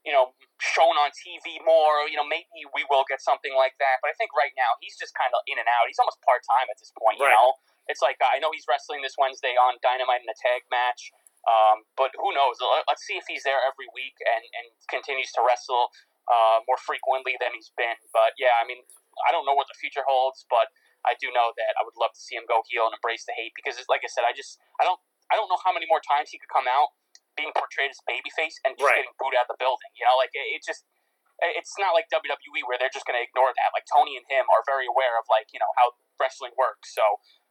[0.06, 2.06] you know, shown on TV more.
[2.06, 3.98] You know, maybe we will get something like that.
[4.06, 5.90] But I think right now he's just kind of in and out.
[5.90, 7.18] He's almost part time at this point.
[7.18, 7.34] You Right.
[7.34, 7.58] know,
[7.90, 11.10] it's like uh, I know he's wrestling this Wednesday on Dynamite in a tag match.
[11.46, 12.58] Um, but who knows?
[12.62, 15.90] Let- Let's see if he's there every week and, and continues to wrestle
[16.30, 17.94] uh, more frequently than he's been.
[18.14, 18.82] But yeah, I mean,
[19.26, 20.70] I don't know what the future holds, but
[21.06, 23.34] I do know that I would love to see him go heel and embrace the
[23.38, 24.98] hate because, it's- like I said, I just I don't
[25.30, 26.94] I don't know how many more times he could come out
[27.36, 29.04] being portrayed as babyface and just Right.
[29.04, 29.90] getting booed out of the building.
[29.98, 30.86] You know, like it, it just
[31.40, 33.68] it's not like WWE where they're just going to ignore that.
[33.76, 37.04] Like Tony and him are very aware of like you know how wrestling works, so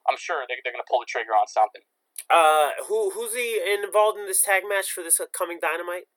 [0.10, 1.86] I'm sure they're, they're going to pull the trigger on something.
[2.32, 6.10] Uh, who who's he involved in this tag match for this upcoming Dynamite?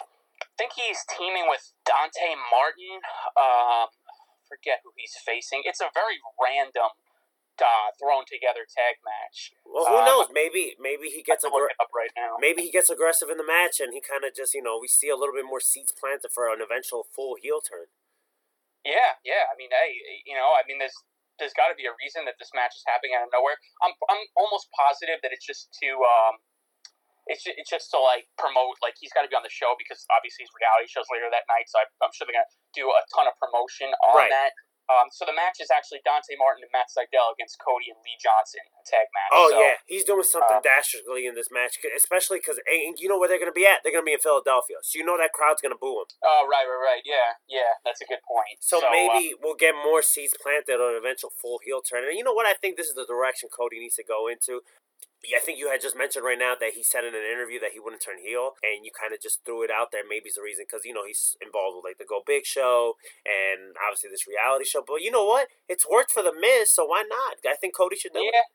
[0.00, 3.02] I think he's teaming with Dante Martin.
[3.36, 3.90] Um,
[4.48, 5.66] forget who he's facing.
[5.66, 6.94] It's a very random
[7.62, 9.52] uh, thrown together tag match.
[9.64, 10.26] Well, who Um, knows?
[10.32, 12.36] Maybe maybe he gets aggr- up right now.
[12.38, 14.88] maybe he gets aggressive in the match, and he kind of just you know we
[14.88, 17.86] see a little bit more seeds planted for an eventual full heel turn.
[18.84, 19.48] Yeah, yeah.
[19.48, 19.96] I mean, hey,
[20.28, 20.94] you know, I mean, there's
[21.40, 23.56] there's got to be a reason that this match is happening out of nowhere.
[23.82, 26.36] I'm I'm almost positive that it's just to um,
[27.26, 28.76] it's just, it's just to like promote.
[28.84, 31.48] Like he's got to be on the show because obviously his reality shows later that
[31.48, 31.66] night.
[31.72, 34.28] So I, I'm sure they're gonna do a ton of promotion on Right.
[34.30, 34.52] that.
[34.84, 38.20] Um, so the match is actually Dante Martin and Matt Sydal against Cody and Lee
[38.20, 39.32] Johnson, a tag match.
[39.32, 43.16] Oh So, yeah, he's doing something uh, dastardly in this match, especially because you know
[43.16, 43.80] where they're gonna be at.
[43.80, 46.08] They're gonna be in Philadelphia, so you know that crowd's gonna boo him.
[46.20, 47.02] Oh right, right, right.
[47.08, 47.80] Yeah, yeah.
[47.80, 48.60] That's a good point.
[48.60, 52.04] So, uh, maybe we'll get more seeds planted on an eventual full heel turn.
[52.04, 52.44] And you know what?
[52.44, 54.60] I think this is the direction Cody needs to go into.
[55.32, 57.72] I think you had just mentioned right now that he said in an interview that
[57.72, 60.04] he wouldn't turn heel, and you kind of just threw it out there.
[60.04, 63.00] Maybe it's the reason because you know he's involved with like the Go Big show
[63.24, 64.84] and obviously this reality show.
[64.84, 65.48] But you know what?
[65.64, 67.40] It's worked for the Miz, so why not?
[67.48, 68.34] I think Cody should do it.
[68.34, 68.46] Yeah,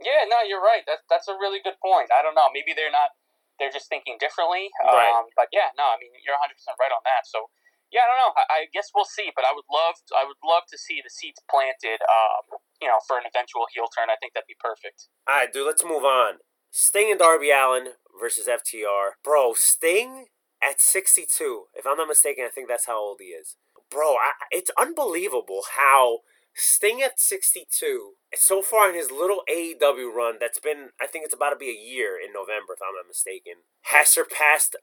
[0.00, 0.22] yeah.
[0.24, 0.86] No, you're right.
[0.88, 2.08] That's that's a really good point.
[2.08, 2.48] I don't know.
[2.48, 3.12] Maybe they're not.
[3.60, 4.70] They're just thinking differently.
[4.80, 5.10] Right.
[5.10, 5.90] Um, but yeah, no.
[5.90, 7.26] I mean, you're 100 percent right on that.
[7.26, 7.50] So
[7.90, 8.34] yeah, I don't know.
[8.36, 9.30] I, I guess we'll see.
[9.34, 10.00] But I would love.
[10.12, 12.00] I would love to see the seats planted.
[12.04, 14.10] Um, you know, for an eventual heel turn.
[14.10, 15.10] I think that'd be perfect.
[15.26, 15.66] All right, dude.
[15.66, 16.42] Let's move on.
[16.70, 19.18] Sting and Darby Allin versus FTR.
[19.24, 20.26] Bro, Sting
[20.62, 21.72] at 62.
[21.74, 23.56] If I'm not mistaken, I think that's how old he is.
[23.90, 26.20] Bro, I, it's unbelievable how
[26.54, 31.34] Sting at 62, so far in his little AEW run, that's been, I think it's
[31.34, 33.62] about to be a year in November, if I'm not mistaken,
[33.94, 34.74] has surpassed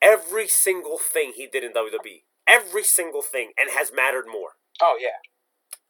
[0.00, 2.24] every single thing he did in WWE.
[2.50, 4.50] Every single thing, and has mattered more.
[4.82, 5.20] Oh yeah.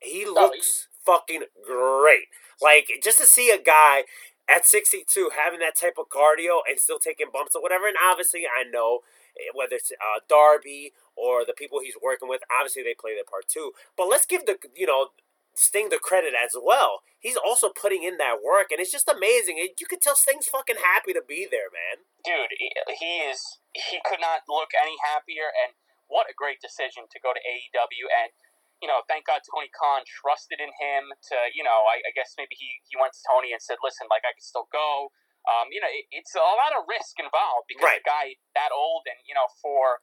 [0.03, 2.27] He looks fucking great.
[2.61, 4.05] Like just to see a guy
[4.49, 7.87] at 62 having that type of cardio and still taking bumps or whatever.
[7.87, 9.01] And obviously, I know
[9.39, 13.25] eh, whether it's uh, Darby or the people he's working with, obviously they play their
[13.29, 13.73] part too.
[13.97, 15.09] But let's give the you know
[15.55, 17.01] Sting the credit as well.
[17.19, 19.57] He's also putting in that work, and it's just amazing.
[19.59, 22.07] It, you could tell Sting's fucking happy to be there, man.
[22.25, 23.59] dude, he- he is.
[23.75, 25.75] He could not look any happier, and
[26.11, 28.07] what a great decision to go to AEW.
[28.11, 28.35] And
[28.83, 31.37] you know, thank God Tony Khan trusted in him to.
[31.55, 34.25] You know, I, I guess maybe he he went to Tony and said, "Listen, like
[34.27, 35.15] I can still go."
[35.49, 38.05] Um, you know, it, it's a lot of risk involved because Right.
[38.05, 38.27] a guy
[38.59, 40.01] that old and you know for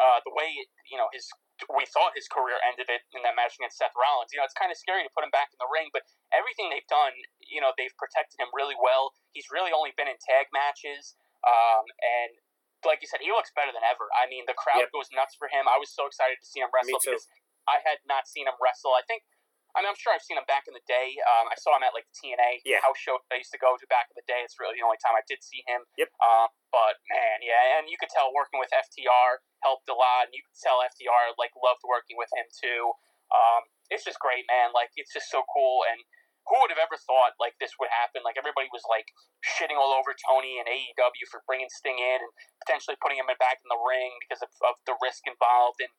[0.00, 0.50] uh, the way
[0.90, 1.28] you know his
[1.70, 4.34] we thought his career ended it in that match against Seth Rollins.
[4.34, 6.02] You know, it's kind of scary to put him back in the ring, but
[6.34, 7.14] everything they've done,
[7.46, 9.14] you know, they've protected him really well.
[9.30, 11.14] He's really only been in tag matches,
[11.46, 12.34] um, and
[12.84, 14.08] like you said, he looks better than ever.
[14.16, 14.92] I mean, the crowd Yep.
[14.92, 15.68] goes nuts for him.
[15.70, 17.28] I was so excited to see him wrestle because
[17.68, 18.94] I had not seen him wrestle.
[18.94, 19.22] I think.
[19.72, 21.16] I mean, I'm sure I've seen him back in the day.
[21.24, 22.84] Um, I saw him at like the TNA Yeah.
[22.84, 24.44] house show I used to go to back in the day.
[24.44, 25.88] It's really the only time I did see him.
[25.96, 26.12] Yep.
[26.20, 30.34] Uh, but man, yeah, and you could tell working with FTR helped a lot, and
[30.36, 32.92] you could tell FTR like loved working with him too.
[33.32, 34.76] Um, it's just great, man.
[34.76, 36.04] Like it's just so cool, and
[36.48, 38.26] who would have ever thought like this would happen?
[38.26, 39.06] Like everybody was like
[39.46, 42.32] shitting all over Tony and AEW for bringing Sting in and
[42.66, 45.92] potentially putting him back in the ring because of, of the risk involved, and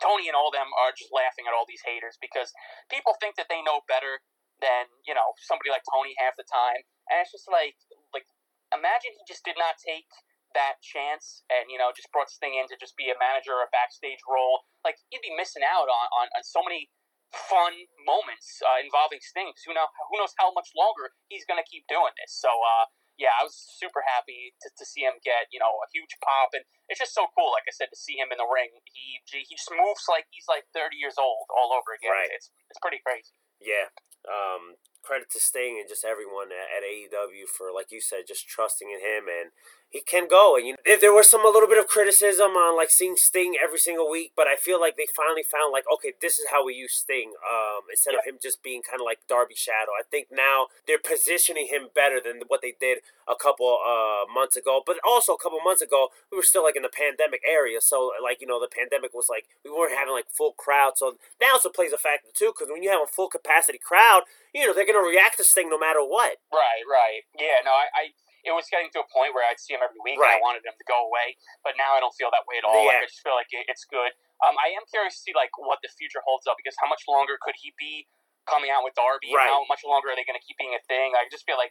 [0.00, 2.52] Tony and all them are just laughing at all these haters because
[2.92, 4.20] people think that they know better
[4.60, 7.76] than you know somebody like Tony half the time, and it's just like
[8.12, 8.28] like
[8.72, 10.08] imagine he just did not take
[10.52, 13.64] that chance and you know just brought Sting in to just be a manager or
[13.64, 14.68] a backstage role.
[14.84, 16.92] Like you'd be missing out on on, on so many
[17.32, 19.50] fun moments uh, involving Sting.
[19.64, 22.36] Who know who knows how much longer he's going to keep doing this.
[22.36, 25.88] So uh, yeah, I was super happy to, to see him get you know a
[25.92, 27.52] huge pop, and it's just so cool.
[27.52, 30.48] Like I said, to see him in the ring, he he just moves like he's
[30.48, 32.12] like thirty years old all over again.
[32.12, 32.32] Right.
[32.32, 33.36] It's it's pretty crazy.
[33.62, 33.92] Yeah.
[34.22, 38.46] Um, credit to Sting and just everyone at, at AEW for, like you said, just
[38.46, 39.26] trusting in him.
[39.26, 39.50] And
[39.92, 40.56] he can go.
[40.56, 43.54] And you know, there was some a little bit of criticism on like seeing Sting
[43.62, 46.64] every single week, but I feel like they finally found like okay, this is how
[46.64, 49.92] we use Sting um, instead of him just being kind of like Darby Shadow.
[49.92, 54.56] I think now they're positioning him better than what they did a couple uh, months
[54.56, 54.80] ago.
[54.80, 58.16] But also a couple months ago, we were still like in the pandemic area, so
[58.16, 60.96] like you know the pandemic was like we weren't having like full crowd.
[60.96, 64.24] So that also plays a factor too, because when you have a full capacity crowd,
[64.56, 66.40] you know they're gonna react to Sting no matter what.
[66.48, 67.28] Right, right.
[67.36, 68.04] Yeah, no, I, I
[68.42, 70.34] it was getting to a point where I'd see him every week Right.
[70.34, 71.38] and I wanted him to go away.
[71.62, 72.74] But now I don't feel that way at all.
[72.86, 74.10] Like, I just feel like it, it's good.
[74.42, 77.06] Um, I am curious to see like what the future holds up because how much
[77.06, 78.10] longer could he be
[78.50, 79.30] coming out with Darby?
[79.30, 79.46] Right.
[79.46, 81.14] How much longer are they going to keep being a thing?
[81.14, 81.70] I just feel like,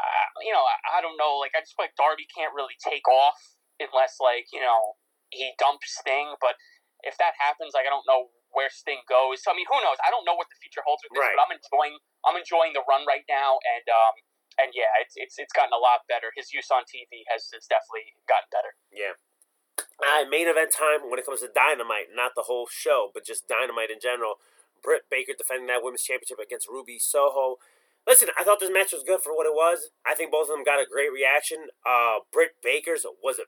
[0.00, 1.36] uh, you know, I, I don't know.
[1.36, 3.36] Like I just feel like Darby can't really take off
[3.76, 4.96] unless like you know
[5.28, 6.32] he dumps Sting.
[6.40, 6.56] But
[7.04, 9.44] if that happens, like I don't know where Sting goes.
[9.44, 10.00] So I mean, who knows?
[10.00, 11.36] I don't know what the future holds with this, Right.
[11.36, 12.00] but I'm enjoying.
[12.24, 14.14] I'm enjoying the run right now, and um,
[14.58, 16.34] and yeah, it's it's it's gotten a lot better.
[16.34, 18.74] His use on TV has, has definitely gotten better.
[18.90, 19.16] Yeah.
[20.02, 23.26] All right, main event time when it comes to Dynamite, not the whole show, but
[23.26, 24.42] just Dynamite in general.
[24.82, 27.58] Britt Baker defending that women's championship against Ruby Soho.
[28.06, 29.90] Listen, I thought this match was good for what it was.
[30.06, 31.74] I think both of them got a great reaction.
[31.84, 33.38] Uh, Britt Baker's was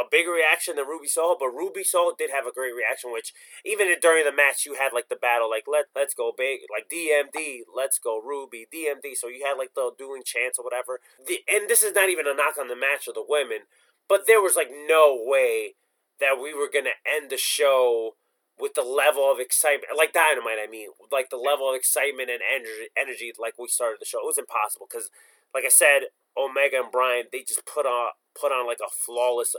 [0.00, 3.12] a, bigger reaction than Ruby Soho, but Ruby Soho did have a great reaction.
[3.12, 3.32] Which
[3.64, 6.90] even during the match, you had like the battle, like let let's go big, like
[6.90, 9.14] DMD, let's go Ruby, DMD.
[9.14, 11.00] So you had like the dueling chants or whatever.
[11.26, 13.68] The, and this is not even a knock on the match of the women,
[14.08, 15.74] but there was like no way
[16.20, 18.16] that we were gonna end the show
[18.58, 20.58] with the level of excitement, like Dynamite.
[20.62, 24.20] I mean, like the level of excitement and energy, energy like we started the show.
[24.20, 25.10] It was impossible because,
[25.54, 29.56] like I said, Omega and Bryan they just put on put on like a flawless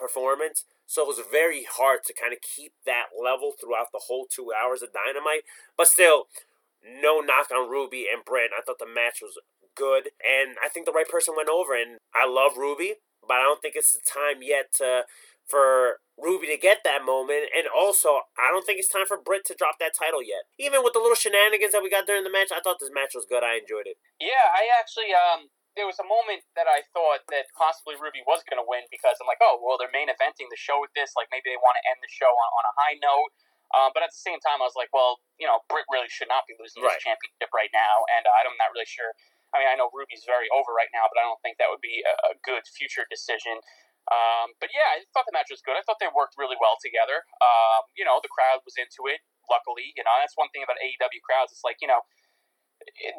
[0.00, 0.64] performance.
[0.86, 4.50] So it was very hard to kind of keep that level throughout the whole two
[4.50, 5.44] hours of Dynamite.
[5.76, 6.26] But still,
[6.82, 8.50] no knock on Ruby and Britt.
[8.56, 9.38] I thought the match was
[9.76, 11.76] good, and I think the right person went over.
[11.76, 15.04] And I love Ruby, but I don't think it's the time yet to
[15.46, 17.50] for Ruby to get that moment.
[17.50, 20.46] And also, I don't think it's time for Britt to drop that title yet.
[20.58, 23.12] Even with the little shenanigans that we got during the match, I thought this match
[23.14, 23.42] was good.
[23.42, 23.98] I enjoyed it.
[24.22, 25.50] Yeah, I actually um
[25.80, 29.16] there was a moment that I thought that possibly Ruby was going to win because
[29.16, 31.16] I'm like, oh well, they're main eventing the show with this.
[31.16, 33.32] Like maybe they want to end the show on, on a high note.
[33.72, 36.28] Um, but at the same time, I was like, well, you know, Britt really should
[36.28, 36.98] not be losing Right.
[37.00, 39.14] this championship right now, and uh, I'm not really sure.
[39.54, 41.80] I mean, I know Ruby's very over right now, but I don't think that would
[41.80, 43.62] be a, a good future decision.
[44.10, 45.78] Um, but yeah, I thought the match was good.
[45.78, 47.22] I thought they worked really well together.
[47.40, 49.22] Um, you know, the crowd was into it.
[49.46, 51.54] Luckily, you know, that's one thing about AEW crowds.
[51.54, 52.02] It's like you know,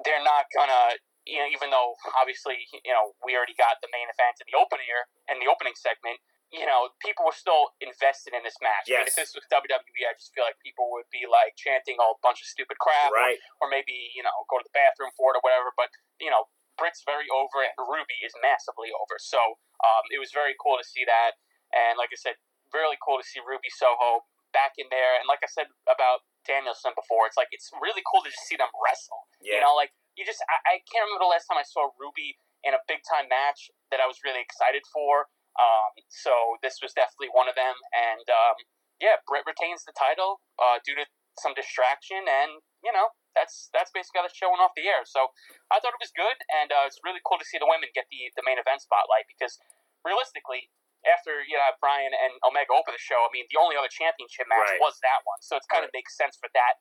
[0.03, 0.99] they're not gonna
[1.31, 4.55] you know even though obviously you know we already got the main event in the
[4.59, 6.19] opener and the opening segment
[6.51, 10.03] you know people were still invested in this match I mean, if this was WWE
[10.03, 13.23] I just feel like people would be like chanting a bunch of stupid crap or-
[13.23, 13.39] Right.
[13.63, 15.87] or, maybe you know go to the bathroom for it or whatever but
[16.19, 19.39] you know Britt's very over and Ruby is massively over so
[19.87, 21.39] um, it was very cool to see that
[21.71, 22.35] and like I said
[22.75, 26.91] really cool to see Ruby Soho back in there and like I said about Danielson
[26.99, 29.55] before it's like it's really cool to just see them wrestle Yeah.
[29.55, 32.35] you know, like you just I, I can't remember the last time I saw Ruby
[32.63, 35.31] in a big time match that I was really excited for.
[35.59, 36.31] Um, so
[36.63, 38.57] this was definitely one of them, and um,
[39.03, 41.03] yeah, Britt retains the title uh, due to
[41.43, 45.03] some distraction, and you know that's that's basically how the show went off the air.
[45.03, 45.35] So
[45.67, 48.07] I thought it was good, and uh, it's really cool to see the women get
[48.07, 49.59] the the main event spotlight because
[50.03, 50.71] realistically.
[51.01, 54.45] After you know Bryan and Omega open the show, I mean the only other championship
[54.45, 54.85] match Right.
[54.85, 56.77] was that one, so it's kind of makes sense for that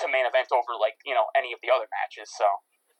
[0.00, 2.30] to main event over like you know any of the other matches.
[2.32, 2.46] So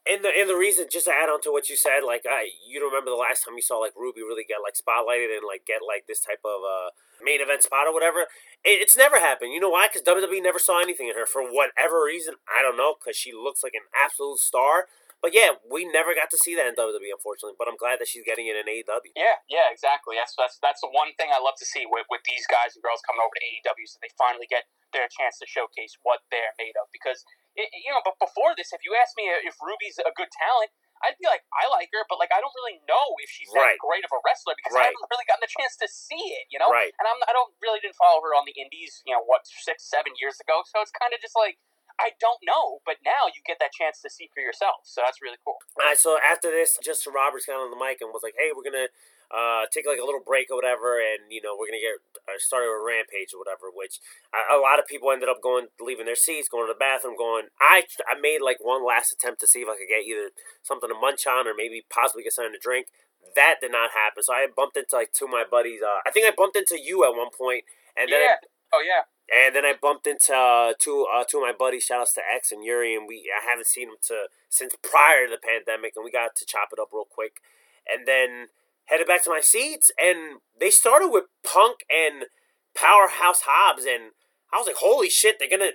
[0.09, 2.49] And the and the reason, just to add on to what you said, like I,
[2.65, 5.45] you don't remember the last time you saw like Ruby really get like spotlighted and
[5.45, 6.91] like get like this type of uh
[7.23, 8.31] main event spot or whatever.
[8.65, 9.53] It, it's never happened.
[9.53, 9.89] You know why?
[9.89, 12.35] Because WWE never saw anything in her for whatever reason.
[12.49, 12.95] I don't know.
[12.99, 14.87] Because she looks like an absolute star.
[15.19, 17.59] But yeah, we never got to see that in WWE, unfortunately.
[17.59, 19.11] But I'm glad that she's getting it in AEW.
[19.19, 20.15] yeah, yeah, exactly.
[20.15, 22.83] That's that's that's the one thing I love to see with, with these guys and
[22.87, 26.55] girls coming over to AEW, so they finally get their chance to showcase what they're
[26.55, 26.87] made of.
[26.95, 27.27] Because
[27.59, 30.71] it, you know, but before this, if you ask me if Ruby's a good talent.
[30.99, 33.71] I'd be like, I like her, but like, I don't really know if she's that
[33.71, 33.79] Right.
[33.79, 34.83] great of a wrestler because Right.
[34.83, 36.67] I haven't really gotten the chance to see it, you know.
[36.75, 36.91] Right.
[36.99, 39.87] And I'm, I don't really didn't follow her on the Indies, you know, what six,
[39.87, 40.67] seven years ago.
[40.67, 41.55] So it's kind of just like
[41.99, 44.87] I don't know, but now you get that chance to see for yourself.
[44.87, 45.59] So that's really cool.
[45.75, 48.67] Right, so after this, Justin Roberts got on the mic and was like, "Hey, we're
[48.67, 48.87] gonna
[49.35, 51.99] uh, take like a little break or whatever, and you know we're gonna get
[52.31, 53.99] uh, started with Rampage or whatever." Which
[54.31, 57.19] a, a lot of people ended up going, leaving their seats, going to the bathroom,
[57.19, 57.51] going.
[57.59, 60.31] I I made like one last attempt to see if I could get either
[60.63, 62.95] something to munch on or maybe possibly get something to drink.
[63.35, 64.23] That did not happen.
[64.23, 65.83] So I bumped into like two of my buddies.
[65.83, 67.67] Uh, I think I bumped into you at one point,
[67.99, 68.41] and then I, yeah.
[68.73, 69.05] Oh yeah.
[69.29, 71.85] and then I bumped into uh, two uh, two of my buddies.
[71.85, 75.27] Shout outs to X and Yuri, and we I haven't seen them to since prior
[75.27, 77.41] to the pandemic, and we got to chop it up real quick.
[77.89, 78.49] And then
[78.87, 82.27] headed back to my seats, and they started with Punk and
[82.75, 84.13] Powerhouse Hobbs, and
[84.53, 85.73] I was like, holy shit, they're gonna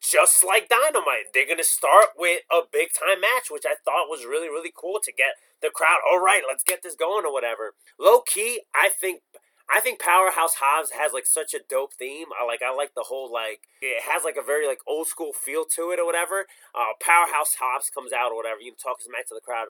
[0.00, 1.30] just like Dynamite.
[1.32, 4.98] They're gonna start with a big time match, which I thought was really really cool
[5.02, 6.00] to get the crowd.
[6.10, 7.74] All right, let's get this going or whatever.
[7.98, 9.22] Low key, I think.
[9.72, 12.28] I think Powerhouse Hobbs has like such a dope theme.
[12.38, 15.32] I like I like the whole like it has like a very like old school
[15.32, 16.44] feel to it or whatever.
[16.76, 18.60] Uh, Powerhouse Hobbs comes out or whatever.
[18.60, 19.68] You talk his match to the crowd.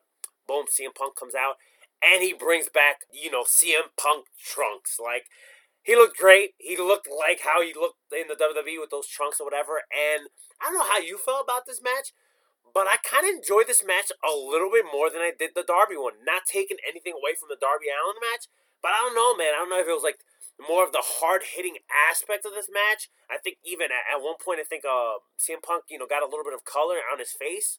[0.48, 1.62] Boom, CM Punk comes out
[2.02, 4.98] and he brings back you know CM Punk trunks.
[4.98, 5.30] Like
[5.82, 6.58] he looked great.
[6.58, 9.86] He looked like how he looked in the WWE with those trunks or whatever.
[9.86, 10.26] And
[10.58, 12.10] I don't know how you felt about this match,
[12.74, 15.66] but I kind of enjoyed this match a little bit more than I did the
[15.66, 16.22] Darby one.
[16.26, 18.46] Not taking anything away from the Darby Allin match,
[18.82, 19.54] but I don't know, man.
[19.54, 20.20] I don't know if it was like
[20.60, 23.08] more of the hard hitting aspect of this match.
[23.30, 26.22] I think even at, at one point, I think uh, CM Punk, you know, got
[26.22, 27.78] a little bit of color on his face.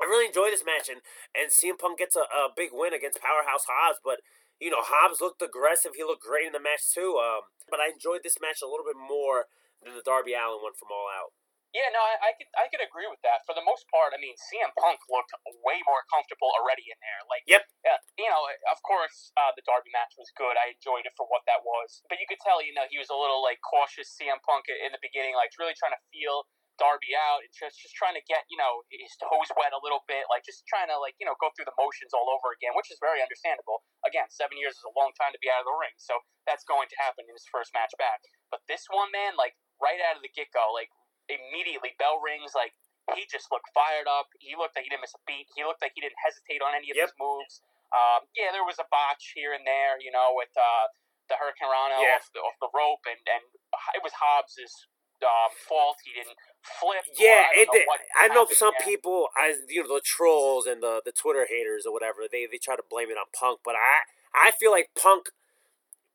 [0.00, 1.04] I really enjoyed this match, and,
[1.36, 4.24] and CM Punk gets a, a big win against Powerhouse Hobbs, but
[4.60, 5.96] you know, Hobbs looked aggressive.
[5.96, 7.16] He looked great in the match too.
[7.16, 9.48] Um, but I enjoyed this match a little bit more
[9.80, 11.32] than the Darby Allin one from All Out.
[11.70, 13.46] Yeah, no, I, I could I could agree with that.
[13.46, 15.30] For the most part, I mean, CM Punk looked
[15.62, 17.22] way more comfortable already in there.
[17.30, 18.42] Like, yep, uh, you know,
[18.74, 20.58] of course, uh, the Darby match was good.
[20.58, 22.02] I enjoyed it for what that was.
[22.10, 24.90] But you could tell, you know, he was a little like cautious CM Punk in
[24.90, 26.42] the beginning, like really trying to feel
[26.80, 30.02] Darby out and just just trying to get you know his toes wet a little
[30.08, 32.72] bit, like just trying to like you know go through the motions all over again,
[32.74, 33.84] which is very understandable.
[34.02, 36.18] Again, seven years is a long time to be out of the ring, so
[36.48, 38.24] that's going to happen in his first match back.
[38.48, 40.88] But this one, man, like right out of the get go, like
[41.30, 42.74] immediately bell rings, like
[43.14, 44.30] he just looked fired up.
[44.42, 45.46] He looked like he didn't miss a beat.
[45.54, 47.10] He looked like he didn't hesitate on any of yep.
[47.10, 47.62] his moves.
[47.90, 50.86] Um, yeah, there was a botch here and there, you know, with uh,
[51.26, 52.18] the hurricanrana yeah.
[52.18, 53.42] off, the, off the rope, and and
[53.98, 54.86] it was Hobbs's
[55.26, 55.98] um, fault.
[56.06, 57.02] He didn't flip.
[57.18, 57.82] Yeah, I, know
[58.14, 58.86] I know some there.
[58.86, 62.30] people, I you know the trolls and the the Twitter haters or whatever.
[62.30, 65.34] They they try to blame it on Punk, but I I feel like Punk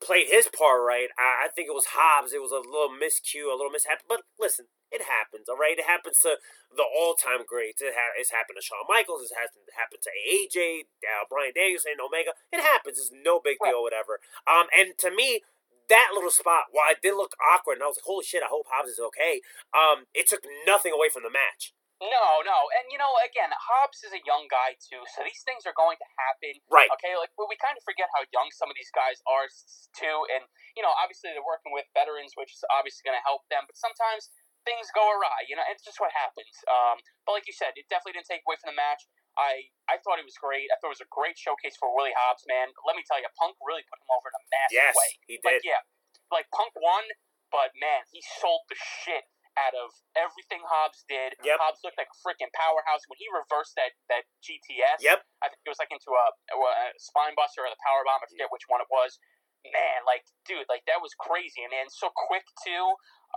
[0.05, 1.09] played his part right.
[1.17, 2.29] I, I think it was Hobbs.
[2.29, 4.05] It was a little miscue, a little mishap.
[4.05, 5.49] But listen, it happens.
[5.49, 6.37] All right, it happens to
[6.69, 7.81] the all-time greats.
[7.81, 9.25] It ha- it's happened to Shawn Michaels.
[9.25, 12.37] It has happened to AJ, uh, Bryan Danielson, Omega.
[12.53, 13.01] It happens.
[13.01, 14.21] It's no big deal, whatever.
[14.45, 15.41] Um, and to me,
[15.89, 18.49] that little spot, while it did look awkward, and I was like, holy shit, I
[18.49, 19.41] hope Hobbs is okay,
[19.73, 21.73] um, it took nothing away from the match.
[22.03, 25.63] No, no, and you know, again, Hobbs is a young guy too, so these things
[25.63, 26.59] are going to happen.
[26.67, 26.91] Right.
[26.99, 29.47] Okay, like we kind of forget how young some of these guys are
[29.95, 30.43] too, and
[30.75, 33.79] you know, obviously they're working with veterans, which is obviously going to help them, but
[33.79, 34.27] sometimes
[34.67, 35.47] things go awry.
[35.47, 36.51] You know, it's just what happens.
[36.67, 39.07] Um, but like you said, it definitely didn't take away from the match.
[39.39, 40.67] I I thought it was great.
[40.67, 42.75] I thought it was a great showcase for Willie Hobbs, man.
[42.83, 45.09] Let me tell you, Punk really put him over in a massive yes, way.
[45.31, 45.71] he Like, did.
[45.71, 45.81] yeah,
[46.27, 47.07] like Punk won,
[47.55, 49.23] but man, he sold the shit
[49.55, 51.35] out of everything Hobbs did.
[51.43, 51.57] Yep.
[51.59, 54.99] Hobbs looked like a freaking powerhouse when he reversed that that GTS.
[54.99, 55.23] Yep.
[55.43, 58.19] I think it was like into a, a spine buster or the power bomb.
[58.19, 59.17] I forget which one it was.
[59.65, 62.85] Man, like, dude, like that was crazy, and then so quick too.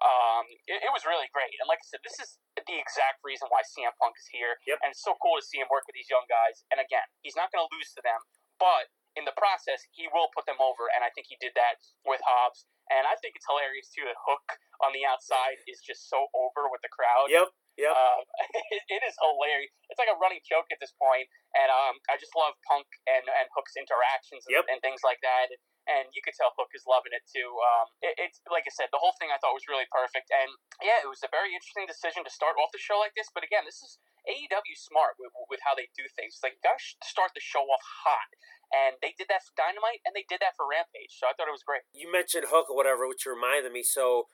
[0.04, 3.48] Um, it, it, was really great, and like I said, this is the exact reason
[3.48, 4.76] why CM Punk is here, yep.
[4.84, 6.68] and it's so cool to see him work with these young guys.
[6.68, 8.20] And again, he's not going to lose to them,
[8.60, 11.82] but in the process, he will put them over, and I think he did that
[12.06, 12.68] with Hobbs.
[12.88, 14.46] And I think it's hilarious too that Hook
[14.84, 17.28] on the outside is just so over with the crowd.
[17.28, 17.48] Yep.
[17.78, 17.94] Yep.
[17.94, 18.22] Um,
[18.74, 19.70] it, it is hilarious.
[19.86, 23.22] It's like a running joke at this point, and um, I just love Punk and,
[23.22, 24.66] and Hook's interactions and, yep.
[24.66, 25.54] and things like that.
[25.88, 27.48] And you could tell Hook is loving it too.
[27.48, 30.50] Um, it, it's like I said, the whole thing I thought was really perfect, and
[30.82, 33.30] yeah, it was a very interesting decision to start off the show like this.
[33.30, 36.36] But again, this is AEW smart with, with how they do things.
[36.36, 38.30] It's Like, gotta start the show off hot.
[38.68, 41.16] And they did that for Dynamite, and they did that for Rampage.
[41.16, 41.88] So I thought it was great.
[41.96, 43.80] You mentioned Hook or whatever, which reminded me.
[43.80, 44.28] So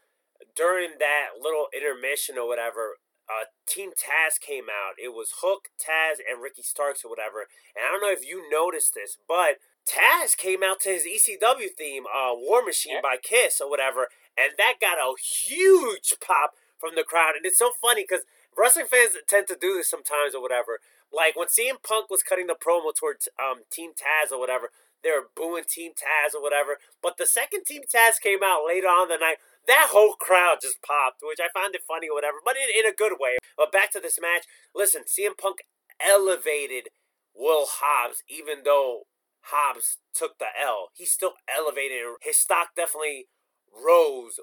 [0.59, 2.99] during that little intermission or whatever,
[3.31, 4.99] uh, Team Taz came out.
[4.99, 7.47] It was Hook, Taz, and Ricky Starks or whatever.
[7.73, 11.71] And I don't know if you noticed this, but Taz came out to his ECW
[11.77, 13.07] theme, uh, War Machine yeah.
[13.07, 17.37] by Kiss or whatever, and that got a huge pop from the crowd.
[17.37, 18.25] And it's so funny because
[18.57, 20.81] wrestling fans tend to do this sometimes or whatever.
[21.13, 24.71] Like when CM Punk was cutting the promo towards um, Team Taz or whatever,
[25.03, 26.79] they were booing Team Taz or whatever.
[27.03, 29.37] But the second Team Taz came out later on the night,
[29.67, 32.91] that whole crowd just popped, which I found it funny or whatever, but in, in
[32.91, 33.39] a good way.
[33.57, 34.45] But back to this match.
[34.75, 35.65] Listen, CM Punk
[36.01, 36.89] elevated
[37.35, 39.07] Will Hobbs, even though
[39.49, 40.89] Hobbs took the L.
[40.95, 42.01] He still elevated.
[42.23, 43.27] His stock definitely
[43.73, 44.41] rose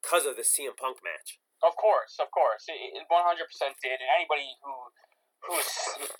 [0.00, 1.38] because of the CM Punk match.
[1.62, 3.98] Of course, of course, it 100% did.
[4.02, 4.74] And anybody who
[5.42, 5.58] who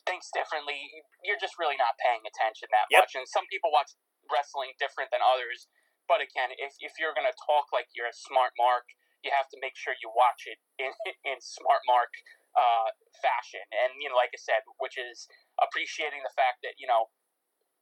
[0.02, 0.90] thinks differently,
[1.22, 3.06] you're just really not paying attention that yep.
[3.06, 3.14] much.
[3.14, 3.94] And some people watch
[4.26, 5.70] wrestling different than others.
[6.10, 8.90] But again, if, if you're going to talk like you're a smart mark,
[9.22, 10.90] you have to make sure you watch it in,
[11.30, 12.10] in smart mark
[12.58, 12.90] uh,
[13.22, 13.62] fashion.
[13.70, 15.30] And, you know, like I said, which is
[15.62, 17.14] appreciating the fact that, you know,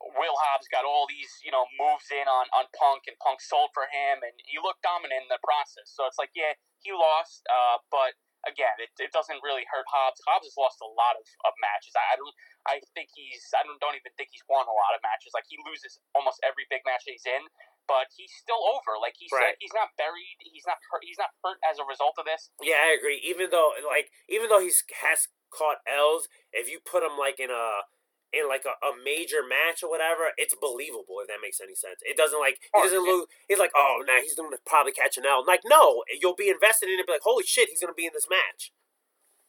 [0.01, 3.69] Will Hobbs got all these, you know, moves in on, on Punk, and Punk sold
[3.77, 5.93] for him, and he looked dominant in the process.
[5.93, 8.17] So it's like, yeah, he lost, uh, but
[8.49, 10.21] again, it, it doesn't really hurt Hobbs.
[10.25, 11.93] Hobbs has lost a lot of, of matches.
[11.93, 12.35] I, I don't.
[12.69, 13.41] I think he's.
[13.57, 15.33] I don't, don't even think he's won a lot of matches.
[15.37, 17.45] Like he loses almost every big match that he's in,
[17.85, 18.97] but he's still over.
[18.97, 19.53] Like he Right.
[19.53, 20.37] said, he's not buried.
[20.41, 21.05] He's not hurt.
[21.05, 22.49] He's not hurt as a result of this.
[22.65, 23.21] Yeah, I agree.
[23.21, 27.51] Even though, like, even though he's has caught L's, if you put him like in
[27.53, 27.85] a
[28.31, 31.99] in like a, a major match or whatever, it's believable if that makes any sense.
[32.07, 33.27] It doesn't like he Oh, doesn't lose.
[33.51, 35.43] He's like, oh, nah, he's gonna probably catch an L.
[35.43, 37.07] Like, no, you'll be invested in it.
[37.07, 38.71] Be like, holy shit, he's gonna be in this match.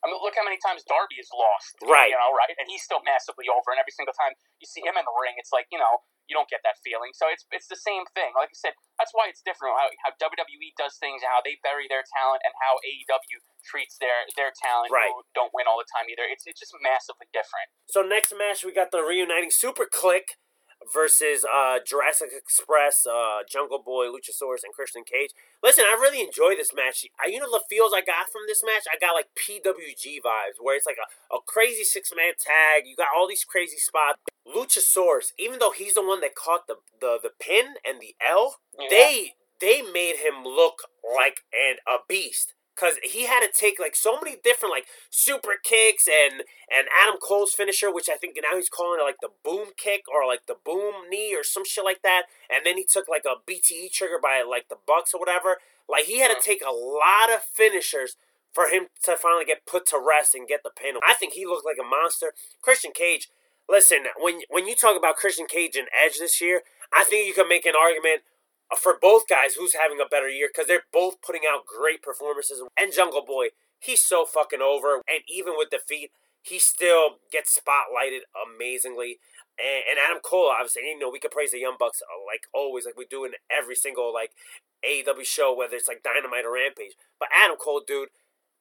[0.02, 1.78] I mean, look how many times Darby has lost.
[1.86, 2.10] Right.
[2.10, 2.58] You know, right?
[2.58, 3.70] And he's still massively over.
[3.70, 6.02] And every single time you see him in the ring, it's like, you know,
[6.32, 7.12] you don't get that feeling.
[7.12, 8.32] So it's it's the same thing.
[8.40, 11.60] Like I said, that's why it's different how, how WWE does things and how they
[11.60, 15.12] bury their talent and how AEW treats their their talent Right.
[15.12, 16.24] who don't win all the time either.
[16.24, 17.68] It's it's just massively different.
[17.92, 20.40] So next match we got the reuniting Super Kliq
[20.90, 25.30] versus uh, Jurassic Express, uh, Jungle Boy, Luchasaurus, and Christian Cage.
[25.62, 27.06] Listen, I really enjoy this match.
[27.22, 28.90] I, you know the feels I got from this match?
[28.90, 32.90] I got like PWG vibes, where it's like a, a crazy six man tag.
[32.90, 34.18] You got all these crazy spots.
[34.56, 38.58] Luchasaurus, even though he's the one that caught the the, the pin and the L,
[38.80, 38.88] Yeah.
[38.90, 42.54] they they made him look like an a beast.
[42.74, 46.42] Cause he had to take like so many different like super kicks and
[46.72, 50.04] and Adam Cole's finisher, which I think now he's calling it like the boom kick
[50.12, 52.24] or like the boom knee or some shit like that.
[52.50, 55.58] And then he took like a BTE trigger by like the Bucks or whatever.
[55.88, 58.16] Like he had to take a lot of finishers
[58.54, 60.96] for him to finally get put to rest and get the pin.
[61.08, 62.34] I think he looked like a monster.
[62.62, 63.30] Christian Cage,
[63.72, 66.62] listen, when when you talk about Christian Cage and Edge this year,
[66.94, 68.22] I think you can make an argument
[68.78, 72.62] for both guys who's having a better year because they're both putting out great performances.
[72.78, 73.48] And Jungle Boy,
[73.80, 75.02] he's so fucking over.
[75.08, 76.12] And even with defeat,
[76.42, 79.20] he still gets spotlighted amazingly.
[79.60, 82.48] And, and Adam Cole, obviously, you know, we could praise the Young Bucks uh, like
[82.54, 84.32] always, like we do in every single like
[84.88, 86.96] AEW show, whether it's like Dynamite or Rampage.
[87.20, 88.10] But Adam Cole, dude,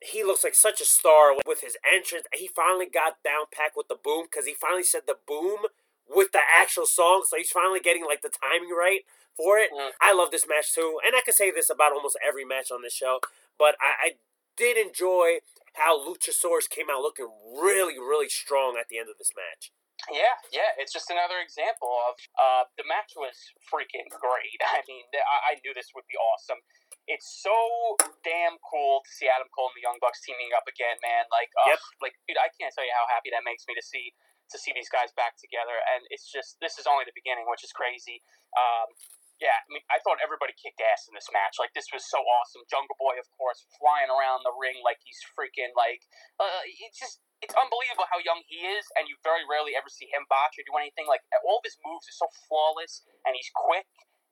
[0.02, 2.27] he looks like such a star with his entrance.
[2.32, 5.66] He finally got down packed with the boom because he finally said the boom
[6.09, 7.24] with the actual song.
[7.28, 9.05] So he's finally getting like the timing right
[9.36, 9.70] for it.
[9.72, 9.93] Mhm.
[10.01, 12.82] I love this match too, and I can say this about almost every match on
[12.82, 13.20] this show.
[13.59, 14.16] But I, I
[14.56, 15.40] did enjoy
[15.74, 19.70] how Luchasaurus came out looking really, really strong at the end of this match.
[20.09, 23.36] Yeah, yeah, it's just another example of uh, the match was
[23.68, 24.56] freaking great.
[24.64, 26.64] I mean, I, I knew this would be awesome.
[27.11, 30.95] It's so damn cool to see Adam Cole and the Young Bucks teaming up again,
[31.03, 31.27] man.
[31.35, 31.81] Like, uh, Yep.
[32.07, 34.15] like, dude, I can't tell you how happy that makes me to see
[34.51, 35.78] to see these guys back together.
[35.95, 38.23] And it's just this is only the beginning, which is crazy.
[38.59, 38.95] Um,
[39.39, 41.57] yeah, I mean, I thought everybody kicked ass in this match.
[41.57, 42.61] Like, this was so awesome.
[42.69, 46.05] Jungle Boy, of course, flying around the ring like he's freaking like.
[46.37, 50.07] Uh, it's just it's unbelievable how young he is, and you very rarely ever see
[50.12, 51.09] him botch or do anything.
[51.09, 53.89] Like all of his moves are so flawless, and he's quick,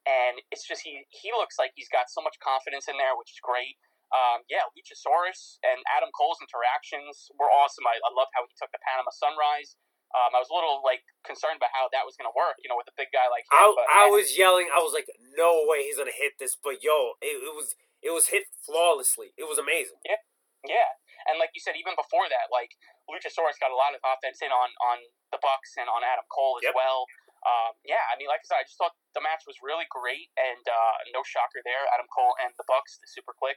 [0.09, 3.28] and it's just he he looks like he's got so much confidence in there, which
[3.36, 3.76] is great.
[4.09, 7.85] Um, yeah, Luchasaurus and Adam Cole's interactions were awesome.
[7.85, 9.76] I, I love how he took the Panama Sunrise.
[10.16, 12.72] Um, I was a little like concerned about how that was going to work, you
[12.72, 13.60] know, with a big guy like him.
[13.60, 14.72] I, but, I was yelling.
[14.72, 15.05] I was like,
[15.36, 19.36] "No way, he's gonna hit this!" But yo, it, it was it was hit flawlessly.
[19.36, 20.01] It was amazing.
[20.09, 20.24] Yeah,
[20.64, 20.97] yeah,
[21.28, 22.72] and like you said, even before that, like
[23.05, 26.56] Luchasaurus got a lot of offense in on on the Bucks and on Adam Cole
[26.56, 26.72] as Yep.
[26.72, 27.05] well.
[27.48, 30.28] Um, yeah, I mean, like I said, I just thought the match was really great,
[30.36, 31.88] and uh, no shocker there.
[31.96, 33.56] Adam Cole and the Bucks, the Super Kliq,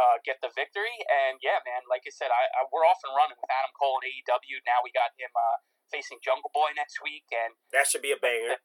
[0.00, 0.96] uh, get the victory.
[1.04, 4.00] And yeah, man, like I said, I, I we're off and running with Adam Cole
[4.00, 4.64] and AEW.
[4.64, 5.60] Now we got him uh,
[5.92, 8.56] facing Jungle Boy next week, and That should be a banger.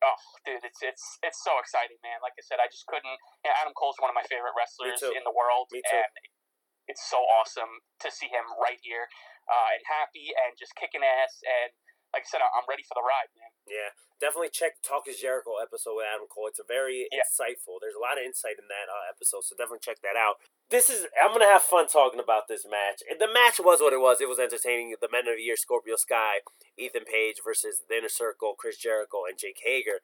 [0.00, 2.24] oh, dude, it's it's it's so exciting, man.
[2.24, 3.20] Like I said, I just couldn't.
[3.44, 6.12] Yeah, Adam Cole's one of my favorite wrestlers in the world, and
[6.88, 9.08] it's so awesome to see him right here
[9.48, 11.40] uh, and happy and just kicking ass.
[11.44, 11.72] And
[12.14, 13.50] like I said, I'm ready for the ride, man.
[13.66, 13.90] Yeah,
[14.22, 16.46] definitely check Talk is Jericho episode with Adam Cole.
[16.46, 17.26] It's a very Yeah.
[17.26, 17.82] insightful.
[17.82, 20.38] There's a lot of insight in that uh, episode, so definitely check that out.
[20.70, 23.02] This is I'm gonna have fun talking about this match.
[23.10, 24.20] And The match was what it was.
[24.22, 24.94] It was entertaining.
[25.00, 26.40] The Men of the Year, Scorpio Sky,
[26.78, 30.00] Ethan Page versus the Inner Circle, Chris Jericho, and Jake Hager.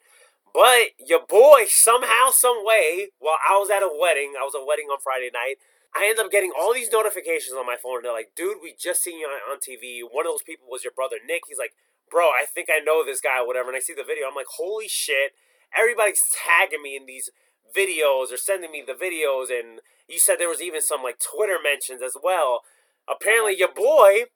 [0.52, 4.62] But your boy somehow, some way, while I was at a wedding, I was at
[4.62, 5.56] a wedding on Friday night.
[5.94, 8.02] I end up getting all these notifications on my phone.
[8.02, 10.02] They're like, "Dude, we just seen you on, on TV.
[10.02, 11.74] One of those people was your brother Nick." He's like,
[12.10, 13.68] bro, I think I know this guy, whatever.
[13.68, 15.32] And I see the video, I'm like, holy shit!
[15.76, 17.30] Everybody's tagging me in these
[17.70, 21.58] videos or sending me the videos, and you said there was even some like Twitter
[21.62, 22.62] mentions as well.
[23.08, 24.30] Apparently, your boy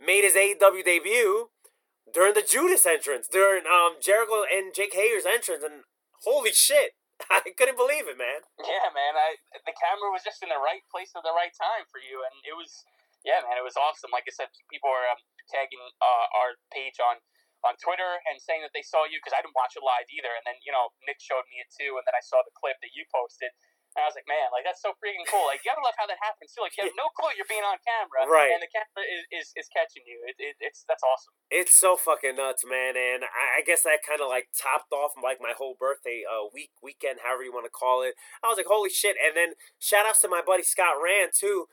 [0.00, 1.50] made his AEW debut
[2.12, 5.84] during the Judas entrance, during um Jericho and Jake Hager's entrance, and
[6.24, 6.96] holy shit,
[7.30, 8.46] I couldn't believe it, man.
[8.58, 9.18] Yeah, man.
[9.18, 12.24] I the camera was just in the right place at the right time for you,
[12.24, 12.84] and it was
[13.28, 13.60] yeah, man.
[13.60, 14.08] It was awesome.
[14.08, 15.20] Like I said, people are um,
[15.52, 17.20] tagging uh, our page on
[17.66, 20.32] on Twitter and saying that they saw you because I didn't watch it live either.
[20.32, 22.80] And then you know Nick showed me it too, and then I saw the clip
[22.80, 23.52] that you posted.
[23.96, 25.48] And I was like, man, like that's so freaking cool.
[25.48, 26.62] Like you gotta love how that happens too.
[26.62, 28.52] Like you have no clue you're being on camera, Right.
[28.52, 30.22] And the camera is, is, is catching you.
[30.28, 31.34] It, it, it's that's awesome.
[31.48, 35.16] It's so fucking nuts, man, and I, I guess that kind of like topped off
[35.18, 38.14] like my whole birthday uh, week weekend, however you want to call it.
[38.44, 39.16] I was like, holy shit!
[39.18, 41.66] And then shout outs to my buddy Scott Rand too.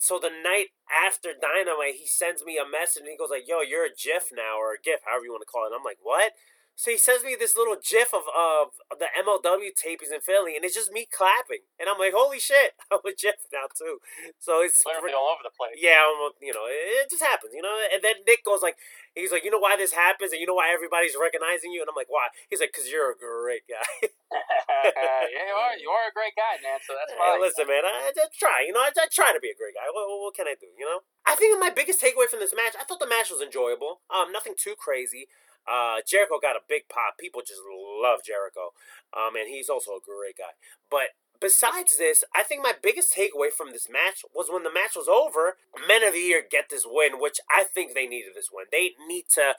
[0.00, 3.60] So the night after Dynamite, he sends me a message and he goes like, "Yo,
[3.60, 5.84] you're a GIF now or a GIF, however you want to call it." And I'm
[5.84, 6.32] like, "What?"
[6.80, 10.64] So he sends me this little GIF of of the MLW tapings in Philly, and
[10.64, 14.00] it's just me clapping, and I'm like, "Holy shit, I'm a GIF now too."
[14.40, 15.76] So it's Literally all over the place.
[15.76, 17.76] yeah, I'm, you know, it, it just happens, you know.
[17.92, 18.80] And then Nick goes like,
[19.12, 21.88] he's like, you know why this happens, and you know why everybody's recognizing you, and
[21.92, 22.32] I'm like, why?
[22.48, 23.84] He's like, cause you're a great guy.
[24.32, 25.76] yeah, you are.
[25.84, 26.80] You are a great guy, man.
[26.80, 27.40] So that's Hey, fine.
[27.44, 29.76] listen, man, I, I just try, you know, I, I try to be a great
[29.76, 29.84] guy.
[29.92, 31.04] What, what, what can I do, you know?
[31.28, 34.00] I think my biggest takeaway from this match, I thought the match was enjoyable.
[34.08, 35.28] Um, nothing too crazy.
[35.68, 37.18] Uh, Jericho got a big pop.
[37.18, 38.72] People just love Jericho.
[39.12, 40.54] Um, and he's also a great guy.
[40.90, 44.96] But besides this, I think my biggest takeaway from this match was when the match
[44.96, 45.56] was over,
[45.86, 48.66] Men of the Year get this win, which I think they needed this win.
[48.70, 49.54] They need to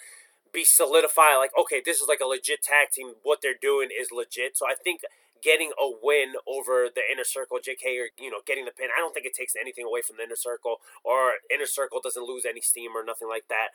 [0.53, 3.15] be solidified, like, okay, this is like a legit tag team.
[3.23, 4.57] What they're doing is legit.
[4.57, 5.01] So I think
[5.41, 8.99] getting a win over the inner circle, JK, or you know, getting the pin, I
[8.99, 12.45] don't think it takes anything away from the inner circle, or inner circle doesn't lose
[12.45, 13.73] any steam or nothing like that.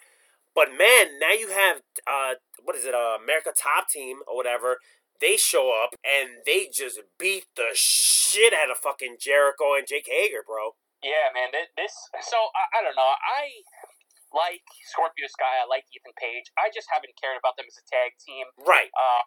[0.57, 4.81] But man, now you have uh, what is it, uh, America Top Team or whatever.
[5.21, 10.09] They show up and they just beat the shit out of fucking Jericho and Jake
[10.09, 10.77] Hager, bro.
[11.05, 11.53] Yeah, man.
[11.77, 11.93] This.
[12.25, 13.13] So I, I don't know.
[13.17, 13.65] I
[14.37, 15.61] like Scorpio Sky.
[15.61, 16.53] I like Ethan Page.
[16.61, 18.45] I just haven't cared about them as a tag team.
[18.61, 18.93] Right.
[18.93, 19.25] Um,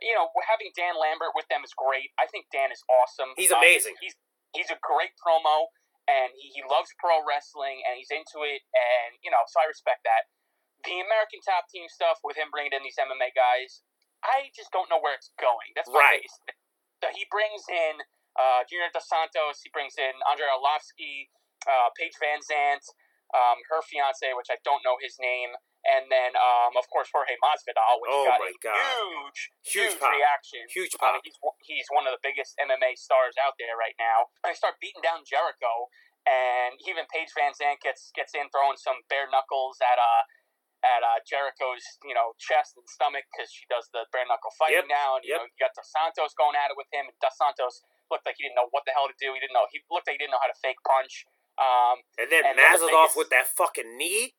[0.00, 2.08] you know, having Dan Lambert with them is great.
[2.16, 3.36] I think Dan is awesome.
[3.36, 4.00] He's Uh, amazing.
[4.00, 4.16] he's
[4.56, 5.68] he's a great promo,
[6.08, 9.68] and he, he loves pro wrestling, and he's into it, and you know, so I
[9.68, 10.24] respect that.
[10.84, 13.82] The American Top Team stuff with him bringing in these MMA guys,
[14.22, 15.70] I just don't know where it's going.
[15.74, 16.22] That's my Right.
[16.22, 16.42] biggest.
[17.02, 18.02] So he brings in
[18.38, 19.62] uh, Junior Dos Santos.
[19.62, 21.30] He brings in Andrei Arlovsky,
[21.66, 22.82] uh, Paige VanZant,
[23.34, 25.50] um, her fiance, which I don't know his name,
[25.86, 28.76] and then um, of course Jorge Masvidal, which Oh got a God.
[28.76, 30.14] huge, Huge huge, pop.
[30.14, 30.62] reaction.
[30.70, 34.30] Huge I mean, he's he's one of the biggest MMA stars out there right now.
[34.46, 35.90] I start beating down Jericho,
[36.28, 40.22] and even Paige VanZant gets gets in throwing some bare knuckles at uh
[40.82, 44.86] at uh, Jericho's you know chest and stomach because she does the bare knuckle fighting
[44.86, 45.16] Yep, now.
[45.18, 45.42] And, you yep.
[45.42, 48.36] know, you got Dos Santos going at it with him, and Dos Santos looked like
[48.36, 49.32] he didn't know what the hell to do.
[49.32, 49.66] He didn't know.
[49.72, 51.24] He looked like he didn't know how to fake punch.
[51.60, 54.34] Um, And then And biggest- with that fucking knee.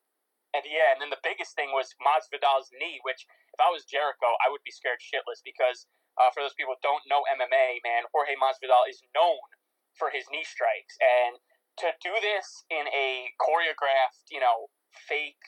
[0.53, 4.37] and yeah, and then the biggest thing was Masvidal's knee, which if I was Jericho,
[4.45, 5.87] I would be scared shitless because
[6.17, 9.41] uh, for those people who don't know MMA, man, Jorge Masvidal is known
[9.97, 11.37] for his knee strikes, and
[11.81, 15.41] to do this in a choreographed, you know, fake.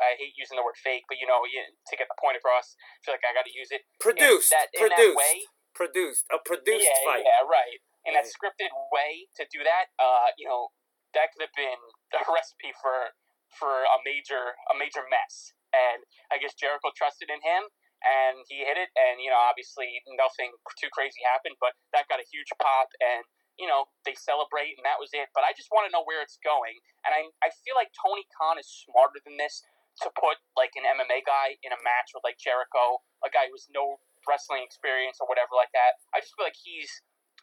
[0.00, 2.76] I hate using the word fake, but you know, you, to get the point across,
[2.76, 3.84] I feel like I got to use it.
[4.00, 4.52] Produced.
[4.52, 5.00] in that, in produced.
[5.00, 5.34] that way.
[5.76, 6.24] Produced.
[6.32, 7.24] A produced yeah, fight.
[7.24, 7.80] yeah, right.
[8.08, 10.72] In that scripted way to do that, uh, you know,
[11.12, 11.80] that could have been
[12.20, 13.12] a recipe for
[13.56, 15.52] for a major a major mess.
[15.72, 17.68] And I guess Jericho trusted in him,
[18.04, 18.88] and he hit it.
[18.96, 22.88] And you know, obviously nothing too crazy happened, but that got a huge pop.
[23.00, 23.24] And
[23.56, 25.32] you know, they celebrate, and that was it.
[25.32, 26.76] But I just want to know where it's going.
[27.08, 29.64] And I I feel like Tony Khan is smarter than this
[30.04, 33.56] to put like an MMA guy in a match with like Jericho, a guy who
[33.56, 35.96] has no wrestling experience or whatever like that.
[36.12, 36.90] I just feel like he's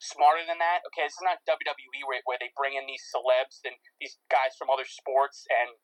[0.03, 0.83] smarter than that.
[0.91, 4.53] Okay, this is not WWE where, where they bring in these celebs and these guys
[4.59, 5.79] from other sports and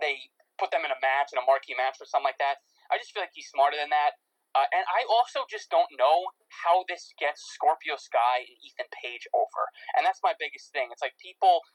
[0.00, 2.62] they put them in a match, in a marquee match or something like that.
[2.90, 4.18] I just feel like he's smarter than that.
[4.54, 6.30] Uh, and I also just don't know
[6.62, 9.62] how this gets Scorpio Sky and Ethan Page over.
[9.98, 10.94] And that's my biggest thing.
[10.94, 11.66] It's like people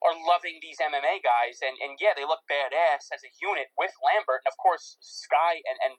[0.00, 3.92] are loving these MMA guys, and, and yeah, they look badass as a unit with
[4.00, 4.44] Lambert.
[4.44, 5.94] And of course, Sky and, and,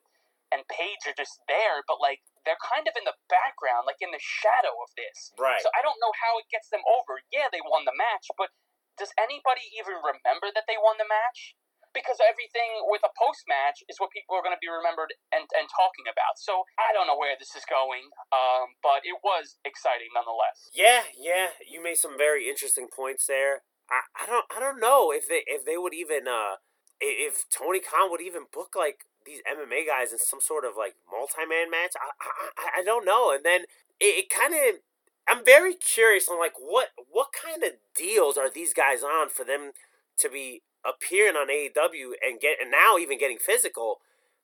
[0.50, 4.10] and Page are just there, but like they're kind of in the background, like in
[4.10, 5.32] the shadow of this.
[5.38, 5.62] Right.
[5.62, 7.22] So I don't know how it gets them over.
[7.30, 8.50] Yeah, they won the match, but
[8.98, 11.56] does anybody even remember that they won the match?
[11.92, 15.44] Because everything with a post match is what people are going to be remembered and,
[15.44, 16.40] and talking about.
[16.40, 20.72] So I don't know where this is going, um, but it was exciting nonetheless.
[20.72, 23.68] Yeah, yeah, you made some very interesting points there.
[23.92, 26.56] I, I don't I don't know if they if they would even uh
[27.00, 30.96] if Tony Khan would even book like these MMA guys in some sort of like
[31.12, 31.94] multi man match.
[32.00, 33.32] I, I I don't know.
[33.34, 33.62] And then
[34.00, 34.82] it, it kind of
[35.28, 39.44] I'm very curious on like what what kind of deals are these guys on for
[39.44, 39.72] them
[40.18, 44.00] to be appearing on AEW and get and now even getting physical.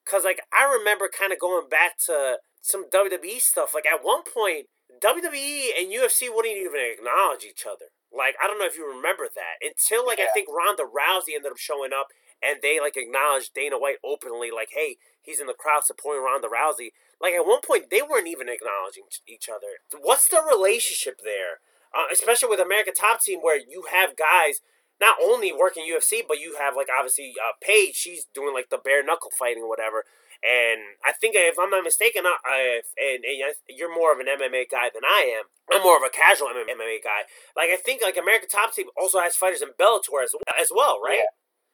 [0.05, 3.73] Cause like I remember kind of going back to some WWE stuff.
[3.73, 4.67] Like at one point,
[5.01, 7.91] WWE and UFC wouldn't even acknowledge each other.
[8.17, 11.51] Like I don't know if you remember that until like I think Ronda Rousey ended
[11.51, 12.07] up showing up
[12.41, 16.47] and they like acknowledged Dana White openly, like, hey, he's in the crowd supporting Ronda
[16.47, 16.91] Rousey.
[17.21, 19.81] Like at one point, they weren't even acknowledging each other.
[20.01, 21.61] What's the relationship there?
[21.95, 24.61] Uh, especially with America Top Team, where you have guys
[24.99, 27.95] not only working UFC, but you have like obviously uh, Paige.
[27.95, 30.03] She's doing like the bare knuckle fighting or whatever.
[30.45, 34.69] And I think if I'm not mistaken, I, and, and you're more of an MMA
[34.69, 35.49] guy than I am.
[35.73, 37.27] I'm more of a casual MMA guy.
[37.57, 40.69] Like I think like American Top Team also has fighters in Bellator as, well, as
[40.71, 41.25] well, right?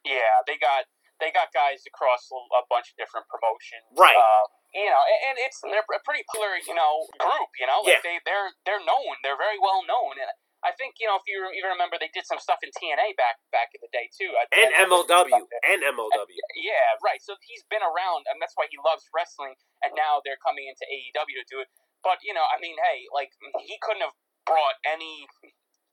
[0.04, 0.18] Yeah.
[0.18, 0.90] yeah, they got
[1.22, 4.18] they got guys across a bunch of different promotions, right?
[4.18, 7.52] Uh, you know, and it's they're a pretty popular, you know, group.
[7.62, 8.04] You know, like yeah.
[8.04, 9.22] they they're they're known.
[9.22, 10.30] They're very well known, and
[10.64, 13.40] I think you know if you even remember they did some stuff in TNA back
[13.52, 16.40] back in the day too, and MLW and MLW.
[16.64, 17.20] Yeah, right.
[17.20, 19.60] So he's been around, and that's why he loves wrestling.
[19.84, 21.68] And now they're coming into AEW to do it.
[22.00, 23.36] But you know, I mean, hey, like
[23.68, 24.16] he couldn't have
[24.48, 25.28] brought any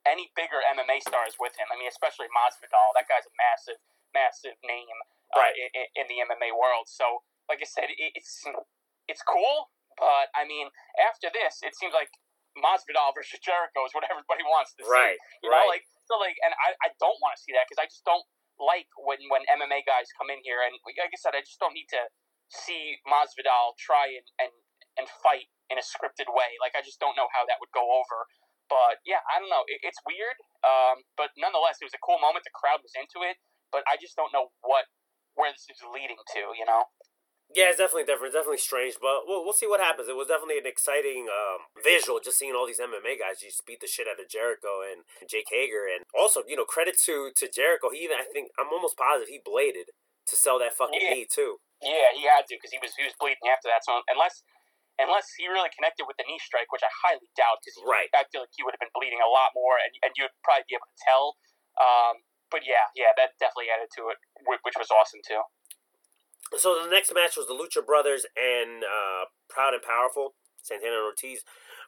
[0.09, 1.69] any bigger MMA stars with him.
[1.69, 2.95] I mean, especially Masvidal.
[2.97, 3.81] That guy's a massive,
[4.15, 4.97] massive name
[5.35, 5.55] uh, right.
[5.55, 6.89] in, in, the MMA world.
[6.89, 8.47] So, like I said, it's
[9.11, 9.75] it's cool.
[9.99, 12.15] But I mean, after this, it seems like
[12.61, 15.17] Masvidal versus Jericho is what everybody wants to see.
[15.43, 15.65] You right.
[15.65, 18.05] know, like so, like, and I, I don't want to see that because I just
[18.05, 18.25] don't
[18.61, 21.73] like when when MMA guys come in here and like I said, I just don't
[21.73, 22.03] need to
[22.53, 24.53] see Masvidal try and and
[24.99, 26.59] and fight in a scripted way.
[26.61, 28.29] Like I just don't know how that would go over.
[28.71, 29.67] But yeah, I don't know.
[29.67, 32.47] It, it's weird, um, but nonetheless, it was a cool moment.
[32.47, 33.35] The crowd was into it,
[33.75, 34.87] but I just don't know what
[35.35, 36.43] where this is leading to.
[36.55, 36.87] You know.
[37.51, 38.31] Yeah, it's definitely different.
[38.31, 40.07] It's definitely strange, but we'll, we'll see what happens.
[40.07, 43.83] It was definitely an exciting um, visual just seeing all these MMA guys just beat
[43.83, 45.91] the shit out of Jericho and Jake Hager.
[45.91, 47.91] And also, you know, credit to, to Jericho.
[47.91, 49.91] He even, I think, I'm almost positive he bladed
[50.31, 51.11] to sell that fucking yeah.
[51.11, 51.59] knee, too.
[51.83, 53.83] Yeah, he had to because he was, he was bleeding after that.
[53.83, 54.47] So unless
[55.01, 58.13] unless he really connected with the knee strike, which I highly doubt because right.
[58.13, 60.69] I feel like he would have been bleeding a lot more and, and you'd probably
[60.69, 61.25] be able to tell.
[61.81, 62.21] Um,
[62.53, 65.41] but yeah, yeah, that definitely added to it, which was awesome too.
[66.59, 71.07] So the next match was the Lucha Brothers and uh, Proud and Powerful, Santana and
[71.07, 71.45] Ortiz,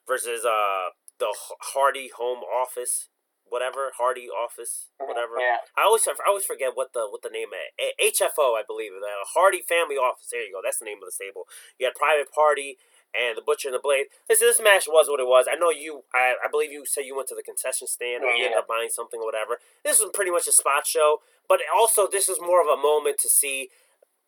[0.07, 1.35] versus uh, the
[1.75, 3.09] Hardy Home Office,
[3.49, 5.39] whatever Hardy Office, whatever.
[5.39, 5.67] Yeah.
[5.77, 7.93] I always I always forget what the what the name is.
[7.99, 10.29] HFO, I believe, the Hardy Family Office.
[10.31, 10.61] There you go.
[10.63, 11.51] That's the name of the stable.
[11.79, 12.79] You had Private Party
[13.13, 14.07] and the Butcher and the Blade.
[14.29, 15.47] This this match was what it was.
[15.51, 16.05] I know you.
[16.15, 18.69] I, I believe you said you went to the concession stand or you ended up
[18.69, 19.59] buying something or whatever.
[19.85, 23.19] This was pretty much a spot show, but also this is more of a moment
[23.21, 23.69] to see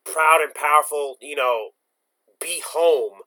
[0.05, 1.71] proud and powerful, you know,
[2.39, 3.25] be home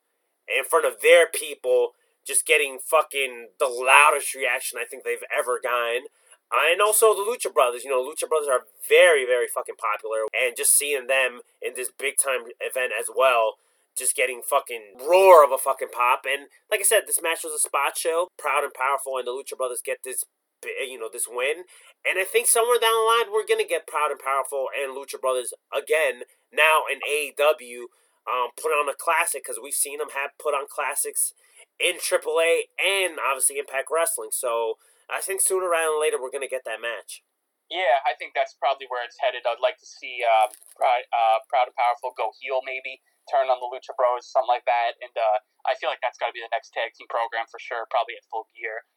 [0.49, 1.93] in front of their people,
[2.27, 6.07] just getting fucking the loudest reaction I think they've ever gotten.
[6.49, 10.25] Uh, and also the Lucha Brothers, you know, Lucha Brothers are very, very fucking popular,
[10.33, 13.61] and just seeing them in this big time event as well,
[13.97, 16.25] just getting fucking roar of a fucking pop.
[16.25, 19.33] And like I said, this match was a spot show, proud and powerful, and the
[19.33, 20.25] Lucha Brothers get this,
[20.65, 21.69] you know, this win.
[22.09, 25.21] And I think somewhere down the line, we're gonna get proud and powerful and Lucha
[25.21, 27.93] Brothers again now in AEW
[28.29, 31.33] um, put on a classic because we've seen them have put on classics
[31.81, 34.31] in AAA and obviously Impact Wrestling.
[34.33, 34.77] So
[35.09, 37.25] I think sooner rather than later we're gonna get that match.
[37.69, 39.45] Yeah, I think that's probably where it's headed.
[39.45, 43.61] I'd like to see uh, Proud, uh, Proud and Powerful go heel, maybe turn on
[43.61, 44.97] the Lucha Bros, something like that.
[45.05, 45.39] And uh,
[45.69, 48.17] I feel like that's got to be the next tag team program for sure, probably
[48.17, 48.89] at full gear.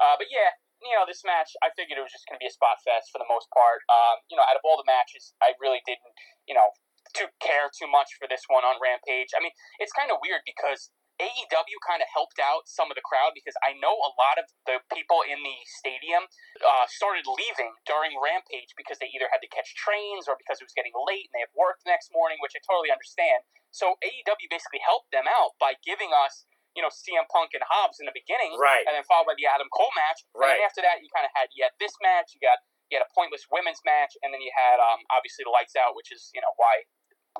[0.00, 2.48] Uh, but yeah, you know, this match, I figured it was just going to be
[2.48, 3.84] a spot fest for the most part.
[3.92, 6.16] Um, you know, out of all the matches, I really didn't,
[6.48, 6.72] you know,
[7.20, 9.30] to care too much for this one on Rampage.
[9.36, 10.90] I mean, it's kind of weird because
[11.22, 14.50] AEW kind of helped out some of the crowd because I know a lot of
[14.66, 16.26] the people in the stadium
[16.58, 20.66] uh, started leaving during Rampage because they either had to catch trains or because it
[20.66, 23.46] was getting late and they have work the next morning, which I totally understand.
[23.70, 28.02] So AEW basically helped them out by giving us, you know, CM Punk and Hobbs
[28.02, 28.82] in the beginning, right?
[28.82, 30.58] And then followed by the Adam Cole match, right?
[30.58, 32.58] And after that, you kind of had you had this match, you got
[32.90, 35.94] you had a pointless women's match, and then you had um, obviously the lights out,
[35.94, 36.82] which is you know why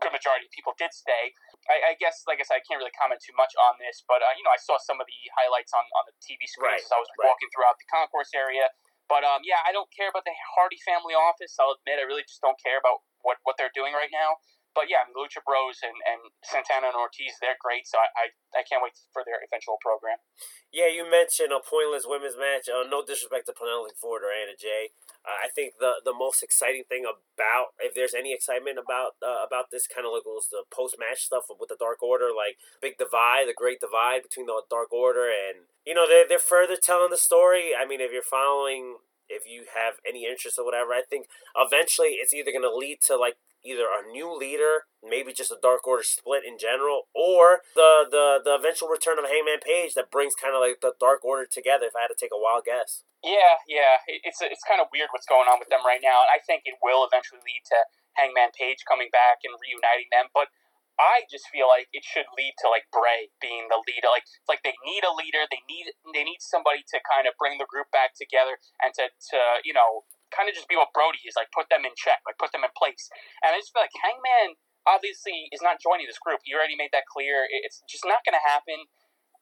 [0.02, 1.34] good majority of people did stay.
[1.70, 4.20] I, I, guess, like I said, I can't really comment too much on this, but
[4.20, 6.82] uh, you know, I saw some of the highlights on, on the TV screens right,
[6.82, 7.30] as I was right.
[7.30, 8.68] walking throughout the concourse area.
[9.06, 11.54] But um, yeah, I don't care about the Hardy family office.
[11.60, 14.40] I'll admit, I really just don't care about what, what they're doing right now.
[14.74, 17.86] But yeah, Lucha Bros and, and Santana and Ortiz, they're great.
[17.86, 18.24] So I, I,
[18.58, 20.18] I can't wait for their eventual program.
[20.74, 22.66] Yeah, you mentioned a pointless women's match.
[22.66, 24.90] Uh, no disrespect to Penelope Ford or Anna Jay.
[25.22, 29.46] Uh, I think the the most exciting thing about, if there's any excitement about uh,
[29.46, 32.58] about this kind of like was the post match stuff with the Dark Order, like
[32.82, 36.76] big divide, the great divide between the Dark Order and you know they're they're further
[36.76, 37.70] telling the story.
[37.72, 38.98] I mean, if you're following,
[39.28, 43.00] if you have any interest or whatever, I think eventually it's either going to lead
[43.08, 47.64] to like either a new leader, maybe just a Dark Order split in general, or
[47.74, 51.24] the the the eventual return of Hangman Page that brings kind of like the Dark
[51.24, 51.88] Order together.
[51.88, 53.02] If I had to take a wild guess.
[53.24, 56.30] Yeah, yeah, it's it's kind of weird what's going on with them right now, and
[56.30, 57.78] I think it will eventually lead to
[58.20, 60.52] Hangman Page coming back and reuniting them, but
[60.94, 64.06] I just feel like it should lead to like Bray being the leader.
[64.10, 65.42] Like it's like they need a leader.
[65.50, 69.10] They need they need somebody to kind of bring the group back together and to
[69.10, 72.18] to you know kind of just be what Brody is like, put them in check,
[72.26, 73.06] like put them in place.
[73.42, 76.42] And I just feel like Hangman obviously is not joining this group.
[76.42, 77.46] He already made that clear.
[77.46, 78.90] It's just not going to happen.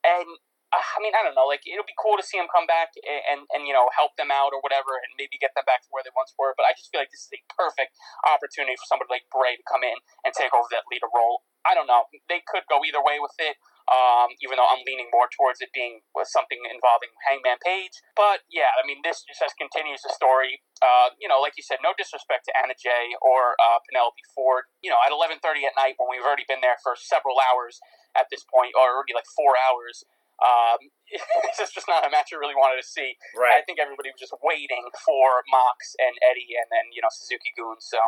[0.04, 0.28] And
[0.72, 1.44] I mean, I don't know.
[1.44, 4.32] Like, it'll be cool to see him come back and, and, you know, help them
[4.32, 6.56] out or whatever and maybe get them back to where they once were.
[6.56, 7.92] But I just feel like this is a perfect
[8.24, 11.44] opportunity for somebody like Bray to come in and take over that leader role.
[11.62, 12.10] I don't know.
[12.26, 13.54] They could go either way with it,
[13.86, 17.94] um, even though I'm leaning more towards it being something involving Hangman Page.
[18.18, 20.58] But yeah, I mean, this just continues the story.
[20.82, 24.66] Uh, you know, like you said, no disrespect to Anna Jay or uh, Penelope Ford.
[24.82, 27.78] You know, at 11:30 at night when we've already been there for several hours
[28.18, 30.02] at this point, or already like four hours.
[30.40, 30.80] Um,
[31.60, 33.20] it's just not a match I really wanted to see.
[33.36, 33.60] Right.
[33.60, 37.52] I think everybody was just waiting for Mox and Eddie and then, you know, Suzuki
[37.52, 37.78] Gun.
[37.78, 38.00] So,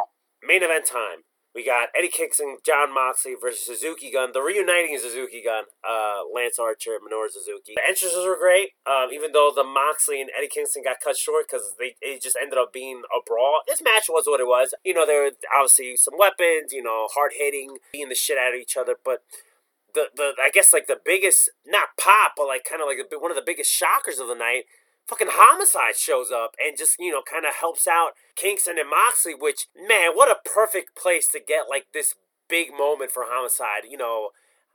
[0.45, 1.25] Main event time.
[1.55, 4.33] We got Eddie Kingston, John Moxley versus Suzuki Gun.
[4.33, 7.75] The reuniting Suzuki Gun, uh, Lance Archer, Minoru Suzuki.
[7.77, 11.47] The entrances were great, um, even though the Moxley and Eddie Kingston got cut short
[11.47, 13.63] because they it just ended up being a brawl.
[13.69, 14.75] This match was what it was.
[14.85, 18.53] You know, there were obviously some weapons, you know, hard hitting, beating the shit out
[18.53, 19.23] of each other, but
[19.95, 23.31] the, the I guess like the biggest not pop, but like kind of like one
[23.31, 24.65] of the biggest shockers of the night.
[25.07, 29.35] Fucking homicide shows up and just you know kind of helps out Kingston and Moxley,
[29.35, 32.15] which man, what a perfect place to get like this
[32.49, 33.85] big moment for homicide.
[33.89, 34.31] You know,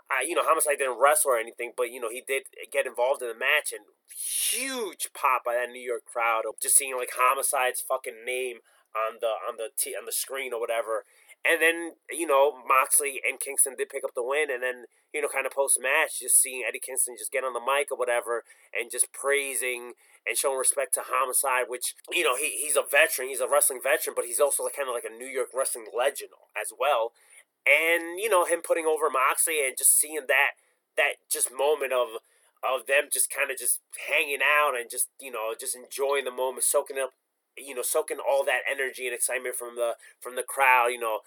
[0.09, 3.21] I, you know homicide didn't wrestle or anything, but you know he did get involved
[3.21, 7.81] in the match and huge pop by that New York crowd just seeing like homicide's
[7.81, 8.57] fucking name
[8.95, 11.05] on the on the t- on the screen or whatever.
[11.45, 14.51] And then, you know, Moxley and Kingston did pick up the win.
[14.51, 17.53] And then, you know, kind of post match, just seeing Eddie Kingston just get on
[17.53, 18.43] the mic or whatever
[18.75, 19.93] and just praising
[20.27, 23.29] and showing respect to Homicide, which, you know, he, he's a veteran.
[23.29, 26.35] He's a wrestling veteran, but he's also kind of like a New York wrestling legend
[26.59, 27.15] as well.
[27.63, 30.59] And, you know, him putting over Moxley and just seeing that,
[30.97, 32.19] that just moment of,
[32.59, 33.79] of them just kind of just
[34.11, 37.15] hanging out and just, you know, just enjoying the moment, soaking up
[37.59, 41.19] you know, soaking all that energy and excitement from the from the crowd, you know,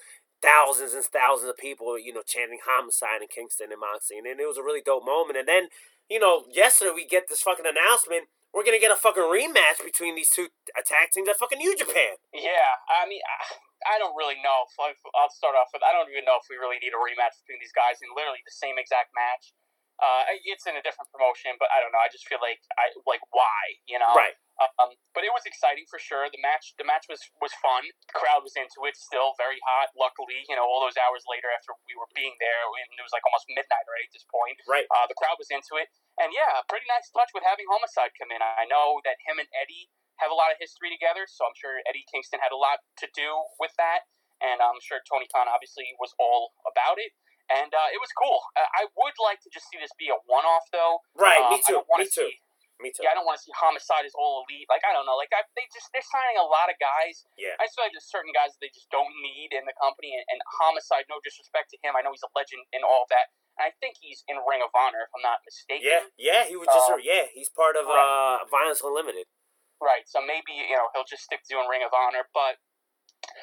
[0.43, 4.19] thousands and thousands of people, you know, chanting homicide in Kingston and Moxley.
[4.19, 5.39] And, and it was a really dope moment.
[5.39, 5.71] And then,
[6.11, 8.27] you know, yesterday we get this fucking announcement.
[8.53, 12.21] We're gonna get a fucking rematch between these two attack teams at fucking New Japan.
[12.37, 14.69] Yeah, I mean, I, I don't really know.
[14.69, 17.41] If, I'll start off with I don't even know if we really need a rematch
[17.41, 19.57] between these guys in literally the same exact match.
[20.03, 22.03] Uh, it's in a different promotion, but I don't know.
[22.03, 24.11] I just feel like I like why, you know?
[24.19, 24.35] Right.
[24.59, 26.27] Um, but it was exciting for sure.
[26.27, 27.87] The match, the match was was fun.
[27.87, 28.99] The crowd was into it.
[28.99, 29.95] Still very hot.
[29.95, 33.15] Luckily, you know, all those hours later after we were being there, and it was
[33.15, 34.59] like almost midnight right at this point.
[34.67, 34.87] Right.
[34.91, 38.15] Uh, the crowd was into it, and yeah, a pretty nice touch with having Homicide
[38.19, 38.43] come in.
[38.43, 39.91] I know that him and Eddie
[40.23, 43.11] have a lot of history together, so I'm sure Eddie Kingston had a lot to
[43.15, 44.07] do with that,
[44.39, 47.15] and I'm sure Tony Khan obviously was all about it
[47.51, 48.39] and uh, it was cool.
[48.55, 51.03] Uh, I would like to just see this be a one-off, though.
[51.17, 51.81] Right, uh, me too.
[51.99, 52.31] Me too.
[52.31, 52.39] See,
[52.83, 53.07] me too.
[53.07, 54.67] Yeah, I don't want to see Homicide as all elite.
[54.67, 55.15] Like I don't know.
[55.15, 57.23] Like I, they just they're signing a lot of guys.
[57.39, 57.55] Yeah.
[57.63, 60.19] I just feel like there's certain guys that they just don't need in the company.
[60.19, 63.11] And, and Homicide, no disrespect to him, I know he's a legend and all of
[63.15, 63.31] that.
[63.61, 65.87] And I think he's in Ring of Honor, if I'm not mistaken.
[65.87, 68.43] Yeah, yeah, he was just Uh, yeah, he's part of right.
[68.43, 69.31] uh Violence Unlimited.
[69.79, 70.03] Right.
[70.11, 72.59] So maybe you know he'll just stick to doing Ring of Honor, but.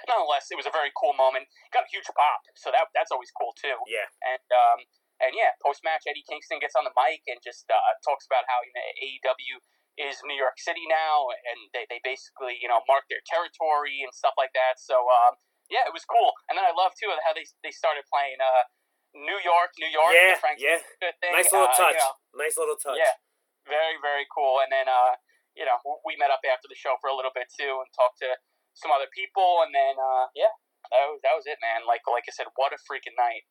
[0.07, 1.45] Nonetheless, it was a very cool moment.
[1.71, 3.77] Got a huge pop, so that that's always cool too.
[3.87, 4.07] Yeah.
[4.25, 4.79] And um,
[5.19, 8.47] and yeah, post match, Eddie Kingston gets on the mic and just uh, talks about
[8.47, 9.55] how you know AEW
[9.99, 14.11] is New York City now, and they, they basically you know mark their territory and
[14.15, 14.79] stuff like that.
[14.79, 15.35] So um,
[15.67, 16.31] yeah, it was cool.
[16.49, 18.63] And then I love too how they they started playing uh,
[19.13, 20.79] New York, New York, Yeah, yeah.
[21.19, 21.33] Thing.
[21.35, 21.99] Nice little uh, touch.
[21.99, 22.97] You know, Nice little touch.
[22.97, 23.15] yeah,
[23.67, 24.63] very very cool.
[24.63, 25.19] And then uh,
[25.53, 25.77] you know
[26.07, 28.31] we met up after the show for a little bit too and talked to
[28.79, 30.51] some other people, and then uh, yeah,
[30.91, 31.85] that was that was it, man.
[31.87, 33.45] Like like I said, what a freaking night.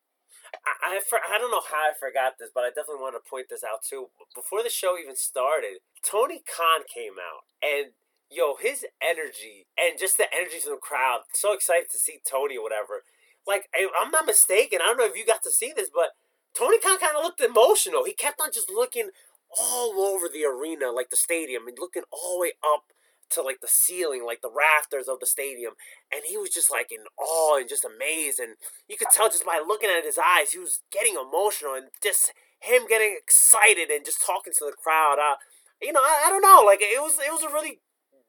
[0.65, 3.29] I, I, for, I don't know how I forgot this, but I definitely want to
[3.29, 4.09] point this out too.
[4.35, 7.93] Before the show even started, Tony Khan came out, and
[8.29, 12.57] yo, his energy and just the energy from the crowd, so excited to see Tony
[12.57, 13.03] or whatever.
[13.47, 14.79] Like, I- I'm not mistaken.
[14.81, 16.11] I don't know if you got to see this, but
[16.53, 18.05] Tony Khan kind of looked emotional.
[18.05, 19.09] He kept on just looking
[19.57, 22.83] all over the arena, like the stadium, and looking all the way up
[23.31, 25.73] to like the ceiling, like the rafters of the stadium,
[26.13, 28.55] and he was just like in awe and just amazed, and
[28.87, 32.33] you could tell just by looking at his eyes, he was getting emotional, and just
[32.59, 35.17] him getting excited and just talking to the crowd.
[35.19, 35.35] Uh,
[35.81, 37.79] you know, I, I don't know, like it was it was a really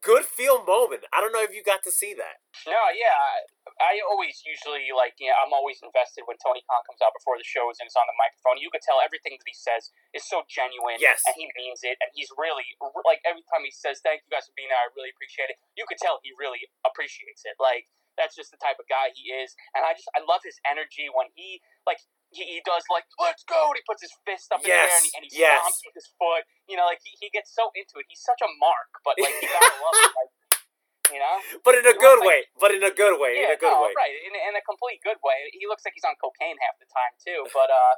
[0.01, 1.05] good feel moment.
[1.13, 2.41] I don't know if you got to see that.
[2.65, 3.45] No, yeah,
[3.79, 7.37] I, always usually like you know I'm always invested when Tony Khan comes out before
[7.39, 8.59] the shows and is on the microphone.
[8.59, 10.99] You could tell everything that he says is so genuine.
[10.99, 11.23] Yes.
[11.29, 12.65] and he means it, and he's really
[13.07, 15.57] like every time he says "Thank you guys for being there, I really appreciate it."
[15.77, 17.55] You could tell he really appreciates it.
[17.61, 17.87] Like
[18.19, 19.55] that's just the type of guy he is.
[19.75, 23.43] And I just I love his energy when he like he, he does like let's
[23.47, 25.59] go and he puts his fist up in the air and he, and he Yes,
[25.63, 26.43] stomps with his foot.
[26.67, 28.07] You know, like he, he gets so into it.
[28.07, 30.11] He's such a mark, but like you gotta love it.
[30.15, 30.31] Like,
[31.11, 31.35] you know.
[31.61, 32.41] But in a good looks like- way.
[32.59, 33.43] But in a good way.
[33.43, 33.93] in a good no, way.
[33.95, 35.51] right, in, in a complete good way.
[35.53, 37.95] He looks like he's on cocaine half the time too, but uh,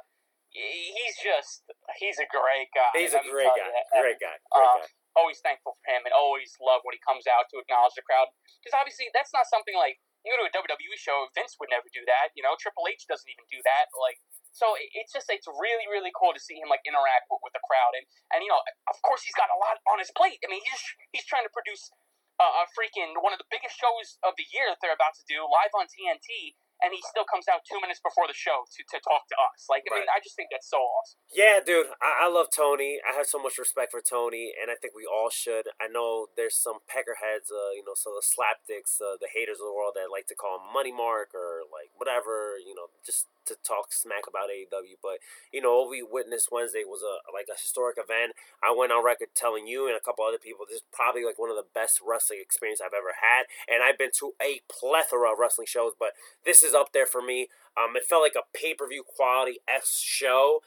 [0.52, 1.66] he's just
[1.98, 2.92] he's a great guy.
[2.94, 3.70] He's a great guy.
[4.00, 4.36] Great guy.
[4.52, 4.88] Great Uh, guy.
[5.14, 8.34] Always thankful for him, and always love when he comes out to acknowledge the crowd.
[8.58, 11.30] Because obviously, that's not something like you go to a WWE show.
[11.38, 12.34] Vince would never do that.
[12.34, 13.94] You know, Triple H doesn't even do that.
[13.94, 14.18] Like,
[14.50, 17.62] so it's just it's really really cool to see him like interact with, with the
[17.62, 18.02] crowd, and
[18.34, 18.58] and you know,
[18.90, 20.42] of course, he's got a lot on his plate.
[20.42, 20.82] I mean, he's
[21.14, 21.94] he's trying to produce
[22.42, 25.24] uh, a freaking one of the biggest shows of the year that they're about to
[25.30, 28.80] do live on TNT, and he still comes out two minutes before the show to,
[28.90, 29.70] to talk to us.
[29.70, 31.22] Like, I mean, I just think that's so awesome.
[31.30, 32.98] Yeah, dude, I, I love Tony.
[33.06, 35.70] I have so much respect for Tony, and I think we all should.
[35.78, 39.70] I know there's some peckerheads, uh, you know, so the slapdicks, uh, the haters of
[39.70, 43.30] the world that like to call him Money Mark or like whatever, you know, just
[43.46, 44.98] to talk smack about AEW.
[45.02, 45.18] But
[45.52, 48.34] you know, what we witnessed Wednesday was a like a historic event.
[48.62, 51.38] I went on record telling you and a couple other people this is probably like
[51.38, 55.32] one of the best wrestling experience I've ever had, and I've been to a plethora
[55.32, 57.48] of wrestling shows, but this is up there for me.
[57.76, 60.60] Um, it felt like a pay per view quality s show.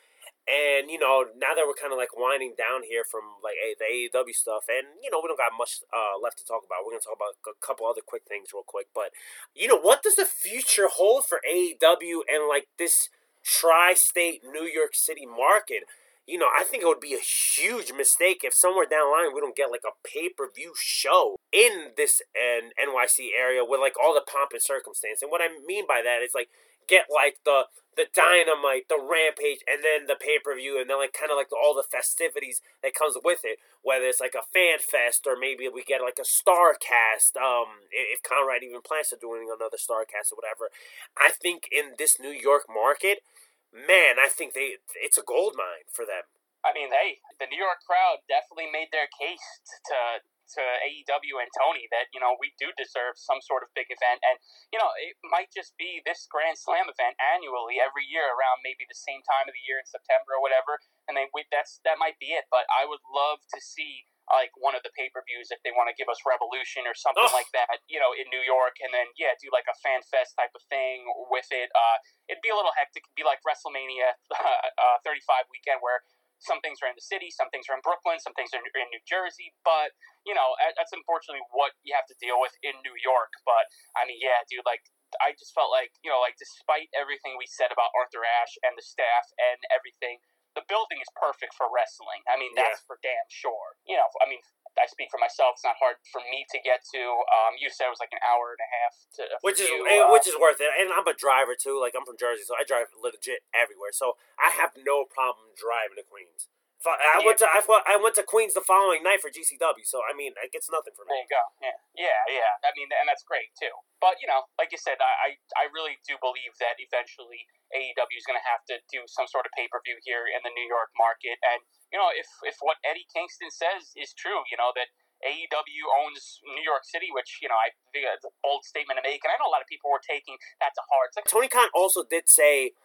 [0.48, 3.76] And you know, now that we're kind of like winding down here from like a,
[3.76, 6.88] the AEW stuff, and you know, we don't got much uh, left to talk about.
[6.88, 8.88] We're gonna talk about a couple other quick things real quick.
[8.96, 9.12] But
[9.52, 13.10] you know, what does the future hold for AEW and like this
[13.44, 15.84] tri-state New York City market?
[16.28, 19.36] You know, I think it would be a huge mistake if somewhere down the line
[19.36, 24.14] we don't get like a pay-per-view show in this uh, NYC area with like all
[24.14, 25.22] the pomp and circumstance.
[25.22, 26.48] And what I mean by that is like
[26.88, 31.02] get like the the dynamite, the rampage, and then the pay per view, and then
[31.02, 33.58] like kind of like all the festivities that comes with it.
[33.82, 37.36] Whether it's like a fan fest or maybe we get like a star cast.
[37.36, 40.70] Um, if Conrad even plans to doing another star cast or whatever,
[41.18, 43.26] I think in this New York market,
[43.74, 46.30] man, I think they it's a gold mine for them.
[46.62, 50.22] I mean, hey, the New York crowd definitely made their case to
[50.56, 54.24] to AEW and Tony that you know we do deserve some sort of big event,
[54.24, 54.40] and
[54.72, 58.88] you know it might just be this Grand Slam event annually every year around maybe
[58.88, 62.00] the same time of the year in September or whatever, and then we, that's that
[62.00, 62.48] might be it.
[62.52, 65.72] But I would love to see like one of the pay per views if they
[65.72, 67.32] want to give us Revolution or something Oh.
[67.32, 70.36] like that, you know, in New York, and then yeah, do like a fan fest
[70.36, 71.72] type of thing with it.
[71.72, 71.98] Uh,
[72.28, 73.08] it'd be a little hectic.
[73.08, 76.04] It'd be like WrestleMania uh, 35 weekend where
[76.40, 78.90] some things are in the city, some things are in Brooklyn, some things are in
[78.94, 79.54] New Jersey.
[79.66, 79.94] But
[80.26, 83.32] you know, that's unfortunately what you have to deal with in New York.
[83.46, 84.86] But I mean, yeah, dude, like
[85.24, 88.78] I just felt like you know, like despite everything we said about Arthur Ashe and
[88.78, 90.22] the staff and everything,
[90.58, 92.26] the building is perfect for wrestling.
[92.30, 93.78] I mean, that's for damn sure.
[93.86, 94.42] You know, I mean.
[94.78, 95.58] I speak for myself.
[95.58, 97.02] It's not hard for me to get to.
[97.02, 99.86] Um, you said it was like an hour and a half to which is you,
[99.86, 100.70] eh, uh, which is worth it.
[100.70, 101.78] And I'm a driver too.
[101.78, 103.92] Like I'm from Jersey, so I drive legit everywhere.
[103.92, 106.50] So I have no problem driving to Queens.
[106.86, 109.82] I, went to I, I went to Queens the following night for GCW.
[109.82, 111.18] So I mean, it gets nothing for me.
[111.18, 111.44] There you go.
[111.58, 112.54] Yeah, yeah, yeah.
[112.62, 113.74] I mean, and that's great too.
[113.98, 118.16] But you know, like you said, I I, I really do believe that eventually AEW
[118.16, 120.54] is going to have to do some sort of pay per view here in the
[120.54, 121.42] New York market.
[121.42, 124.94] And you know, if if what Eddie Kingston says is true, you know that
[125.26, 129.04] AEW owns New York City, which you know I think it's a bold statement to
[129.04, 131.10] make, and I know a lot of people were taking that to heart.
[131.18, 132.78] Like, Tony Khan also did say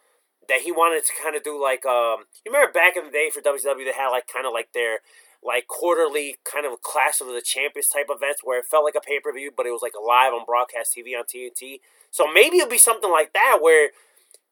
[0.48, 3.31] that he wanted to kind of do like um you remember back in the day
[3.31, 5.01] for WCW they had like kind of like their
[5.43, 9.01] like quarterly kind of clash of the champions type events where it felt like a
[9.01, 11.81] pay per view but it was like live on broadcast TV on TNT.
[12.10, 13.90] So maybe it'll be something like that where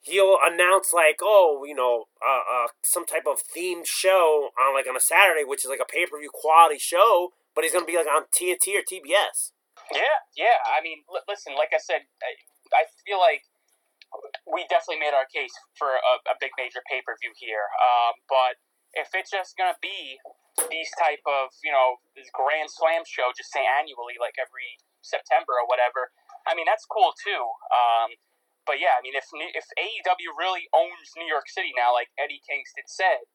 [0.01, 4.87] he'll announce like oh you know uh, uh some type of themed show on like
[4.89, 7.87] on a Saturday which is like a pay per view quality show but he's gonna
[7.87, 9.53] be like on TNT or TBS.
[9.91, 10.63] Yeah, yeah.
[10.65, 12.31] I mean, li- listen, like I said, I,
[12.71, 13.43] I feel like
[14.49, 17.67] we definitely made our case for a, a big major pay per view here.
[17.79, 18.59] Um, but
[18.99, 20.19] if it's just gonna be
[20.69, 25.57] these type of you know this Grand Slam show, just say annually, like every September
[25.57, 26.11] or whatever,
[26.45, 27.43] I mean that's cool too.
[27.71, 28.19] Um,
[28.67, 32.43] but yeah, I mean if if AEW really owns New York City now, like Eddie
[32.43, 33.27] Kingston said.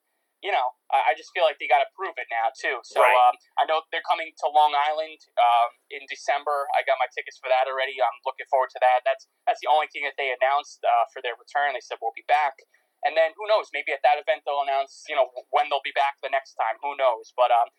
[0.43, 2.77] You know, I I just feel like they got to prove it now too.
[2.83, 3.15] So Right.
[3.27, 6.67] um, I know they're coming to Long Island um, in December.
[6.77, 7.97] I got my tickets for that already.
[7.97, 9.01] I'm looking forward to that.
[9.07, 11.73] That's that's the only thing that they announced uh, for their return.
[11.73, 12.59] They said we'll be back,
[13.07, 13.71] and then who knows?
[13.73, 16.77] Maybe at that event they'll announce you know when they'll be back the next time.
[16.83, 17.33] Who knows?
[17.33, 17.71] But um,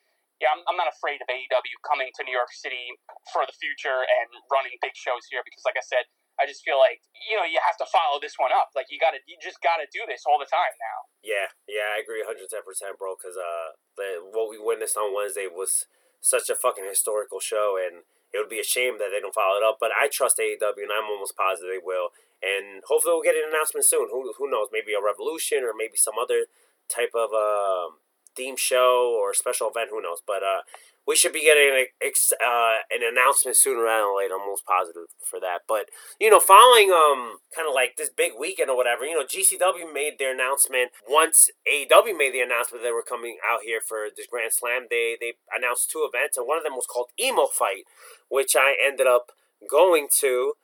[0.43, 2.93] yeah, I'm, I'm not afraid of AEW coming to New York City
[3.33, 6.05] for the future and running big shows here because, like I said,
[6.37, 8.77] I just feel like you know you have to follow this one up.
[8.77, 10.99] Like you got to, you just got to do this all the time now.
[11.25, 12.53] Yeah, yeah, I agree 110%,
[13.01, 15.89] bro, because uh, the, what we witnessed on Wednesday was
[16.21, 18.05] such a fucking historical show, and
[18.35, 19.79] it would be a shame that they don't follow it up.
[19.81, 22.13] But I trust AEW, and I'm almost positive they will.
[22.45, 24.13] And hopefully, we'll get an announcement soon.
[24.13, 24.69] Who who knows?
[24.69, 26.53] Maybe a Revolution or maybe some other
[26.89, 27.97] type of uh,
[28.37, 29.89] theme show or special event.
[29.91, 30.21] Who knows?
[30.21, 30.63] But uh,
[31.07, 32.13] we should be getting an,
[32.45, 34.35] uh, an announcement sooner rather than later.
[34.35, 35.63] I'm most positive for that.
[35.69, 35.87] But
[36.19, 39.93] you know, following um kind of like this big weekend or whatever, you know, GCW
[39.93, 44.09] made their announcement once AEW made the announcement that they were coming out here for
[44.15, 44.87] this Grand Slam.
[44.91, 47.85] They they announced two events, and one of them was called Emo Fight,
[48.29, 49.31] which I ended up
[49.71, 50.55] going to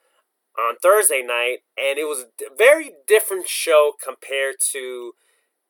[0.57, 5.13] on Thursday night, and it was a very different show compared to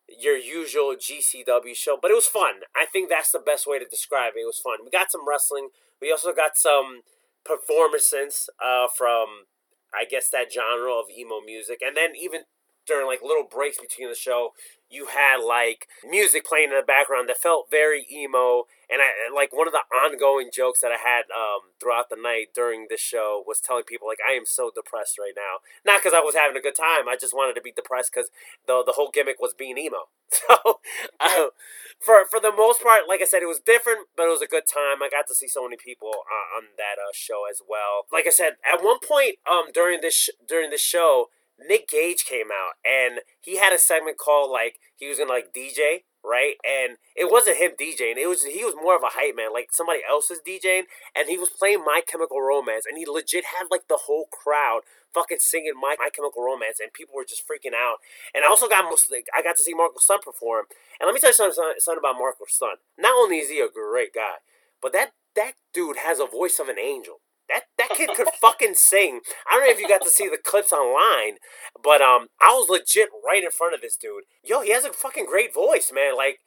[0.07, 2.61] your usual GCW show, but it was fun.
[2.75, 4.41] I think that's the best way to describe it.
[4.41, 4.79] It was fun.
[4.83, 5.69] We got some wrestling.
[6.01, 7.01] We also got some
[7.45, 9.47] performances uh, from,
[9.93, 12.41] I guess, that genre of emo music, and then even
[12.85, 14.51] during like little breaks between the show,
[14.89, 18.65] you had like music playing in the background that felt very emo.
[18.91, 22.53] And I like one of the ongoing jokes that I had um, throughout the night
[22.53, 25.65] during this show was telling people like I am so depressed right now.
[25.85, 27.09] Not because I was having a good time.
[27.09, 28.29] I just wanted to be depressed because
[28.67, 30.09] the the whole gimmick was being emo.
[30.33, 30.79] So
[31.19, 31.53] uh,
[31.99, 34.47] for for the most part, like I said, it was different, but it was a
[34.47, 35.01] good time.
[35.01, 38.05] I got to see so many people uh, on that uh, show as well.
[38.11, 42.25] Like I said, at one point um during this sh- during this show Nick Gage
[42.25, 46.55] came out and he had a segment called like he was gonna like DJ, right?
[46.63, 48.17] And it wasn't him DJing.
[48.17, 50.83] It was he was more of a hype man, like somebody else was DJing,
[51.15, 54.81] and he was playing My Chemical Romance, and he legit had like the whole crowd
[55.13, 57.97] fucking singing My, My Chemical Romance, and people were just freaking out.
[58.33, 60.65] And I also got most like, I got to see Marco Stunt perform,
[60.99, 62.79] and let me tell you something, something about Marco Stunt.
[62.97, 64.41] Not only is he a great guy,
[64.81, 67.19] but that that dude has a voice of an angel.
[67.53, 69.19] That that kid could fucking sing.
[69.49, 71.37] I don't know if you got to see the clips online,
[71.83, 74.23] but um, I was legit right in front of this dude.
[74.43, 76.17] Yo, he has a fucking great voice, man.
[76.17, 76.39] Like,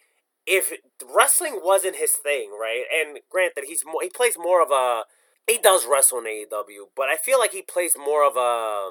[0.46, 0.72] if
[1.14, 2.84] wrestling wasn't his thing, right?
[2.92, 5.04] And granted, he's more he plays more of a
[5.46, 8.90] he does wrestle in AEW, but I feel like he plays more of a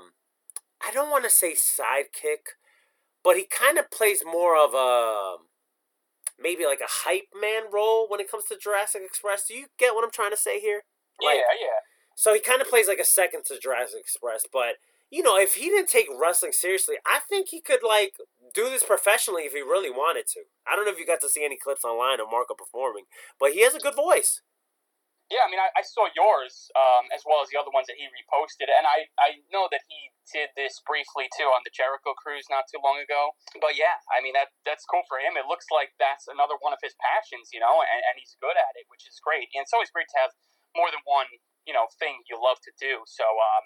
[0.86, 2.56] I don't want to say sidekick,
[3.24, 5.38] but he kind of plays more of a
[6.40, 9.48] maybe like a hype man role when it comes to Jurassic Express.
[9.48, 10.84] Do you get what I'm trying to say here?
[11.22, 11.80] Like, yeah, yeah.
[12.16, 14.80] So he kind of plays like a second to Jurassic Express, but
[15.12, 18.18] you know, if he didn't take wrestling seriously, I think he could like
[18.54, 20.50] do this professionally if he really wanted to.
[20.66, 23.06] I don't know if you got to see any clips online of Marco performing,
[23.40, 24.42] but he has a good voice.
[25.26, 27.98] Yeah, I mean, I, I saw yours um, as well as the other ones that
[27.98, 32.14] he reposted, and I, I know that he did this briefly too on the Jericho
[32.14, 33.34] cruise not too long ago.
[33.58, 35.34] But yeah, I mean that that's cool for him.
[35.38, 38.58] It looks like that's another one of his passions, you know, and, and he's good
[38.58, 39.50] at it, which is great.
[39.54, 40.34] And it's always great to have
[40.78, 41.30] more than one,
[41.66, 43.02] you know, thing you love to do.
[43.06, 43.64] So, um,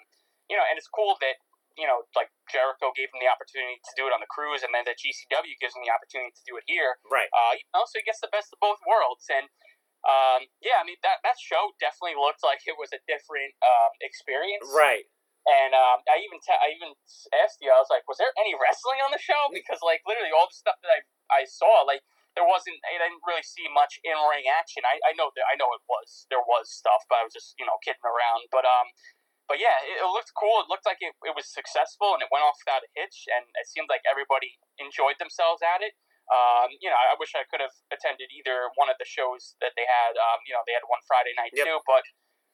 [0.48, 1.38] you know, and it's cool that
[1.78, 4.74] you know, like Jericho gave him the opportunity to do it on the cruise, and
[4.74, 6.98] then that GCW gives him the opportunity to do it here.
[7.06, 7.30] Right.
[7.30, 9.46] Uh, you know, so he gets the best of both worlds, and
[10.04, 13.92] um, yeah, I mean that that show definitely looked like it was a different um,
[14.02, 14.66] experience.
[14.72, 15.06] Right.
[15.48, 16.92] And um, I even te- I even
[17.40, 19.48] asked you, I was like, was there any wrestling on the show?
[19.56, 21.00] Because like literally all the stuff that I
[21.32, 22.04] I saw, like
[22.38, 22.78] there wasn't.
[22.86, 24.86] I didn't really see much in ring action.
[24.86, 27.58] I, I know that I know it was there was stuff, but I was just
[27.58, 28.46] you know kidding around.
[28.54, 28.90] But um,
[29.50, 30.62] but yeah, it, it looked cool.
[30.62, 33.50] It looked like it, it was successful and it went off without a hitch, and
[33.58, 35.98] it seemed like everybody enjoyed themselves at it.
[36.30, 39.74] Um, you know, I wish I could have attended either one of the shows that
[39.74, 40.14] they had.
[40.14, 41.66] Um, you know, they had one Friday night Yep.
[41.66, 42.06] too, but